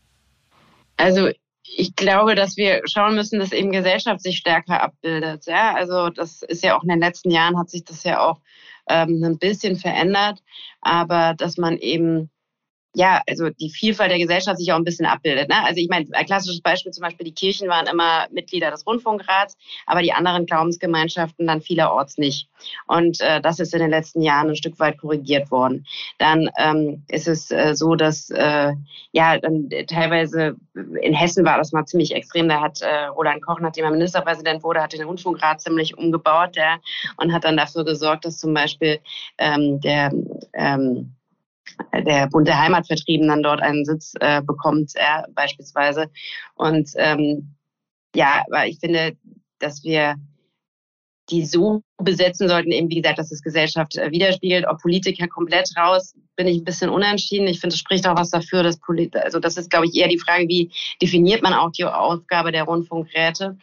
Also 0.98 1.30
ich 1.76 1.96
glaube, 1.96 2.36
dass 2.36 2.58
wir 2.58 2.82
schauen 2.86 3.16
müssen, 3.16 3.40
dass 3.40 3.52
eben 3.52 3.72
Gesellschaft 3.72 4.22
sich 4.22 4.38
stärker 4.38 4.82
abbildet. 4.82 5.46
Ja, 5.46 5.74
also 5.76 6.10
das 6.10 6.42
ist 6.42 6.64
ja 6.64 6.78
auch 6.78 6.84
in 6.84 6.90
den 6.90 7.00
letzten 7.00 7.32
Jahren 7.32 7.58
hat 7.58 7.70
sich 7.70 7.84
das 7.84 8.04
ja 8.04 8.20
auch 8.20 8.40
ähm, 8.90 9.24
ein 9.24 9.38
bisschen 9.38 9.76
verändert, 9.76 10.42
aber 10.82 11.34
dass 11.36 11.58
man 11.58 11.78
eben 11.78 12.30
ja, 12.98 13.22
also 13.30 13.52
die 13.52 13.70
Vielfalt 13.70 14.10
der 14.10 14.18
Gesellschaft 14.18 14.58
sich 14.58 14.72
auch 14.72 14.76
ein 14.76 14.84
bisschen 14.84 15.06
abbildet. 15.06 15.50
Ne? 15.50 15.64
Also 15.64 15.80
ich 15.80 15.88
meine, 15.88 16.08
ein 16.14 16.26
klassisches 16.26 16.62
Beispiel 16.62 16.92
zum 16.92 17.04
Beispiel, 17.04 17.26
die 17.26 17.34
Kirchen 17.34 17.70
waren 17.70 17.86
immer 17.86 18.26
Mitglieder 18.32 18.72
des 18.72 18.88
Rundfunkrats, 18.88 19.56
aber 19.86 20.02
die 20.02 20.14
anderen 20.14 20.48
Glaubensgemeinschaften 20.48 21.46
dann 21.46 21.62
vielerorts 21.62 22.18
nicht. 22.18 22.50
Und 22.88 23.22
äh, 23.22 23.40
das 23.40 23.60
ist 23.60 23.76
in 23.76 23.82
den 23.82 23.92
letzten 23.92 24.24
Jahren 24.24 24.50
ein 24.50 24.56
Stück 24.56 24.80
weit 24.80 24.98
korrigiert 24.98 25.52
worden. 25.52 25.86
Dann 26.18 26.50
ähm, 26.58 27.04
ist 27.08 27.28
es 27.28 27.52
äh, 27.52 27.76
so, 27.76 27.94
dass 27.94 28.32
äh, 28.32 28.74
ja 29.12 29.38
dann 29.38 29.70
teilweise 29.86 30.56
in 31.00 31.14
Hessen 31.14 31.46
war 31.46 31.60
das 31.60 31.74
mal 31.74 31.86
ziemlich 31.86 32.16
extrem. 32.16 32.50
Da 32.50 32.62
hat 32.62 32.82
äh, 32.82 33.06
Roland 33.06 33.44
Koch, 33.44 33.60
nachdem 33.60 33.86
er 33.86 33.92
Ministerpräsident 33.92 34.64
wurde, 34.64 34.82
hat 34.82 34.94
den 34.94 35.04
Rundfunkrat 35.04 35.62
ziemlich 35.62 35.96
umgebaut 35.96 36.56
ja, 36.56 36.78
und 37.18 37.32
hat 37.32 37.44
dann 37.44 37.58
dafür 37.58 37.86
gesorgt, 37.86 38.26
dass 38.26 38.40
zum 38.40 38.56
Beispiel 38.56 39.00
ähm, 39.38 39.80
der 39.82 40.12
ähm, 40.54 41.14
der 41.94 42.28
Bund 42.28 42.48
der 42.48 42.60
Heimatvertriebenen 42.60 43.44
dort 43.44 43.62
einen 43.62 43.86
Sitz 43.86 44.14
äh, 44.20 44.42
bekommt, 44.42 44.92
äh, 44.96 45.24
beispielsweise. 45.34 46.10
Und 46.56 46.90
ähm, 46.96 47.56
ja, 48.16 48.44
aber 48.48 48.68
ich 48.68 48.80
finde, 48.80 49.18
dass 49.60 49.84
wir 49.84 50.16
die 51.30 51.46
so 51.46 51.84
besetzen 51.98 52.48
sollten, 52.48 52.72
eben 52.72 52.90
wie 52.90 53.02
gesagt, 53.02 53.18
dass 53.18 53.32
es 53.32 53.42
Gesellschaft 53.42 53.98
äh, 53.98 54.12
widerspiegelt. 54.12 54.68
Ob 54.68 54.82
Politiker 54.82 55.28
komplett 55.28 55.70
raus, 55.76 56.14
bin 56.36 56.48
ich 56.48 56.58
ein 56.58 56.64
bisschen 56.64 56.90
unentschieden. 56.90 57.48
Ich 57.48 57.60
finde, 57.60 57.74
es 57.74 57.80
spricht 57.80 58.08
auch 58.08 58.16
was 58.16 58.30
dafür, 58.30 58.62
dass 58.64 58.78
Polit 58.78 59.16
also 59.16 59.40
das 59.40 59.58
ist, 59.58 59.72
glaube 59.72 59.88
ich, 59.88 59.96
eher 59.96 60.08
die 60.08 60.20
Frage, 60.20 60.48
wie 60.48 60.72
definiert 61.02 61.42
man 61.42 61.54
auch 61.54 61.72
die 61.72 61.84
Aufgabe 61.86 62.52
der 62.52 62.64
Rundfunkräte. 62.64 63.58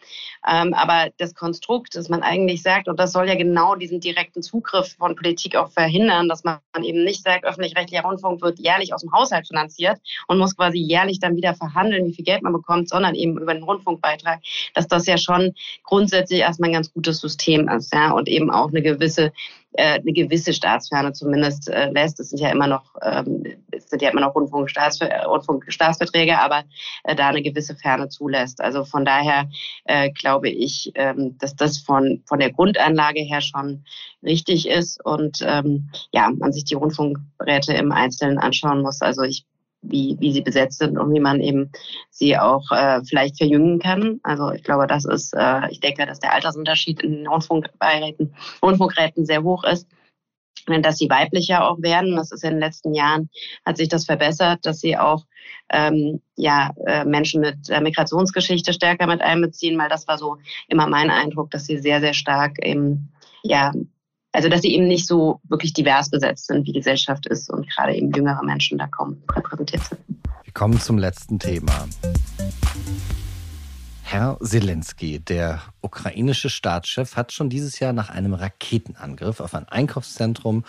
Ähm, 0.47 0.75
aber 0.75 1.11
das 1.19 1.35
Konstrukt, 1.35 1.95
dass 1.95 2.09
man 2.09 2.23
eigentlich 2.23 2.63
sagt, 2.63 2.89
und 2.89 2.99
das 2.99 3.13
soll 3.13 3.29
ja 3.29 3.37
genau 3.37 3.77
diesen 3.77 4.01
direkten 4.01 4.43
Zugriff 4.43 4.97
von 4.99 5.15
Politik 5.15 5.57
auch 5.57 5.71
verhindern, 5.71 6.29
dass 6.29 6.45
man 6.45 6.59
eben 6.83 7.05
nicht 7.05 7.23
sagt, 7.23 7.45
öffentlich-rechtlicher 7.45 8.03
Rundfunk 8.03 8.43
wird 8.43 8.59
jährlich 8.59 8.93
aus 8.93 9.03
dem 9.03 9.13
Haushalt 9.13 9.47
finanziert 9.47 9.99
und 10.27 10.39
muss 10.39 10.57
quasi 10.57 10.79
jährlich 10.79 11.21
dann 11.21 11.37
wieder 11.37 11.55
verhandeln, 11.55 12.07
wie 12.07 12.15
viel 12.15 12.25
Geld 12.25 12.43
man 12.43 12.53
bekommt, 12.53 12.89
sondern 12.89 13.15
eben 13.15 13.39
über 13.39 13.55
den 13.55 13.63
Rundfunkbeitrag, 13.63 14.41
dass 14.75 14.89
das 14.89 15.07
ja 15.07 15.17
schon 15.17 15.55
grundsätzlich 15.85 16.41
erstmal 16.41 16.71
ein 16.71 16.75
ganz 16.75 16.93
gutes 16.93 17.21
System 17.21 17.69
ist, 17.69 17.95
ja, 17.95 18.11
und 18.13 18.24
eben 18.29 18.51
auch 18.51 18.69
eine 18.69 18.83
gewisse 18.83 19.33
äh, 19.75 19.99
eine 20.01 20.13
gewisse 20.13 20.53
Staatsferne 20.53 21.13
zumindest 21.13 21.69
äh, 21.69 21.91
lässt. 21.91 22.21
Es 22.21 22.31
sind 22.31 22.41
ja 22.41 22.51
immer 22.51 22.67
noch, 22.67 22.95
ähm, 23.03 23.45
es 23.73 23.89
sind 23.91 24.03
ja 24.03 24.11
immer 24.11 24.21
noch 24.21 24.35
Rundfunkstaatsver 24.35 25.11
äh, 25.11 25.25
Rundfunkstaatsverträge, 25.25 26.39
aber 26.39 26.63
äh, 27.03 27.17
da 27.17 27.29
eine 27.29 27.43
gewisse 27.43 27.75
Ferne 27.75 28.09
zulässt. 28.09 28.61
Also 28.61 28.85
von 28.85 29.05
daher 29.05 29.49
äh, 29.85 30.11
glaube 30.11 30.49
ich, 30.49 30.93
ähm, 30.95 31.37
dass 31.39 31.57
das 31.57 31.79
von, 31.79 32.23
von 32.27 32.39
der 32.39 32.53
Grundanlage 32.53 33.21
her 33.21 33.41
schon 33.41 33.85
richtig 34.23 34.69
ist 34.69 35.05
und 35.05 35.39
ähm, 35.43 35.91
ja, 36.13 36.31
man 36.31 36.53
sich 36.53 36.65
die 36.65 36.75
Rundfunkräte 36.75 37.75
im 37.75 37.91
Einzelnen 37.91 38.39
anschauen 38.39 38.81
muss. 38.81 39.03
Also 39.03 39.23
ich 39.23 39.45
wie, 39.87 40.17
wie 40.21 40.33
sie 40.33 40.41
besetzt 40.41 40.79
sind 40.79 40.99
und 40.99 41.13
wie 41.13 41.21
man 41.21 41.41
eben 41.41 41.71
sie 42.11 42.37
auch 42.39 42.71
äh, 42.71 43.03
vielleicht 43.05 43.39
verjüngen 43.39 43.79
kann. 43.79 44.21
Also 44.23 44.51
ich 44.51 44.63
glaube, 44.63 44.87
das 44.87 45.05
ist, 45.05 45.35
äh, 45.35 45.71
ich 45.71 45.81
denke, 45.81 46.07
dass 46.07 46.21
der 46.21 46.33
Altersunterschied 46.33 47.03
in 47.03 47.13
den 47.13 47.27
Rundfunkbeiräten, 47.27 48.35
Rundfunkräten 48.63 49.27
sehr 49.27 49.43
hoch 49.43 49.65
ist. 49.65 49.89
Dass 50.67 50.97
sie 50.97 51.11
weiblicher 51.11 51.69
auch 51.69 51.83
werden, 51.83 52.17
das 52.17 52.33
ist 52.33 52.43
in 52.43 52.53
den 52.53 52.61
letzten 52.61 52.95
Jahren, 52.95 53.29
hat 53.67 53.77
sich 53.77 53.89
das 53.89 54.07
verbessert, 54.07 54.61
dass 54.63 54.81
sie 54.81 54.97
auch 54.97 55.27
ähm, 55.71 56.23
ja, 56.37 56.71
äh, 56.87 57.05
Menschen 57.05 57.43
mit 57.43 57.69
äh, 57.69 57.83
Migrationsgeschichte 57.83 58.73
stärker 58.73 59.07
mit 59.07 59.21
einbeziehen, 59.21 59.79
weil 59.79 59.91
das 59.91 60.09
war 60.09 60.17
so 60.17 60.39
immer 60.69 60.87
mein 60.87 61.11
Eindruck, 61.11 61.51
dass 61.51 61.67
sie 61.67 61.77
sehr, 61.77 62.01
sehr 62.01 62.15
stark 62.15 62.65
eben 62.65 63.13
ja, 63.43 63.73
also 64.35 64.49
dass 64.49 64.63
sie 64.63 64.75
eben 64.75 64.89
nicht 64.89 65.07
so 65.07 65.41
wirklich 65.45 65.73
divers 65.73 66.11
besetzt 66.11 66.49
sind, 66.49 66.67
wie 66.67 66.73
Gesellschaft 66.73 67.27
ist 67.27 67.49
und 67.49 67.71
gerade 67.71 67.95
eben 67.95 68.13
jüngere 68.13 68.43
Menschen 68.43 68.77
da 68.79 68.89
kaum 68.89 69.23
repräsentiert 69.31 69.85
sind. 69.85 70.01
Wir 70.43 70.53
kommen 70.53 70.79
zum 70.81 70.99
letzten 70.99 71.39
Thema. 71.39 71.87
Herr 74.03 74.37
Zelensky, 74.43 75.21
der 75.21 75.63
ukrainische 75.81 76.51
Staatschef, 76.51 77.17
hat 77.17 77.33
schon 77.33 77.49
dieses 77.49 77.79
Jahr 77.79 77.93
nach 77.93 78.11
einem 78.11 78.35
Raketenangriff 78.35 79.41
auf 79.41 79.55
ein 79.55 79.69
Einkaufszentrum 79.69 80.65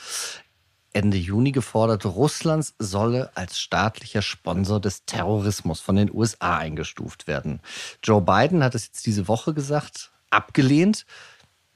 Ende 0.93 1.17
Juni 1.17 1.51
gefordert, 1.51 2.05
Russlands 2.05 2.73
solle 2.79 3.29
als 3.35 3.59
staatlicher 3.59 4.21
Sponsor 4.21 4.79
des 4.79 5.05
Terrorismus 5.05 5.81
von 5.81 5.97
den 5.97 6.09
USA 6.13 6.57
eingestuft 6.57 7.27
werden. 7.27 7.59
Joe 8.01 8.21
Biden 8.21 8.63
hat 8.63 8.75
es 8.75 8.85
jetzt 8.85 9.05
diese 9.05 9.27
Woche 9.27 9.53
gesagt, 9.53 10.11
abgelehnt. 10.29 11.05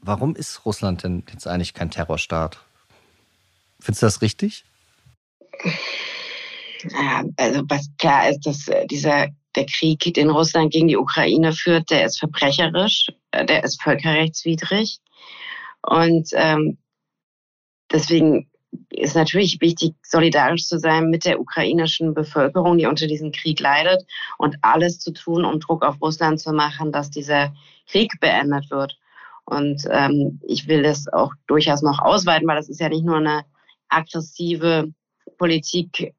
Warum 0.02 0.36
ist 0.36 0.66
Russland 0.66 1.04
denn 1.04 1.24
jetzt 1.32 1.47
eigentlich 1.47 1.74
kein 1.74 1.91
Terrorstaat? 1.91 2.60
Findest 3.80 4.02
du 4.02 4.06
das 4.06 4.22
richtig? 4.22 4.66
Ja, 6.84 7.24
also 7.38 7.64
was 7.68 7.89
klar 7.97 8.30
ist, 8.30 8.45
dass 8.45 8.68
äh, 8.68 8.88
dieser 8.88 9.28
der 9.56 9.66
Krieg, 9.66 10.14
den 10.14 10.30
Russland 10.30 10.72
gegen 10.72 10.88
die 10.88 10.97
Ukraine 10.97 11.54
führt, 11.54 11.89
der 11.89 12.06
ist 12.06 12.20
verbrecherisch, 12.20 13.08
äh, 13.32 13.45
der 13.45 13.64
ist 13.64 13.82
völkerrechtswidrig. 13.82 15.00
Und 15.82 16.30
ähm, 16.34 16.78
deswegen 17.91 18.50
ist 18.89 19.16
natürlich 19.16 19.60
wichtig, 19.62 19.95
solidarisch 20.04 20.68
zu 20.68 20.78
sein 20.78 21.10
mit 21.10 21.26
der 21.26 21.39
ukrainischen 21.39 22.14
Bevölkerung, 22.14 22.78
die 22.78 22.86
unter 22.86 23.08
diesem 23.08 23.32
Krieg 23.32 23.60
leidet 23.60 24.06
und 24.38 24.58
alles 24.62 25.00
zu 25.00 25.12
tun, 25.12 25.45
um 25.45 25.60
Druck 25.60 25.84
auf 25.84 26.02
Russland 26.02 26.39
zu 26.39 26.54
machen, 26.54 26.91
dass 26.91 27.10
dieser 27.10 27.54
Krieg 27.88 28.20
beendet 28.20 28.70
wird. 28.70 28.99
Und 29.50 29.82
ähm, 29.89 30.39
ich 30.45 30.68
will 30.68 30.84
das 30.84 31.08
auch 31.12 31.34
durchaus 31.47 31.82
noch 31.82 32.00
ausweiten, 32.00 32.47
weil 32.47 32.58
das 32.58 32.70
ist 32.70 32.80
ja 32.80 32.89
nicht 32.89 33.04
nur 33.04 33.18
eine 33.18 33.45
aggressive 33.88 34.93
Politik, 35.39 36.14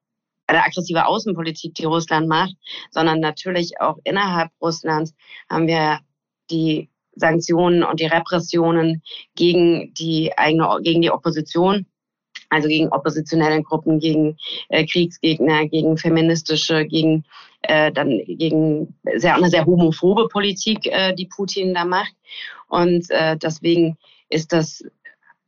eine 0.49 0.65
aggressive 0.65 1.07
Außenpolitik, 1.07 1.75
die 1.75 1.85
Russland 1.85 2.27
macht, 2.27 2.55
sondern 2.91 3.21
natürlich 3.21 3.81
auch 3.81 3.99
innerhalb 4.03 4.51
Russlands 4.61 5.15
haben 5.49 5.69
wir 5.69 6.01
die 6.51 6.91
Sanktionen 7.15 7.85
und 7.85 8.01
die 8.01 8.07
Repressionen 8.07 9.03
gegen 9.37 9.95
die 9.95 10.37
eigene, 10.37 10.69
gegen 10.83 11.03
die 11.03 11.13
Opposition 11.13 11.87
also 12.51 12.69
gegen 12.69 12.89
oppositionelle 12.89 13.63
Gruppen, 13.63 13.99
gegen 13.99 14.37
äh, 14.69 14.85
Kriegsgegner, 14.85 15.67
gegen 15.67 15.97
feministische, 15.97 16.85
gegen 16.85 17.25
äh, 17.63 17.93
dann 17.93 18.21
gegen 18.27 18.95
sehr, 19.17 19.37
eine 19.37 19.49
sehr 19.49 19.67
homophobe 19.67 20.29
Politik, 20.29 20.87
äh, 20.87 21.15
die 21.15 21.27
Putin 21.27 21.75
da 21.75 21.85
macht. 21.85 22.15
Und 22.69 23.11
äh, 23.11 23.37
deswegen 23.37 23.97
ist 24.29 24.53
das 24.53 24.85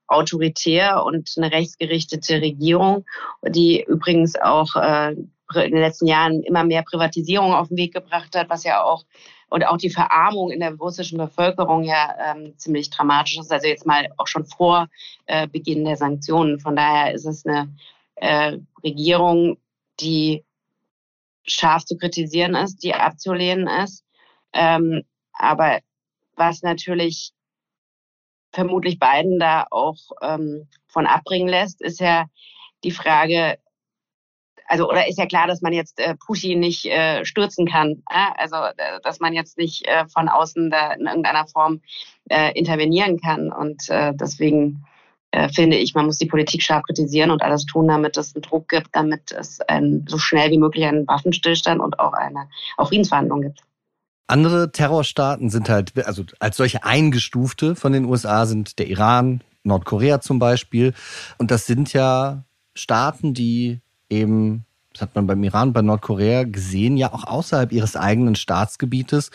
autoritär 0.06 1.04
und 1.04 1.32
eine 1.36 1.50
rechtsgerichtete 1.50 2.40
Regierung, 2.40 3.04
die 3.48 3.82
übrigens 3.82 4.36
auch 4.36 4.76
äh, 4.76 5.12
in 5.12 5.72
den 5.72 5.80
letzten 5.80 6.06
Jahren 6.06 6.42
immer 6.42 6.64
mehr 6.64 6.82
Privatisierung 6.82 7.52
auf 7.52 7.68
den 7.68 7.76
Weg 7.76 7.94
gebracht 7.94 8.34
hat, 8.34 8.48
was 8.50 8.64
ja 8.64 8.82
auch 8.82 9.04
und 9.52 9.66
auch 9.66 9.76
die 9.76 9.90
Verarmung 9.90 10.50
in 10.50 10.60
der 10.60 10.74
russischen 10.76 11.18
Bevölkerung 11.18 11.84
ja 11.84 12.16
ähm, 12.24 12.56
ziemlich 12.56 12.88
dramatisch 12.88 13.36
ist. 13.36 13.52
Also 13.52 13.66
jetzt 13.66 13.84
mal 13.84 14.08
auch 14.16 14.26
schon 14.26 14.46
vor 14.46 14.88
äh, 15.26 15.46
Beginn 15.46 15.84
der 15.84 15.98
Sanktionen. 15.98 16.58
Von 16.58 16.74
daher 16.74 17.12
ist 17.12 17.26
es 17.26 17.44
eine 17.44 17.70
äh, 18.14 18.56
Regierung, 18.82 19.58
die 20.00 20.42
scharf 21.44 21.84
zu 21.84 21.98
kritisieren 21.98 22.54
ist, 22.54 22.82
die 22.82 22.94
abzulehnen 22.94 23.66
ist. 23.66 24.06
Ähm, 24.54 25.02
aber 25.34 25.80
was 26.34 26.62
natürlich 26.62 27.32
vermutlich 28.52 28.98
beiden 28.98 29.38
da 29.38 29.66
auch 29.70 29.98
ähm, 30.22 30.66
von 30.86 31.04
abbringen 31.06 31.48
lässt, 31.48 31.82
ist 31.82 32.00
ja 32.00 32.24
die 32.84 32.90
Frage, 32.90 33.58
also 34.66 34.88
oder 34.88 35.08
ist 35.08 35.18
ja 35.18 35.26
klar, 35.26 35.46
dass 35.46 35.62
man 35.62 35.72
jetzt 35.72 35.98
äh, 35.98 36.14
Putin 36.14 36.60
nicht 36.60 36.86
äh, 36.86 37.24
stürzen 37.24 37.66
kann. 37.66 38.02
Äh? 38.10 38.30
Also 38.36 38.56
äh, 38.56 39.00
dass 39.02 39.20
man 39.20 39.32
jetzt 39.32 39.58
nicht 39.58 39.86
äh, 39.86 40.06
von 40.08 40.28
außen 40.28 40.70
da 40.70 40.92
in 40.92 41.06
irgendeiner 41.06 41.46
Form 41.46 41.80
äh, 42.28 42.52
intervenieren 42.58 43.20
kann. 43.20 43.52
Und 43.52 43.88
äh, 43.88 44.12
deswegen 44.14 44.84
äh, 45.32 45.48
finde 45.48 45.76
ich, 45.76 45.94
man 45.94 46.06
muss 46.06 46.18
die 46.18 46.26
Politik 46.26 46.62
scharf 46.62 46.82
kritisieren 46.84 47.30
und 47.30 47.42
alles 47.42 47.64
tun, 47.64 47.88
damit 47.88 48.16
es 48.16 48.34
einen 48.34 48.42
Druck 48.42 48.68
gibt, 48.68 48.88
damit 48.92 49.32
es 49.32 49.60
ein, 49.62 50.04
so 50.08 50.18
schnell 50.18 50.50
wie 50.50 50.58
möglich 50.58 50.84
einen 50.84 51.06
Waffenstillstand 51.06 51.80
und 51.80 51.98
auch 51.98 52.12
eine 52.12 52.48
auch 52.76 52.88
Friedensverhandlung 52.88 53.42
gibt. 53.42 53.60
Andere 54.26 54.72
Terrorstaaten 54.72 55.50
sind 55.50 55.68
halt, 55.68 55.92
also 56.06 56.24
als 56.38 56.56
solche 56.56 56.84
eingestufte 56.84 57.74
von 57.74 57.92
den 57.92 58.04
USA 58.04 58.46
sind 58.46 58.78
der 58.78 58.86
Iran, 58.88 59.42
Nordkorea 59.64 60.20
zum 60.20 60.38
Beispiel. 60.38 60.94
Und 61.38 61.50
das 61.50 61.66
sind 61.66 61.92
ja 61.92 62.44
Staaten, 62.74 63.34
die 63.34 63.80
eben, 64.12 64.64
das 64.92 65.02
hat 65.02 65.14
man 65.14 65.26
beim 65.26 65.42
Iran, 65.42 65.72
bei 65.72 65.82
Nordkorea 65.82 66.44
gesehen, 66.44 66.96
ja 66.96 67.12
auch 67.12 67.24
außerhalb 67.24 67.72
ihres 67.72 67.96
eigenen 67.96 68.36
Staatsgebietes 68.36 69.30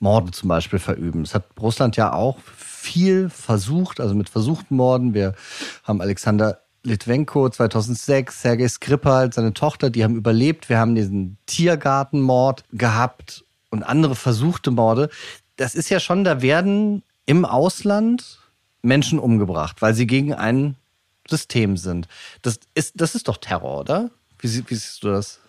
Morde 0.00 0.32
zum 0.32 0.48
Beispiel 0.48 0.78
verüben. 0.78 1.22
Das 1.22 1.34
hat 1.34 1.44
Russland 1.60 1.96
ja 1.96 2.12
auch 2.12 2.38
viel 2.56 3.28
versucht, 3.30 4.00
also 4.00 4.14
mit 4.14 4.28
versuchten 4.28 4.74
Morden. 4.74 5.14
Wir 5.14 5.34
haben 5.84 6.00
Alexander 6.00 6.58
Litvenko 6.82 7.48
2006, 7.48 8.42
Sergei 8.42 8.66
Skripal, 8.66 9.32
seine 9.32 9.54
Tochter, 9.54 9.90
die 9.90 10.02
haben 10.02 10.16
überlebt. 10.16 10.68
Wir 10.68 10.78
haben 10.78 10.96
diesen 10.96 11.38
Tiergartenmord 11.46 12.64
gehabt 12.72 13.44
und 13.70 13.84
andere 13.84 14.16
versuchte 14.16 14.72
Morde. 14.72 15.08
Das 15.56 15.76
ist 15.76 15.90
ja 15.90 16.00
schon, 16.00 16.24
da 16.24 16.42
werden 16.42 17.04
im 17.26 17.44
Ausland 17.44 18.40
Menschen 18.82 19.20
umgebracht, 19.20 19.80
weil 19.80 19.94
sie 19.94 20.08
gegen 20.08 20.34
ein 20.34 20.76
System 21.28 21.76
sind. 21.76 22.08
Das 22.42 22.58
ist, 22.74 23.00
das 23.00 23.14
ist 23.14 23.28
doch 23.28 23.36
Terror, 23.36 23.80
oder? 23.80 24.10
Wie, 24.42 24.48
wie 24.48 24.74
siehst 24.74 25.02
du 25.02 25.08
das? 25.08 25.40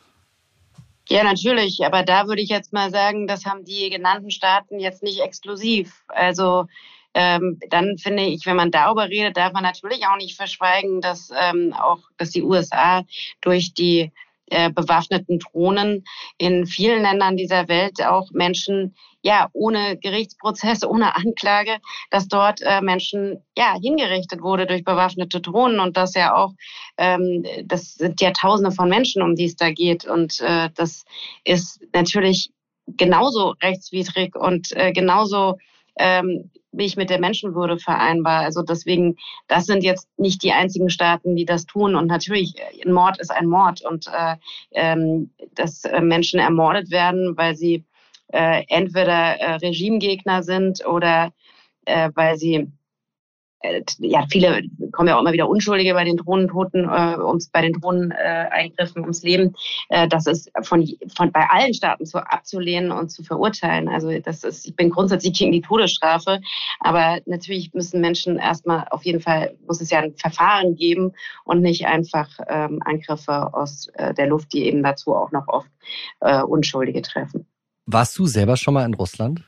Ja, 1.10 1.24
natürlich. 1.24 1.84
Aber 1.86 2.04
da 2.04 2.28
würde 2.28 2.42
ich 2.42 2.50
jetzt 2.50 2.72
mal 2.72 2.90
sagen, 2.92 3.28
das 3.28 3.46
haben 3.46 3.66
die 3.66 3.90
genannten 3.90 4.32
Staaten 4.32 4.80
jetzt 4.80 5.04
nicht 5.04 5.20
exklusiv. 5.20 6.04
Also 6.08 6.68
ähm, 7.14 7.60
dann 7.70 7.98
finde 7.98 8.24
ich, 8.24 8.46
wenn 8.46 8.56
man 8.56 8.72
darüber 8.72 9.10
redet, 9.10 9.36
darf 9.36 9.54
man 9.54 9.64
natürlich 9.64 10.06
auch 10.08 10.18
nicht 10.18 10.36
verschweigen, 10.36 11.02
dass 11.02 11.30
ähm, 11.36 11.74
auch, 11.74 12.00
dass 12.18 12.32
die 12.32 12.44
USA 12.44 13.04
durch 13.42 13.74
die 13.74 14.12
äh, 14.54 14.70
bewaffneten 14.70 15.40
Drohnen 15.40 16.04
in 16.38 16.66
vielen 16.66 17.02
Ländern 17.02 17.38
dieser 17.38 17.68
Welt 17.68 18.04
auch 18.06 18.30
Menschen 18.32 18.96
ja 19.22 19.50
ohne 19.54 19.98
Gerichtsprozess, 19.98 20.84
ohne 20.86 21.16
Anklage, 21.16 21.78
dass 22.12 22.28
dort 22.28 22.62
äh, 22.62 22.82
Menschen 22.82 23.44
ja 23.58 23.76
hingerichtet 23.82 24.42
wurde 24.42 24.68
durch 24.68 24.84
bewaffnete 24.84 25.42
Drohnen 25.42 25.80
und 25.80 25.98
das 25.98 26.14
ja 26.14 26.36
auch 26.36 26.54
ähm, 26.98 27.44
das 27.66 27.96
sind 27.96 28.22
ja 28.22 28.32
Tausende 28.32 28.72
von 28.72 28.90
Menschen, 28.90 29.22
um 29.22 29.36
die 29.36 29.46
es 29.46 29.56
da 29.56 29.72
geht 29.72 30.06
und 30.06 30.40
äh, 30.42 30.70
das 30.76 31.06
ist 31.44 31.82
natürlich 31.94 32.52
genauso 32.88 33.56
rechtswidrig 33.62 34.36
und 34.36 34.72
äh, 34.74 34.92
genauso 34.92 35.58
ähm, 35.98 36.52
wie 36.74 36.86
ich 36.86 36.98
mit 36.98 37.10
der 37.10 37.20
Menschenwürde 37.20 37.78
vereinbar. 37.78 38.42
Also 38.42 38.62
deswegen, 38.62 39.16
das 39.48 39.66
sind 39.66 39.84
jetzt 39.84 40.08
nicht 40.18 40.44
die 40.44 40.52
einzigen 40.52 40.90
Staaten, 40.90 41.36
die 41.36 41.46
das 41.46 41.66
tun. 41.66 41.96
Und 41.96 42.08
natürlich, 42.08 42.56
ein 42.84 42.92
Mord 42.92 43.20
ist 43.20 43.32
ein 43.32 43.48
Mord 43.48 43.84
und 43.86 44.08
äh, 44.08 44.36
ähm, 44.72 45.32
dass 45.56 45.86
äh, 45.86 46.02
Menschen 46.02 46.40
ermordet 46.40 46.92
werden, 46.92 47.38
weil 47.38 47.56
sie 47.56 47.86
äh, 48.34 48.64
entweder 48.68 49.40
äh, 49.40 49.56
Regimegegner 49.56 50.44
sind 50.44 50.86
oder 50.86 51.32
äh, 51.86 52.10
weil 52.16 52.38
sie 52.38 52.56
äh, 52.56 52.68
ja, 54.00 54.26
viele 54.30 54.62
kommen 54.92 55.08
ja 55.10 55.16
auch 55.16 55.22
immer 55.22 55.34
wieder 55.34 55.48
Unschuldige 55.48 55.94
bei 55.94 56.04
den 56.04 56.18
Drohnentoten, 56.18 56.84
äh, 56.84 57.18
ums, 57.20 57.50
bei 57.50 57.62
den 57.62 57.74
Drohneneingriffen 57.74 59.02
äh, 59.02 59.02
ums 59.02 59.24
Leben. 59.24 59.56
Äh, 59.90 60.08
das 60.08 60.28
ist 60.28 60.52
von, 60.64 60.88
von 61.16 61.32
bei 61.32 61.48
allen 61.50 61.74
Staaten 61.74 62.06
zu 62.06 62.20
abzulehnen 62.20 62.92
und 62.92 63.10
zu 63.10 63.24
verurteilen. 63.24 63.88
Also 63.88 64.12
das 64.20 64.44
ist, 64.44 64.68
ich 64.68 64.76
bin 64.76 64.90
grundsätzlich 64.90 65.34
gegen 65.34 65.52
die 65.52 65.62
Todesstrafe, 65.62 66.42
aber 66.80 67.20
natürlich 67.26 67.74
müssen 67.74 68.02
Menschen 68.02 68.38
erstmal 68.38 68.86
auf 68.90 69.04
jeden 69.06 69.22
Fall 69.22 69.56
muss 69.66 69.82
es 69.82 69.90
ja 69.90 70.00
ein 70.00 70.16
Verfahren 70.16 70.76
geben 70.76 71.14
und 71.46 71.62
nicht 71.62 71.86
einfach 71.86 72.30
ähm, 72.48 72.82
Angriffe 72.84 73.54
aus 73.54 73.88
äh, 73.94 74.14
der 74.14 74.28
Luft, 74.28 74.54
die 74.54 74.66
eben 74.66 74.84
dazu 74.84 75.16
auch 75.16 75.32
noch 75.32 75.48
oft 75.48 75.70
äh, 76.20 76.42
Unschuldige 76.42 77.02
treffen. 77.02 77.46
Warst 77.86 78.18
du 78.18 78.26
selber 78.28 78.58
schon 78.58 78.74
mal 78.74 78.86
in 78.86 78.94
Russland? 78.94 79.44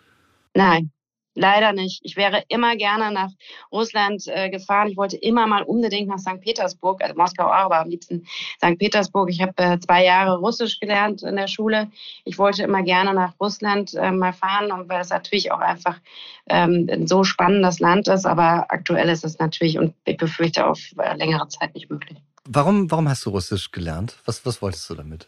Nein. 0.54 0.92
Leider 1.36 1.74
nicht. 1.74 2.00
Ich 2.04 2.16
wäre 2.16 2.44
immer 2.48 2.78
gerne 2.78 3.12
nach 3.12 3.30
Russland 3.72 4.24
äh, 4.28 4.50
gefahren. 4.50 4.88
Ich 4.88 4.98
wollte 4.98 5.18
immer 5.18 5.46
mal 5.48 5.64
unbedingt 5.64 6.08
nach 6.08 6.18
St. 6.18 6.40
Petersburg, 6.40 7.04
also 7.04 7.14
Moskau 7.16 7.44
auch, 7.44 7.66
aber 7.66 7.80
am 7.82 7.90
liebsten 7.90 8.26
St. 8.58 8.80
Petersburg. 8.80 9.30
Ich 9.30 9.42
habe 9.42 9.52
äh, 9.58 9.78
zwei 9.80 10.06
Jahre 10.06 10.38
Russisch 10.38 10.80
gelernt 10.80 11.24
in 11.24 11.36
der 11.36 11.48
Schule. 11.48 11.92
Ich 12.24 12.38
wollte 12.38 12.64
immer 12.64 12.84
gerne 12.84 13.14
nach 13.14 13.34
Russland 13.40 13.94
äh, 13.96 14.12
mal 14.12 14.32
fahren, 14.32 14.72
weil 14.88 15.02
es 15.02 15.10
natürlich 15.10 15.52
auch 15.52 15.60
einfach 15.60 16.00
ähm, 16.48 16.88
ein 16.90 17.06
so 17.06 17.26
spannendes 17.26 17.80
Land 17.80 18.08
ist. 18.08 18.26
Aber 18.26 18.68
aktuell 18.70 19.10
ist 19.10 19.26
es 19.26 19.38
natürlich 19.38 19.78
und 19.78 19.94
ich 20.06 20.16
befürchte 20.16 20.66
auf 20.66 20.80
äh, 20.98 21.18
längere 21.18 21.50
Zeit 21.50 21.76
nicht 21.76 21.90
möglich. 21.90 22.18
Warum, 22.48 22.90
warum 22.90 23.10
hast 23.10 23.26
du 23.26 23.32
Russisch 23.32 23.72
gelernt? 23.72 24.18
Was, 24.24 24.46
was 24.46 24.62
wolltest 24.62 24.90
du 24.90 24.96
damit? 24.96 25.28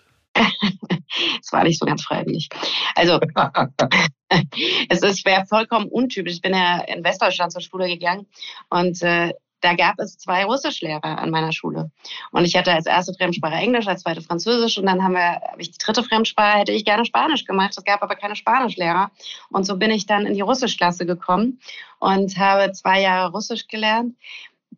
Es 1.42 1.52
war 1.52 1.64
nicht 1.64 1.80
so 1.80 1.86
ganz 1.86 2.04
freiwillig. 2.04 2.50
Also 2.96 3.20
es 4.90 5.02
ist 5.02 5.26
wäre 5.26 5.46
vollkommen 5.46 5.88
untypisch. 5.88 6.34
Ich 6.34 6.42
bin 6.42 6.54
ja 6.54 6.80
in 6.82 7.04
Westdeutschland 7.04 7.52
zur 7.52 7.62
Schule 7.62 7.88
gegangen 7.88 8.28
und 8.70 9.02
äh, 9.02 9.34
da 9.62 9.74
gab 9.74 9.96
es 9.98 10.18
zwei 10.18 10.46
Russischlehrer 10.46 11.04
an 11.04 11.32
meiner 11.32 11.52
Schule. 11.52 11.90
Und 12.32 12.46
ich 12.46 12.56
hatte 12.56 12.72
als 12.72 12.86
erste 12.86 13.14
Fremdsprache 13.14 13.56
Englisch, 13.56 13.88
als 13.88 14.04
zweite 14.04 14.22
Französisch 14.22 14.78
und 14.78 14.86
dann 14.86 15.04
haben 15.04 15.14
wir, 15.14 15.42
habe 15.52 15.62
ich 15.62 15.72
die 15.72 15.78
dritte 15.80 16.04
Fremdsprache, 16.04 16.60
hätte 16.60 16.72
ich 16.74 16.86
gerne 16.86 17.06
Spanisch 17.06 17.44
gemacht. 17.44 17.74
Es 17.76 17.84
gab 17.84 18.04
aber 18.04 18.16
keine 18.16 18.36
Spanischlehrer. 18.36 19.10
Und 19.50 19.66
so 19.66 19.78
bin 19.78 19.90
ich 19.90 20.06
dann 20.06 20.28
in 20.28 20.36
die 20.36 20.42
Russischklasse 20.42 21.08
gekommen 21.08 21.60
und 21.98 22.38
habe 22.38 22.72
zwei 22.74 23.02
Jahre 23.02 23.32
Russisch 23.32 23.68
gelernt 23.68 24.16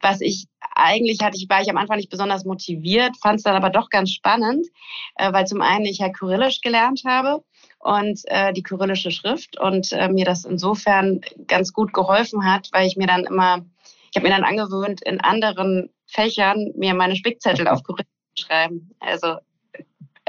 was 0.01 0.21
ich 0.21 0.47
eigentlich 0.75 1.19
hatte, 1.21 1.37
ich 1.37 1.49
war 1.49 1.61
ich 1.61 1.69
am 1.69 1.77
Anfang 1.77 1.97
nicht 1.97 2.09
besonders 2.09 2.45
motiviert, 2.45 3.17
fand 3.21 3.37
es 3.37 3.43
dann 3.43 3.55
aber 3.55 3.69
doch 3.69 3.89
ganz 3.89 4.11
spannend, 4.11 4.67
äh, 5.15 5.31
weil 5.33 5.47
zum 5.47 5.61
einen 5.61 5.85
ich 5.85 5.99
ja 5.99 6.09
Kyrillisch 6.09 6.61
gelernt 6.61 7.03
habe 7.05 7.43
und 7.79 8.21
äh, 8.25 8.53
die 8.53 8.63
kyrillische 8.63 9.11
Schrift 9.11 9.59
und 9.59 9.91
äh, 9.93 10.09
mir 10.09 10.25
das 10.25 10.45
insofern 10.45 11.21
ganz 11.47 11.73
gut 11.73 11.93
geholfen 11.93 12.45
hat, 12.45 12.69
weil 12.71 12.87
ich 12.87 12.97
mir 12.97 13.07
dann 13.07 13.25
immer, 13.25 13.65
ich 14.11 14.17
habe 14.17 14.27
mir 14.27 14.35
dann 14.35 14.43
angewöhnt, 14.43 15.01
in 15.01 15.21
anderen 15.21 15.89
Fächern 16.05 16.71
mir 16.75 16.93
meine 16.93 17.15
Spickzettel 17.15 17.67
auf 17.67 17.83
Kyrillisch 17.83 18.07
zu 18.35 18.45
schreiben. 18.45 18.91
Also 18.99 19.37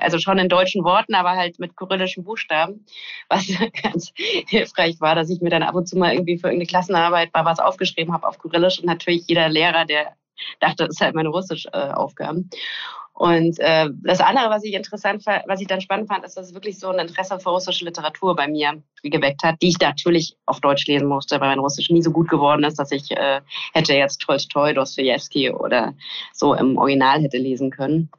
also 0.03 0.19
schon 0.19 0.39
in 0.39 0.49
deutschen 0.49 0.85
Worten, 0.85 1.15
aber 1.15 1.33
halt 1.33 1.59
mit 1.59 1.77
kyrillischen 1.77 2.25
Buchstaben, 2.25 2.87
was 3.29 3.47
ganz 3.83 4.13
hilfreich 4.17 5.01
war, 5.01 5.15
dass 5.15 5.31
ich 5.31 5.41
mir 5.41 5.51
dann 5.51 5.63
ab 5.63 5.75
und 5.75 5.87
zu 5.87 5.99
mal 5.99 6.13
irgendwie 6.13 6.39
für 6.39 6.49
irgendeine 6.49 6.67
Klassenarbeit 6.67 7.33
mal 7.35 7.45
was 7.45 7.59
aufgeschrieben 7.59 8.13
habe 8.13 8.27
auf 8.27 8.39
Kyrillisch 8.39 8.81
und 8.81 8.87
natürlich 8.87 9.25
jeder 9.27 9.49
Lehrer, 9.49 9.85
der 9.85 10.17
dachte, 10.61 10.87
das 10.87 10.97
ist 10.97 11.01
halt 11.01 11.15
meine 11.15 11.29
Russisch-Aufgaben. 11.29 12.51
Und 13.21 13.59
äh, 13.59 13.91
das 14.03 14.21
andere, 14.21 14.49
was 14.49 14.65
ich 14.65 14.73
interessant 14.73 15.23
fand, 15.23 15.43
was 15.47 15.61
ich 15.61 15.67
dann 15.67 15.83
spannend 15.83 16.09
fand, 16.09 16.25
ist, 16.25 16.39
dass 16.39 16.47
es 16.47 16.55
wirklich 16.55 16.79
so 16.79 16.89
ein 16.89 16.99
Interesse 16.99 17.39
für 17.39 17.51
russische 17.51 17.85
Literatur 17.85 18.35
bei 18.35 18.49
mir 18.49 18.83
geweckt 19.03 19.43
hat, 19.43 19.61
die 19.61 19.69
ich 19.69 19.79
natürlich 19.79 20.39
auf 20.47 20.61
Deutsch 20.61 20.87
lesen 20.87 21.07
musste, 21.07 21.39
weil 21.39 21.51
mein 21.51 21.59
Russisch 21.59 21.91
nie 21.91 22.01
so 22.01 22.13
gut 22.13 22.31
geworden 22.31 22.65
ist, 22.65 22.79
dass 22.79 22.93
ich 22.93 23.11
äh, 23.11 23.43
hätte 23.75 23.93
jetzt 23.93 24.23
Tolstoi, 24.23 24.73
Dostoevsky 24.73 25.51
oder 25.51 25.93
so 26.33 26.55
im 26.55 26.79
Original 26.79 27.21
hätte 27.21 27.37
lesen 27.37 27.71
können. 27.71 28.11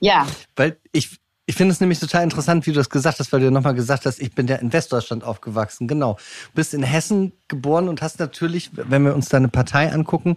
Ja. 0.00 0.26
Weil 0.56 0.78
ich, 0.92 1.16
ich 1.46 1.56
finde 1.56 1.72
es 1.72 1.80
nämlich 1.80 1.98
total 1.98 2.22
interessant, 2.22 2.66
wie 2.66 2.70
du 2.70 2.76
das 2.76 2.88
gesagt 2.88 3.18
hast, 3.18 3.32
weil 3.32 3.40
du 3.40 3.46
ja 3.46 3.50
nochmal 3.50 3.74
gesagt 3.74 4.06
hast, 4.06 4.18
ich 4.18 4.34
bin 4.34 4.46
ja 4.46 4.56
in 4.56 4.72
Westdeutschland 4.72 5.24
aufgewachsen. 5.24 5.86
Genau. 5.86 6.14
Du 6.14 6.54
bist 6.54 6.72
in 6.72 6.82
Hessen 6.82 7.32
geboren 7.48 7.88
und 7.88 8.00
hast 8.00 8.18
natürlich, 8.18 8.70
wenn 8.72 9.04
wir 9.04 9.14
uns 9.14 9.28
deine 9.28 9.48
Partei 9.48 9.92
angucken, 9.92 10.36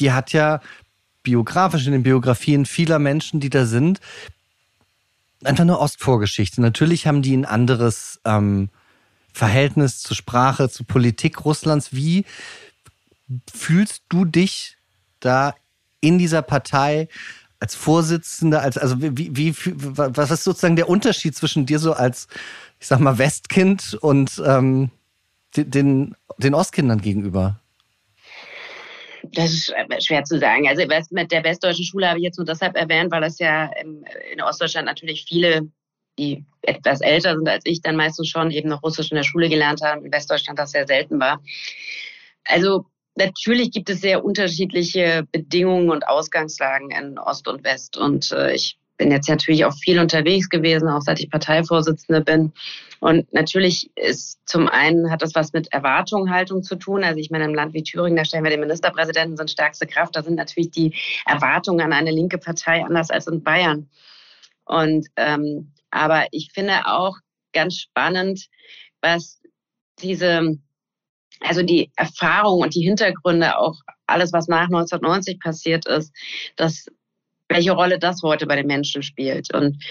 die 0.00 0.12
hat 0.12 0.32
ja 0.32 0.60
biografisch 1.22 1.86
in 1.86 1.92
den 1.92 2.02
Biografien 2.02 2.66
vieler 2.66 2.98
Menschen, 2.98 3.38
die 3.38 3.50
da 3.50 3.66
sind, 3.66 4.00
einfach 5.44 5.62
eine 5.62 5.78
Ostvorgeschichte. 5.78 6.60
Natürlich 6.60 7.06
haben 7.06 7.22
die 7.22 7.36
ein 7.36 7.44
anderes 7.44 8.20
ähm, 8.24 8.68
Verhältnis 9.32 10.00
zur 10.00 10.16
Sprache, 10.16 10.68
zur 10.68 10.86
Politik 10.86 11.44
Russlands. 11.44 11.92
Wie 11.92 12.24
fühlst 13.52 14.02
du 14.08 14.24
dich 14.24 14.76
da 15.20 15.54
in 16.00 16.18
dieser 16.18 16.42
Partei 16.42 17.08
als 17.60 17.74
Vorsitzender, 17.74 18.62
als 18.62 18.78
also 18.78 18.96
wie, 19.00 19.36
wie 19.36 19.54
was 19.56 20.30
ist 20.30 20.44
sozusagen 20.44 20.76
der 20.76 20.88
Unterschied 20.88 21.34
zwischen 21.34 21.66
dir 21.66 21.78
so 21.78 21.92
als 21.92 22.28
ich 22.80 22.86
sag 22.86 23.00
mal 23.00 23.18
Westkind 23.18 23.94
und 24.00 24.40
ähm, 24.46 24.90
den 25.56 26.14
den 26.38 26.54
Ostkindern 26.54 27.00
gegenüber? 27.00 27.60
Das 29.32 29.52
ist 29.52 29.74
schwer 30.00 30.24
zu 30.24 30.38
sagen. 30.38 30.68
Also 30.68 30.84
mit 31.10 31.32
der 31.32 31.44
westdeutschen 31.44 31.84
Schule 31.84 32.08
habe 32.08 32.18
ich 32.18 32.24
jetzt 32.24 32.38
nur 32.38 32.46
deshalb 32.46 32.76
erwähnt, 32.76 33.10
weil 33.10 33.20
das 33.20 33.38
ja 33.38 33.70
in 34.32 34.40
Ostdeutschland 34.40 34.86
natürlich 34.86 35.24
viele, 35.26 35.68
die 36.18 36.44
etwas 36.62 37.00
älter 37.00 37.34
sind 37.34 37.48
als 37.48 37.64
ich, 37.66 37.82
dann 37.82 37.96
meistens 37.96 38.28
schon 38.28 38.50
eben 38.50 38.68
noch 38.68 38.82
Russisch 38.82 39.10
in 39.10 39.16
der 39.16 39.24
Schule 39.24 39.48
gelernt 39.48 39.82
haben. 39.82 40.04
In 40.04 40.12
Westdeutschland 40.12 40.58
das 40.58 40.70
sehr 40.70 40.86
selten 40.86 41.18
war. 41.18 41.42
Also 42.44 42.86
Natürlich 43.18 43.72
gibt 43.72 43.90
es 43.90 44.00
sehr 44.00 44.24
unterschiedliche 44.24 45.26
Bedingungen 45.32 45.90
und 45.90 46.06
Ausgangslagen 46.06 46.90
in 46.92 47.18
Ost 47.18 47.48
und 47.48 47.64
West. 47.64 47.96
Und 47.96 48.30
äh, 48.30 48.54
ich 48.54 48.78
bin 48.96 49.10
jetzt 49.10 49.28
natürlich 49.28 49.64
auch 49.64 49.74
viel 49.74 49.98
unterwegs 49.98 50.48
gewesen, 50.48 50.88
auch 50.88 51.00
seit 51.00 51.18
ich 51.18 51.28
Parteivorsitzende 51.28 52.20
bin. 52.20 52.52
Und 53.00 53.32
natürlich 53.32 53.90
ist 53.96 54.38
zum 54.46 54.68
einen 54.68 55.10
hat 55.10 55.22
das 55.22 55.34
was 55.34 55.52
mit 55.52 55.72
Erwartung, 55.72 56.30
Haltung 56.30 56.62
zu 56.62 56.76
tun. 56.76 57.02
Also 57.02 57.18
ich 57.18 57.30
meine, 57.30 57.44
im 57.44 57.54
Land 57.54 57.74
wie 57.74 57.82
Thüringen, 57.82 58.16
da 58.16 58.24
stellen 58.24 58.44
wir 58.44 58.50
den 58.50 58.60
Ministerpräsidenten, 58.60 59.36
sind 59.36 59.50
stärkste 59.50 59.88
Kraft. 59.88 60.14
Da 60.14 60.22
sind 60.22 60.36
natürlich 60.36 60.70
die 60.70 60.94
Erwartungen 61.26 61.80
an 61.80 61.92
eine 61.92 62.12
linke 62.12 62.38
Partei 62.38 62.84
anders 62.84 63.10
als 63.10 63.26
in 63.26 63.42
Bayern. 63.42 63.88
Und 64.64 65.08
ähm, 65.16 65.72
aber 65.90 66.26
ich 66.30 66.50
finde 66.52 66.86
auch 66.86 67.16
ganz 67.52 67.78
spannend, 67.78 68.46
was 69.00 69.40
diese 70.00 70.58
also 71.40 71.62
die 71.62 71.90
Erfahrung 71.96 72.60
und 72.60 72.74
die 72.74 72.82
Hintergründe, 72.82 73.58
auch 73.58 73.76
alles, 74.06 74.32
was 74.32 74.48
nach 74.48 74.64
1990 74.64 75.40
passiert 75.40 75.86
ist, 75.86 76.12
dass 76.56 76.86
welche 77.48 77.72
Rolle 77.72 77.98
das 77.98 78.22
heute 78.22 78.46
bei 78.46 78.56
den 78.56 78.66
Menschen 78.66 79.02
spielt. 79.02 79.52
Und 79.54 79.82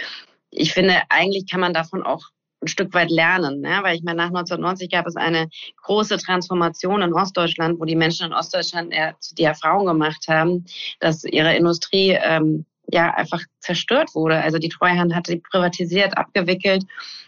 ich 0.51 0.73
finde, 0.73 1.01
eigentlich 1.09 1.49
kann 1.49 1.59
man 1.59 1.73
davon 1.73 2.03
auch 2.03 2.23
ein 2.61 2.67
Stück 2.67 2.93
weit 2.93 3.11
lernen, 3.11 3.61
ne? 3.61 3.79
weil 3.83 3.95
ich 3.95 4.03
meine, 4.03 4.17
nach 4.17 4.27
1990 4.27 4.89
gab 4.89 5.05
es 5.05 5.15
eine 5.15 5.47
große 5.83 6.17
Transformation 6.17 7.03
in 7.03 7.13
Ostdeutschland, 7.13 7.79
wo 7.79 7.85
die 7.85 7.95
Menschen 7.95 8.27
in 8.27 8.33
Ostdeutschland 8.33 8.93
die 9.37 9.43
Erfahrung 9.43 9.85
gemacht 9.85 10.25
haben, 10.27 10.65
dass 10.99 11.23
ihre 11.23 11.55
Industrie 11.55 12.17
ähm, 12.19 12.65
ja 12.91 13.13
einfach 13.13 13.41
zerstört 13.59 14.15
wurde. 14.15 14.41
Also 14.41 14.57
die 14.57 14.69
Treuhand 14.69 15.13
hat 15.13 15.27
sie 15.27 15.37
privatisiert, 15.37 16.17
abgewickelt, 16.17 16.83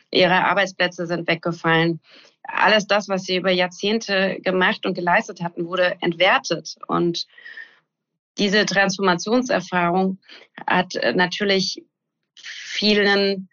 ihre 0.10 0.46
Arbeitsplätze 0.46 1.06
sind 1.06 1.28
weggefallen 1.28 2.00
alles 2.44 2.88
das, 2.88 3.10
was 3.10 3.24
sie 3.24 3.38
über 3.38 3.52
Jahrzehnte 3.52 4.40
gemacht 4.42 4.86
und 4.86 4.94
geleistet 4.94 5.42
hatten, 5.42 5.66
wurde 5.66 5.98
entwertet. 6.02 6.76
Und 6.88 7.28
diese 8.38 8.66
Transformationserfahrung 8.66 10.20
hat 10.66 10.96
äh, 10.96 11.14
natürlich 11.14 11.84
vielen, 12.36 13.50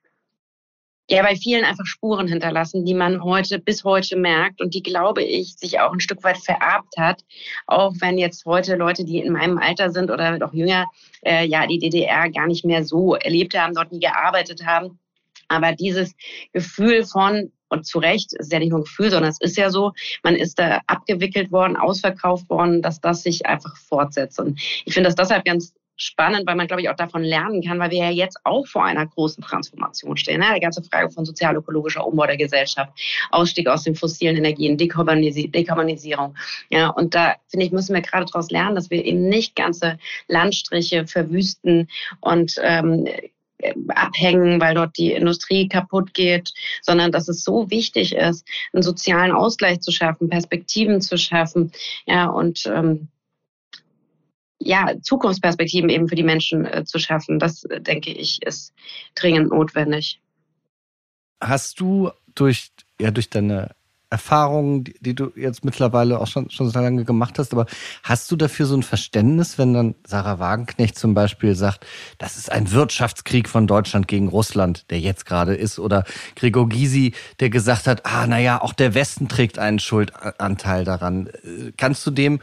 ja, 1.08 1.22
bei 1.22 1.36
vielen 1.36 1.64
einfach 1.64 1.86
Spuren 1.86 2.28
hinterlassen, 2.28 2.84
die 2.84 2.94
man 2.94 3.22
heute 3.22 3.58
bis 3.58 3.84
heute 3.84 4.16
merkt 4.16 4.60
und 4.60 4.74
die, 4.74 4.82
glaube 4.82 5.22
ich, 5.22 5.56
sich 5.56 5.80
auch 5.80 5.92
ein 5.92 6.00
Stück 6.00 6.22
weit 6.24 6.38
vererbt 6.38 6.96
hat. 6.98 7.24
Auch 7.66 7.94
wenn 8.00 8.18
jetzt 8.18 8.44
heute 8.44 8.76
Leute, 8.76 9.04
die 9.04 9.18
in 9.18 9.32
meinem 9.32 9.58
Alter 9.58 9.90
sind 9.90 10.10
oder 10.10 10.38
noch 10.38 10.54
jünger, 10.54 10.86
äh, 11.24 11.46
ja, 11.46 11.66
die 11.66 11.78
DDR 11.78 12.30
gar 12.30 12.46
nicht 12.46 12.64
mehr 12.64 12.84
so 12.84 13.14
erlebt 13.14 13.58
haben, 13.58 13.74
dort 13.74 13.92
nie 13.92 14.00
gearbeitet 14.00 14.64
haben. 14.64 14.98
Aber 15.48 15.72
dieses 15.72 16.14
Gefühl 16.52 17.04
von, 17.04 17.52
und 17.68 17.86
zu 17.86 17.98
Recht, 17.98 18.32
ist 18.32 18.52
ja 18.52 18.58
nicht 18.58 18.70
nur 18.70 18.80
ein 18.80 18.84
Gefühl, 18.84 19.10
sondern 19.10 19.30
es 19.30 19.40
ist 19.40 19.56
ja 19.56 19.70
so, 19.70 19.92
man 20.22 20.36
ist 20.36 20.58
da 20.58 20.80
abgewickelt 20.86 21.52
worden, 21.52 21.76
ausverkauft 21.76 22.48
worden, 22.48 22.82
dass 22.82 23.00
das 23.00 23.22
sich 23.22 23.46
einfach 23.46 23.76
fortsetzt. 23.76 24.38
Und 24.40 24.60
ich 24.84 24.94
finde 24.94 25.08
das 25.08 25.16
deshalb 25.16 25.44
ganz 25.44 25.74
spannend, 25.96 26.46
weil 26.46 26.56
man, 26.56 26.66
glaube 26.66 26.82
ich, 26.82 26.90
auch 26.90 26.96
davon 26.96 27.22
lernen 27.22 27.62
kann, 27.62 27.78
weil 27.78 27.90
wir 27.90 27.98
ja 27.98 28.10
jetzt 28.10 28.38
auch 28.44 28.66
vor 28.66 28.84
einer 28.84 29.06
großen 29.06 29.42
Transformation 29.42 30.16
stehen. 30.16 30.40
Ne? 30.40 30.46
Die 30.54 30.60
ganze 30.60 30.82
Frage 30.82 31.10
von 31.10 31.24
sozial-ökologischer 31.24 32.06
Umbau 32.06 32.26
der 32.26 32.36
Gesellschaft, 32.36 32.92
Ausstieg 33.30 33.66
aus 33.68 33.84
den 33.84 33.94
fossilen 33.94 34.36
Energien, 34.36 34.76
Dekarbonisierung. 34.76 36.36
Ja, 36.68 36.90
und 36.90 37.14
da, 37.14 37.36
finde 37.48 37.66
ich, 37.66 37.72
müssen 37.72 37.94
wir 37.94 38.02
gerade 38.02 38.26
daraus 38.26 38.50
lernen, 38.50 38.74
dass 38.74 38.90
wir 38.90 39.04
eben 39.04 39.28
nicht 39.28 39.56
ganze 39.56 39.98
Landstriche 40.28 41.06
verwüsten 41.06 41.88
und 42.20 42.56
ähm, 42.62 43.06
äh, 43.06 43.30
abhängen, 43.88 44.60
weil 44.60 44.74
dort 44.74 44.96
die 44.98 45.12
Industrie 45.12 45.68
kaputt 45.68 46.14
geht, 46.14 46.52
sondern 46.82 47.12
dass 47.12 47.28
es 47.28 47.42
so 47.42 47.70
wichtig 47.70 48.14
ist, 48.14 48.46
einen 48.72 48.82
sozialen 48.82 49.32
Ausgleich 49.32 49.80
zu 49.80 49.92
schaffen, 49.92 50.28
Perspektiven 50.28 51.00
zu 51.00 51.16
schaffen, 51.16 51.72
ja 52.06 52.26
und 52.26 52.66
ähm, 52.66 53.08
ja 54.58 54.94
Zukunftsperspektiven 55.00 55.90
eben 55.90 56.08
für 56.08 56.16
die 56.16 56.22
Menschen 56.22 56.66
äh, 56.66 56.84
zu 56.84 56.98
schaffen. 56.98 57.38
Das 57.38 57.64
äh, 57.64 57.80
denke 57.80 58.10
ich 58.10 58.42
ist 58.42 58.74
dringend 59.14 59.50
notwendig. 59.50 60.20
Hast 61.40 61.80
du 61.80 62.10
durch 62.34 62.70
ja 63.00 63.10
durch 63.10 63.30
deine 63.30 63.74
Erfahrungen, 64.08 64.84
die, 64.84 64.94
die, 65.00 65.14
du 65.14 65.32
jetzt 65.34 65.64
mittlerweile 65.64 66.20
auch 66.20 66.28
schon, 66.28 66.48
schon 66.50 66.70
so 66.70 66.78
lange 66.78 67.04
gemacht 67.04 67.38
hast, 67.38 67.52
aber 67.52 67.66
hast 68.02 68.30
du 68.30 68.36
dafür 68.36 68.66
so 68.66 68.76
ein 68.76 68.84
Verständnis, 68.84 69.58
wenn 69.58 69.74
dann 69.74 69.94
Sarah 70.06 70.38
Wagenknecht 70.38 70.96
zum 70.96 71.14
Beispiel 71.14 71.56
sagt, 71.56 71.84
das 72.18 72.36
ist 72.36 72.52
ein 72.52 72.70
Wirtschaftskrieg 72.70 73.48
von 73.48 73.66
Deutschland 73.66 74.06
gegen 74.06 74.28
Russland, 74.28 74.90
der 74.90 75.00
jetzt 75.00 75.26
gerade 75.26 75.54
ist, 75.54 75.78
oder 75.78 76.04
Gregor 76.36 76.68
Gysi, 76.68 77.14
der 77.40 77.50
gesagt 77.50 77.86
hat, 77.88 78.06
ah, 78.06 78.26
naja, 78.26 78.62
auch 78.62 78.72
der 78.72 78.94
Westen 78.94 79.28
trägt 79.28 79.58
einen 79.58 79.80
Schuldanteil 79.80 80.84
daran. 80.84 81.30
Kannst 81.76 82.06
du 82.06 82.12
dem 82.12 82.40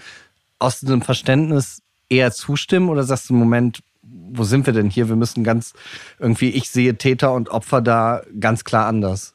aus 0.59 0.81
diesem 0.81 1.01
Verständnis 1.01 1.81
eher 2.09 2.31
zustimmen 2.31 2.89
oder 2.89 3.03
sagst 3.03 3.29
du 3.29 3.33
im 3.33 3.39
Moment, 3.39 3.79
wo 4.01 4.43
sind 4.43 4.65
wir 4.65 4.73
denn 4.73 4.89
hier? 4.89 5.09
Wir 5.09 5.15
müssen 5.15 5.43
ganz 5.43 5.73
irgendwie, 6.19 6.49
ich 6.49 6.69
sehe 6.69 6.97
Täter 6.97 7.33
und 7.33 7.49
Opfer 7.49 7.81
da 7.81 8.21
ganz 8.39 8.63
klar 8.63 8.87
anders. 8.87 9.33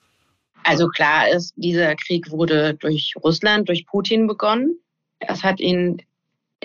Also 0.69 0.87
klar 0.89 1.27
ist, 1.31 1.55
dieser 1.57 1.97
Krieg 1.97 2.31
wurde 2.31 2.75
durch 2.75 3.15
Russland, 3.25 3.71
durch 3.71 3.87
Putin 3.87 4.27
begonnen. 4.27 4.79
Es 5.19 5.43
hat 5.43 5.61
ihn 5.61 6.03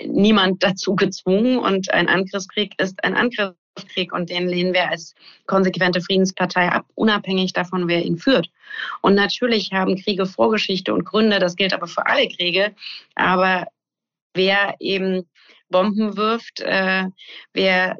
niemand 0.04 0.62
dazu 0.62 0.94
gezwungen 0.94 1.56
und 1.58 1.90
ein 1.90 2.10
Angriffskrieg 2.10 2.74
ist 2.78 3.02
ein 3.02 3.16
Angriffskrieg 3.16 4.12
und 4.12 4.28
den 4.28 4.46
lehnen 4.46 4.74
wir 4.74 4.90
als 4.90 5.14
konsequente 5.46 6.02
Friedenspartei 6.02 6.68
ab, 6.68 6.84
unabhängig 6.96 7.54
davon, 7.54 7.88
wer 7.88 8.04
ihn 8.04 8.18
führt. 8.18 8.50
Und 9.00 9.14
natürlich 9.14 9.72
haben 9.72 9.96
Kriege 9.96 10.26
Vorgeschichte 10.26 10.92
und 10.92 11.06
Gründe, 11.06 11.38
das 11.38 11.56
gilt 11.56 11.72
aber 11.72 11.86
für 11.86 12.04
alle 12.04 12.28
Kriege. 12.28 12.74
Aber 13.14 13.68
wer 14.34 14.74
eben 14.80 15.26
Bomben 15.70 16.18
wirft, 16.18 16.60
äh, 16.60 17.04
wer 17.54 17.96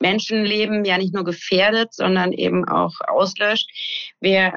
Menschenleben 0.00 0.86
ja 0.86 0.96
nicht 0.96 1.12
nur 1.12 1.24
gefährdet, 1.24 1.92
sondern 1.92 2.32
eben 2.32 2.66
auch 2.66 2.94
auslöscht, 3.06 3.68
wer 4.20 4.54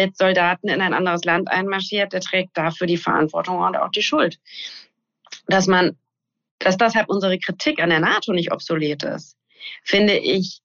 mit 0.00 0.16
Soldaten 0.16 0.68
in 0.68 0.80
ein 0.80 0.94
anderes 0.94 1.24
Land 1.24 1.50
einmarschiert, 1.50 2.12
der 2.12 2.20
trägt 2.20 2.56
dafür 2.56 2.86
die 2.86 2.96
Verantwortung 2.96 3.58
und 3.58 3.76
auch 3.76 3.90
die 3.90 4.02
Schuld. 4.02 4.38
Dass 5.46 5.66
man, 5.66 5.98
dass 6.58 6.78
deshalb 6.78 7.08
unsere 7.08 7.38
Kritik 7.38 7.82
an 7.82 7.90
der 7.90 8.00
NATO 8.00 8.32
nicht 8.32 8.52
obsolet 8.52 9.02
ist, 9.02 9.36
finde 9.84 10.16
ich 10.16 10.60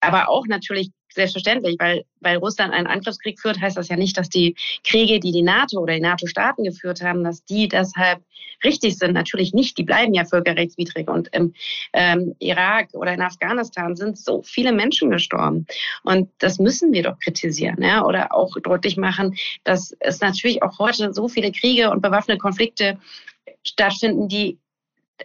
aber 0.00 0.28
auch 0.28 0.46
natürlich 0.46 0.90
selbstverständlich, 1.14 1.76
weil, 1.78 2.04
weil 2.20 2.36
Russland 2.36 2.72
einen 2.72 2.86
Angriffskrieg 2.86 3.40
führt, 3.40 3.60
heißt 3.60 3.76
das 3.76 3.88
ja 3.88 3.96
nicht, 3.96 4.16
dass 4.16 4.28
die 4.28 4.54
Kriege, 4.84 5.20
die 5.20 5.32
die 5.32 5.42
NATO 5.42 5.78
oder 5.78 5.94
die 5.94 6.00
NATO-Staaten 6.00 6.64
geführt 6.64 7.02
haben, 7.02 7.24
dass 7.24 7.44
die 7.44 7.68
deshalb 7.68 8.20
richtig 8.62 8.98
sind. 8.98 9.12
Natürlich 9.12 9.52
nicht. 9.52 9.78
Die 9.78 9.84
bleiben 9.84 10.14
ja 10.14 10.24
völkerrechtswidrig. 10.24 11.08
Und 11.08 11.28
im 11.32 11.54
ähm, 11.92 12.34
Irak 12.38 12.88
oder 12.92 13.12
in 13.12 13.22
Afghanistan 13.22 13.96
sind 13.96 14.18
so 14.18 14.42
viele 14.42 14.72
Menschen 14.72 15.10
gestorben. 15.10 15.66
Und 16.02 16.30
das 16.38 16.58
müssen 16.58 16.92
wir 16.92 17.02
doch 17.02 17.18
kritisieren 17.18 17.82
ja? 17.82 18.04
oder 18.04 18.34
auch 18.34 18.54
deutlich 18.62 18.96
machen, 18.96 19.36
dass 19.64 19.94
es 20.00 20.20
natürlich 20.20 20.62
auch 20.62 20.78
heute 20.78 21.12
so 21.12 21.28
viele 21.28 21.52
Kriege 21.52 21.90
und 21.90 22.02
bewaffnete 22.02 22.38
Konflikte 22.38 22.98
stattfinden, 23.64 24.28
die 24.28 24.58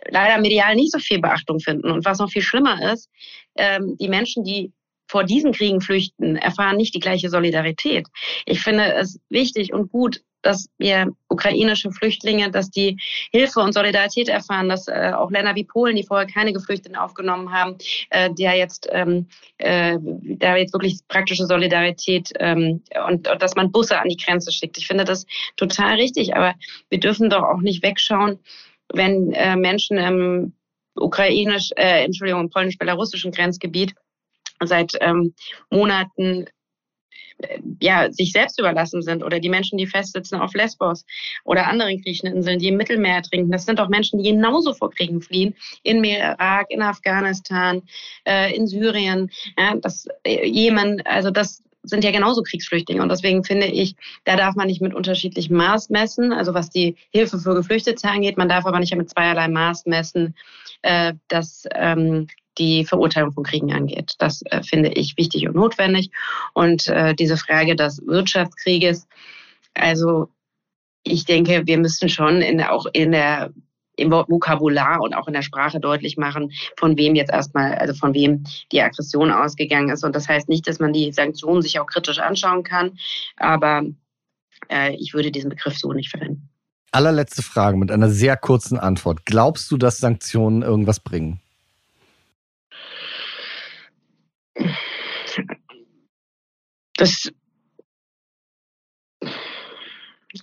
leider 0.10 0.40
medial 0.40 0.76
nicht 0.76 0.92
so 0.92 1.00
viel 1.00 1.20
Beachtung 1.20 1.60
finden. 1.60 1.92
Und 1.92 2.06
was 2.06 2.20
noch 2.20 2.30
viel 2.30 2.42
schlimmer 2.42 2.94
ist, 2.94 3.10
ähm, 3.56 3.98
die 3.98 4.10
Menschen, 4.10 4.44
die 4.44 4.72
vor 5.10 5.24
diesen 5.24 5.52
Kriegen 5.52 5.82
flüchten, 5.82 6.36
erfahren 6.36 6.78
nicht 6.78 6.94
die 6.94 7.00
gleiche 7.00 7.30
Solidarität. 7.30 8.08
Ich 8.46 8.62
finde 8.62 8.94
es 8.94 9.20
wichtig 9.30 9.74
und 9.74 9.92
gut, 9.92 10.22
dass 10.42 10.70
wir 10.78 11.12
ukrainische 11.28 11.92
Flüchtlinge, 11.92 12.50
dass 12.50 12.70
die 12.70 12.98
Hilfe 13.32 13.60
und 13.60 13.74
Solidarität 13.74 14.30
erfahren, 14.30 14.70
dass 14.70 14.88
äh, 14.88 15.12
auch 15.14 15.32
Länder 15.32 15.56
wie 15.56 15.66
Polen, 15.66 15.96
die 15.96 16.06
vorher 16.06 16.28
keine 16.28 16.54
Geflüchteten 16.54 16.96
aufgenommen 16.96 17.52
haben, 17.52 17.78
äh, 18.12 18.30
der 18.34 18.56
jetzt 18.56 18.88
ähm, 18.92 19.28
äh, 19.58 19.98
da 20.00 20.56
jetzt 20.56 20.74
wirklich 20.74 21.00
praktische 21.10 21.46
Solidarität 21.46 22.32
ähm, 22.40 22.82
und, 23.08 23.28
und 23.28 23.42
dass 23.42 23.56
man 23.56 23.72
Busse 23.72 24.00
an 24.00 24.08
die 24.08 24.18
Grenze 24.18 24.52
schickt. 24.52 24.78
Ich 24.78 24.88
finde 24.88 25.04
das 25.04 25.26
total 25.58 25.96
richtig, 25.96 26.36
aber 26.36 26.56
wir 26.90 27.00
dürfen 27.00 27.30
doch 27.30 27.44
auch 27.44 27.62
nicht 27.62 27.84
wegschauen, 27.84 28.40
wenn 28.94 29.34
äh, 29.34 29.58
Menschen 29.58 29.98
im 29.98 30.54
ukrainisch, 30.96 31.72
äh, 31.76 32.06
Entschuldigung, 32.06 32.50
polnisch-belarussischen 32.50 33.32
Grenzgebiet 33.32 33.94
seit 34.64 34.94
ähm, 35.02 35.34
Monaten 35.70 36.46
äh, 37.40 37.60
ja, 37.82 38.12
sich 38.12 38.32
selbst 38.32 38.60
überlassen 38.60 39.02
sind 39.02 39.24
oder 39.24 39.40
die 39.40 39.50
Menschen, 39.50 39.78
die 39.78 39.88
festsitzen 39.88 40.40
auf 40.40 40.54
Lesbos 40.54 41.06
oder 41.46 41.68
anderen 41.68 42.02
griechischen 42.02 42.28
Inseln, 42.28 42.60
die 42.60 42.68
im 42.68 42.78
Mittelmeer 42.78 43.22
trinken. 43.22 43.52
Das 43.52 43.66
sind 43.66 43.80
doch 43.80 43.90
Menschen, 43.90 44.22
die 44.22 44.32
genauso 44.32 44.74
vor 44.74 44.92
Kriegen 44.92 45.22
fliehen. 45.22 45.56
In 45.84 46.04
Irak, 46.04 46.68
in 46.70 46.82
Afghanistan, 46.82 47.82
äh, 48.26 48.54
in 48.56 48.68
Syrien, 48.68 49.32
ja, 49.58 49.76
das 49.76 50.08
äh, 50.24 50.48
Jemen. 50.48 51.02
Also 51.06 51.32
das 51.32 51.64
sind 51.84 52.04
ja 52.04 52.12
genauso 52.12 52.44
Kriegsflüchtlinge. 52.44 53.02
Und 53.02 53.10
deswegen 53.10 53.44
finde 53.44 53.68
ich, 53.68 53.96
da 54.26 54.36
darf 54.36 54.56
man 54.56 54.68
nicht 54.68 54.82
mit 54.82 54.94
unterschiedlichem 54.94 55.56
Maß 55.56 55.90
messen. 55.90 56.34
Also 56.34 56.54
was 56.54 56.70
die 56.70 56.96
Hilfe 57.12 57.40
für 57.40 57.56
Geflüchtete 57.56 58.08
angeht, 58.08 58.38
man 58.38 58.50
darf 58.50 58.66
aber 58.66 58.80
nicht 58.80 58.96
mit 58.96 59.10
zweierlei 59.10 59.48
Maß 59.48 59.86
messen, 59.86 60.36
äh, 60.82 61.14
dass 61.30 61.64
ähm, 61.74 62.28
die 62.60 62.86
Verurteilung 62.86 63.32
von 63.32 63.44
Kriegen 63.44 63.74
angeht. 63.74 64.16
Das 64.20 64.42
äh, 64.46 64.62
finde 64.64 64.90
ich 64.90 65.18
wichtig 65.18 65.48
und 65.48 65.56
notwendig. 65.56 66.12
Und 66.54 66.88
äh, 66.88 67.16
diese 67.16 67.38
Frage 67.38 67.76
des 67.76 68.06
Wirtschaftskrieges, 68.06 69.08
also 69.74 70.30
ich 71.04 71.26
denke, 71.26 71.64
wir 71.66 71.78
müssen 71.78 72.10
schon 72.10 72.42
in, 72.42 72.62
auch 72.62 72.86
in 72.94 73.12
der 73.12 73.52
im 73.96 74.12
Vokabular 74.12 75.02
und 75.02 75.14
auch 75.14 75.28
in 75.28 75.34
der 75.34 75.42
Sprache 75.42 75.80
deutlich 75.80 76.18
machen, 76.18 76.52
von 76.78 76.98
wem 76.98 77.16
jetzt 77.16 77.32
erstmal, 77.32 77.76
also 77.76 77.94
von 77.94 78.14
wem 78.14 78.46
die 78.72 78.82
Aggression 78.82 79.32
ausgegangen 79.32 79.90
ist. 79.90 80.04
Und 80.04 80.16
das 80.16 80.28
heißt 80.28 80.50
nicht, 80.50 80.68
dass 80.68 80.80
man 80.80 80.94
die 80.94 81.12
Sanktionen 81.12 81.62
sich 81.62 81.80
auch 81.80 81.86
kritisch 81.86 82.20
anschauen 82.20 82.64
kann, 82.64 82.98
aber 83.38 83.84
äh, 84.70 84.96
ich 84.96 85.14
würde 85.14 85.32
diesen 85.32 85.50
Begriff 85.50 85.78
so 85.78 85.94
nicht 85.94 86.10
verwenden. 86.10 86.50
Allerletzte 86.92 87.44
Frage 87.44 87.78
mit 87.78 87.92
einer 87.92 88.10
sehr 88.10 88.36
kurzen 88.36 88.80
Antwort. 88.80 89.26
Glaubst 89.26 89.70
du, 89.70 89.78
dass 89.78 90.00
Sanktionen 90.00 90.64
irgendwas 90.64 91.00
bringen? 91.00 91.40
Das, 97.00 97.32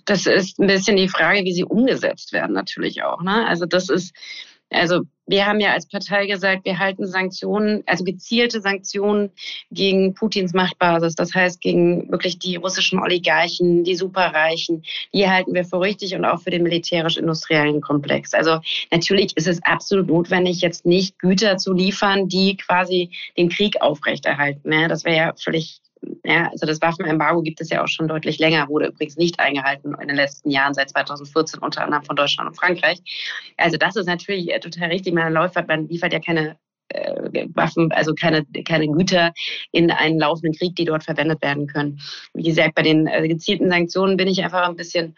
das 0.07 0.27
ist 0.27 0.59
ein 0.59 0.67
bisschen 0.67 0.97
die 0.97 1.09
Frage, 1.09 1.45
wie 1.45 1.53
sie 1.53 1.65
umgesetzt 1.65 2.33
werden, 2.33 2.55
natürlich 2.55 3.03
auch. 3.03 3.23
Ne? 3.23 3.47
Also 3.47 3.67
das 3.67 3.91
ist, 3.91 4.15
also 4.71 5.03
wir 5.27 5.45
haben 5.45 5.61
ja 5.61 5.73
als 5.73 5.87
Partei 5.87 6.27
gesagt, 6.27 6.65
wir 6.65 6.79
halten 6.79 7.07
Sanktionen, 7.07 7.83
also 7.85 8.05
gezielte 8.05 8.63
Sanktionen 8.63 9.31
gegen 9.71 10.15
Putins 10.15 10.55
Machtbasis, 10.55 11.15
das 11.15 11.35
heißt 11.35 11.61
gegen 11.61 12.11
wirklich 12.11 12.39
die 12.39 12.57
russischen 12.57 13.01
Oligarchen, 13.01 13.85
die 13.85 13.95
Superreichen, 13.95 14.83
die 15.13 15.29
halten 15.29 15.53
wir 15.53 15.65
für 15.65 15.81
richtig 15.81 16.15
und 16.15 16.25
auch 16.25 16.41
für 16.41 16.51
den 16.51 16.63
militärisch-industriellen 16.63 17.83
Komplex. 17.83 18.33
Also 18.33 18.61
natürlich 18.91 19.37
ist 19.37 19.47
es 19.47 19.63
absolut 19.63 20.07
notwendig, 20.07 20.63
jetzt 20.63 20.87
nicht 20.87 21.19
Güter 21.19 21.59
zu 21.59 21.75
liefern, 21.75 22.29
die 22.29 22.57
quasi 22.57 23.11
den 23.37 23.51
Krieg 23.51 23.83
aufrechterhalten. 23.83 24.73
Ja, 24.73 24.89
das 24.89 25.05
wäre 25.05 25.17
ja 25.17 25.35
völlig 25.37 25.81
ja, 26.25 26.49
also 26.51 26.67
das 26.67 26.81
Waffenembargo 26.81 27.43
gibt 27.43 27.61
es 27.61 27.71
ja 27.71 27.83
auch 27.83 27.89
schon 27.89 28.09
deutlich 28.09 28.39
länger, 28.39 28.69
wurde 28.69 28.87
übrigens 28.89 29.17
nicht 29.17 29.41
eingehalten 29.41 29.95
in 30.01 30.09
den 30.09 30.17
letzten 30.17 30.51
Jahren, 30.51 30.75
seit 30.75 30.91
2014 30.91 31.61
unter 31.61 31.85
anderem 31.85 32.05
von 32.05 32.17
Deutschland 32.17 32.49
und 32.49 32.57
Frankreich. 32.57 33.01
Also 33.57 33.77
das 33.77 33.97
ist 33.97 34.07
natürlich 34.07 34.53
äh, 34.53 34.61
total 34.61 34.89
richtig. 34.89 35.15
Man 35.15 35.33
läuft, 35.33 35.57
man 35.69 35.89
liefert 35.89 36.13
ja 36.13 36.21
keine 36.21 36.59
äh, 36.89 37.47
Waffen, 37.55 37.93
also 37.93 38.15
keine, 38.15 38.45
keine 38.65 38.89
Güter 38.89 39.33
in 39.73 39.91
einen 39.91 40.19
laufenden 40.19 40.55
Krieg, 40.55 40.77
die 40.77 40.85
dort 40.85 41.05
verwendet 41.05 41.43
werden 41.43 41.67
können. 41.67 42.01
Wie 42.35 42.45
gesagt, 42.45 42.75
bei 42.75 42.83
den 42.83 43.07
äh, 43.07 43.27
gezielten 43.27 43.71
Sanktionen 43.71 44.17
bin 44.17 44.29
ich 44.29 44.43
einfach 44.45 44.69
ein 44.69 44.77
bisschen 44.77 45.17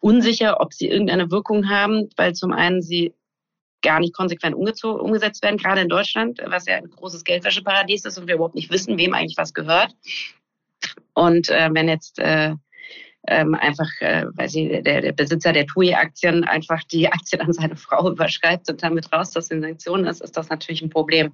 unsicher, 0.00 0.60
ob 0.60 0.72
sie 0.72 0.88
irgendeine 0.88 1.30
Wirkung 1.30 1.68
haben, 1.68 2.08
weil 2.16 2.34
zum 2.34 2.52
einen 2.52 2.82
sie 2.82 3.12
gar 3.82 4.00
nicht 4.00 4.14
konsequent 4.14 4.54
umgesetzt 4.54 5.42
werden, 5.42 5.56
gerade 5.56 5.80
in 5.80 5.88
Deutschland, 5.88 6.40
was 6.46 6.66
ja 6.66 6.76
ein 6.76 6.90
großes 6.90 7.24
Geldwäscheparadies 7.24 8.04
ist 8.04 8.18
und 8.18 8.26
wir 8.26 8.34
überhaupt 8.36 8.54
nicht 8.54 8.70
wissen, 8.70 8.98
wem 8.98 9.14
eigentlich 9.14 9.38
was 9.38 9.54
gehört. 9.54 9.94
Und 11.14 11.48
äh, 11.50 11.68
wenn 11.72 11.88
jetzt 11.88 12.18
äh, 12.18 12.54
ähm, 13.28 13.54
einfach, 13.54 13.88
äh, 14.00 14.26
weil 14.34 14.48
sie 14.48 14.82
der, 14.82 15.00
der 15.00 15.12
Besitzer 15.12 15.52
der 15.52 15.66
TUI-Aktien 15.66 16.44
einfach 16.44 16.82
die 16.84 17.08
Aktien 17.12 17.42
an 17.42 17.52
seine 17.52 17.76
Frau 17.76 18.10
überschreibt 18.10 18.68
und 18.70 18.82
damit 18.82 19.12
raus 19.12 19.36
aus 19.36 19.48
den 19.48 19.62
Sanktionen 19.62 20.06
ist, 20.06 20.22
ist 20.22 20.36
das 20.36 20.48
natürlich 20.48 20.82
ein 20.82 20.90
Problem. 20.90 21.32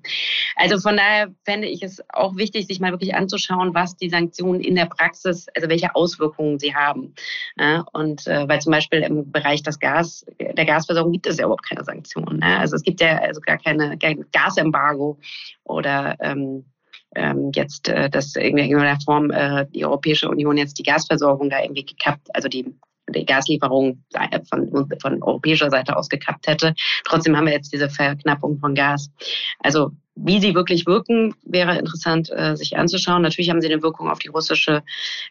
Also 0.56 0.78
von 0.78 0.96
daher 0.96 1.28
fände 1.44 1.68
ich 1.68 1.82
es 1.82 2.02
auch 2.10 2.36
wichtig, 2.36 2.66
sich 2.66 2.80
mal 2.80 2.92
wirklich 2.92 3.14
anzuschauen, 3.14 3.74
was 3.74 3.96
die 3.96 4.10
Sanktionen 4.10 4.60
in 4.60 4.74
der 4.74 4.86
Praxis, 4.86 5.46
also 5.54 5.68
welche 5.68 5.94
Auswirkungen 5.94 6.58
sie 6.58 6.74
haben. 6.74 7.14
Ja, 7.56 7.84
und 7.92 8.26
äh, 8.26 8.48
weil 8.48 8.60
zum 8.60 8.72
Beispiel 8.72 9.00
im 9.00 9.30
Bereich 9.30 9.62
des 9.62 9.78
Gas, 9.78 10.26
der 10.38 10.64
Gasversorgung 10.64 11.12
gibt 11.12 11.26
es 11.26 11.38
ja 11.38 11.44
überhaupt 11.44 11.68
keine 11.68 11.84
Sanktionen. 11.84 12.40
Ne? 12.40 12.58
Also 12.58 12.76
es 12.76 12.82
gibt 12.82 13.00
ja 13.00 13.18
also 13.18 13.40
gar 13.40 13.58
keine 13.58 13.96
kein 13.98 14.24
Gasembargo 14.32 15.18
oder 15.64 16.16
ähm, 16.20 16.64
ähm, 17.14 17.50
jetzt, 17.54 17.88
äh, 17.88 18.10
dass 18.10 18.34
in 18.36 18.58
irgendeiner 18.58 18.98
Form 19.00 19.30
äh, 19.30 19.66
die 19.74 19.84
Europäische 19.84 20.28
Union 20.28 20.56
jetzt 20.56 20.78
die 20.78 20.82
Gasversorgung 20.82 21.50
da 21.50 21.62
irgendwie 21.62 21.84
gekappt, 21.84 22.28
also 22.34 22.48
die 22.48 22.74
die 23.10 23.26
Gaslieferung 23.26 24.02
von, 24.48 24.88
von 25.00 25.22
europäischer 25.22 25.70
Seite 25.70 25.96
aus 25.96 26.08
gekappt 26.08 26.46
hätte. 26.46 26.74
Trotzdem 27.04 27.36
haben 27.36 27.46
wir 27.46 27.52
jetzt 27.52 27.72
diese 27.72 27.90
Verknappung 27.90 28.58
von 28.58 28.74
Gas. 28.74 29.10
Also 29.58 29.90
wie 30.16 30.40
sie 30.40 30.54
wirklich 30.54 30.86
wirken, 30.86 31.34
wäre 31.44 31.76
interessant, 31.76 32.30
äh, 32.30 32.56
sich 32.56 32.76
anzuschauen. 32.76 33.22
Natürlich 33.22 33.50
haben 33.50 33.60
sie 33.60 33.72
eine 33.72 33.82
Wirkung 33.82 34.08
auf 34.08 34.20
die 34.20 34.28
russische 34.28 34.82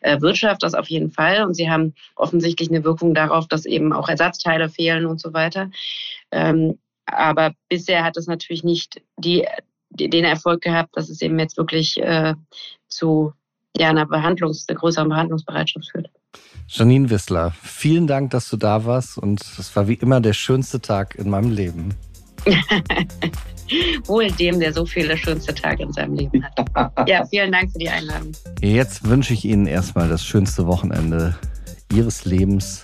äh, 0.02 0.20
Wirtschaft, 0.20 0.62
das 0.62 0.74
auf 0.74 0.90
jeden 0.90 1.12
Fall. 1.12 1.44
Und 1.46 1.54
sie 1.54 1.70
haben 1.70 1.94
offensichtlich 2.16 2.70
eine 2.70 2.84
Wirkung 2.84 3.14
darauf, 3.14 3.48
dass 3.48 3.66
eben 3.66 3.94
auch 3.94 4.10
Ersatzteile 4.10 4.70
fehlen 4.70 5.06
und 5.06 5.22
so 5.22 5.34
weiter. 5.34 5.72
Ähm, 6.32 6.80
aber 7.06 7.54
bisher 7.70 8.04
hat 8.04 8.18
es 8.18 8.28
natürlich 8.28 8.64
nicht 8.64 9.02
die 9.18 9.46
den 10.00 10.26
Erfolg 10.26 10.62
gehabt, 10.62 10.96
dass 10.96 11.10
es 11.10 11.22
eben 11.22 11.40
jetzt 11.40 11.58
wirklich 11.58 11.98
äh, 11.98 12.36
zu 12.88 13.34
ja, 13.78 13.90
einer 13.90 14.06
Behandlungs-, 14.06 14.68
einer 14.68 14.78
größeren 14.78 15.10
Behandlungsbereitschaft 15.10 15.92
führt. 15.92 16.10
Janine 16.68 17.10
Wissler, 17.10 17.54
vielen 17.62 18.08
Dank, 18.08 18.32
dass 18.32 18.50
du 18.50 18.58
da 18.58 18.86
warst 18.86 19.18
und 19.18 19.42
es 19.42 19.76
war 19.76 19.88
wie 19.88 19.96
immer 19.96 20.22
der 20.22 20.34
schönste 20.34 20.80
Tag 20.80 21.16
in 21.16 21.30
meinem 21.30 21.52
Leben. 21.52 21.94
Wohl 24.06 24.30
dem, 24.32 24.60
der 24.60 24.74
so 24.74 24.86
viele 24.86 25.18
schönste 25.18 25.54
Tage 25.54 25.84
in 25.84 25.94
seinem 25.94 26.16
Leben 26.16 26.44
hat. 26.44 27.08
Ja, 27.08 27.26
vielen 27.26 27.52
Dank 27.52 27.72
für 27.72 27.80
die 27.80 27.90
Einladung. 27.90 28.32
Jetzt 28.62 29.08
wünsche 29.08 29.34
ich 29.34 29.46
Ihnen 29.46 29.68
erstmal 29.68 30.10
das 30.10 30.24
schönste 30.26 30.68
Wochenende 30.68 31.36
Ihres 31.92 32.26
Lebens 32.26 32.84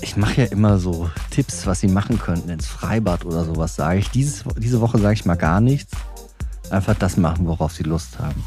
ich 0.00 0.16
mache 0.16 0.42
ja 0.42 0.46
immer 0.48 0.78
so 0.78 1.10
Tipps, 1.30 1.66
was 1.66 1.80
Sie 1.80 1.88
machen 1.88 2.18
könnten 2.18 2.48
ins 2.50 2.66
Freibad 2.66 3.24
oder 3.24 3.44
sowas, 3.44 3.76
sage 3.76 4.00
ich. 4.00 4.10
Dieses, 4.10 4.44
diese 4.56 4.80
Woche 4.80 4.98
sage 4.98 5.14
ich 5.14 5.24
mal 5.24 5.36
gar 5.36 5.60
nichts. 5.60 5.92
Einfach 6.70 6.94
das 6.94 7.16
machen, 7.16 7.46
worauf 7.46 7.72
Sie 7.72 7.82
Lust 7.82 8.18
haben. 8.18 8.44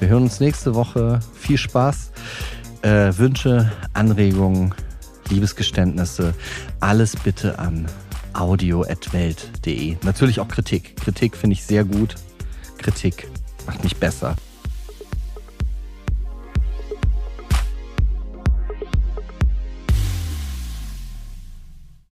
Wir 0.00 0.08
hören 0.08 0.24
uns 0.24 0.40
nächste 0.40 0.74
Woche. 0.74 1.20
Viel 1.34 1.58
Spaß. 1.58 2.10
Äh, 2.82 3.16
Wünsche, 3.16 3.72
Anregungen, 3.92 4.74
Liebesgeständnisse, 5.30 6.34
alles 6.80 7.16
bitte 7.16 7.58
an 7.58 7.86
audio.welt.de. 8.34 9.96
Natürlich 10.02 10.40
auch 10.40 10.48
Kritik. 10.48 10.96
Kritik 10.96 11.36
finde 11.36 11.54
ich 11.54 11.64
sehr 11.64 11.84
gut. 11.84 12.16
Kritik 12.78 13.28
macht 13.66 13.82
mich 13.84 13.96
besser. 13.96 14.36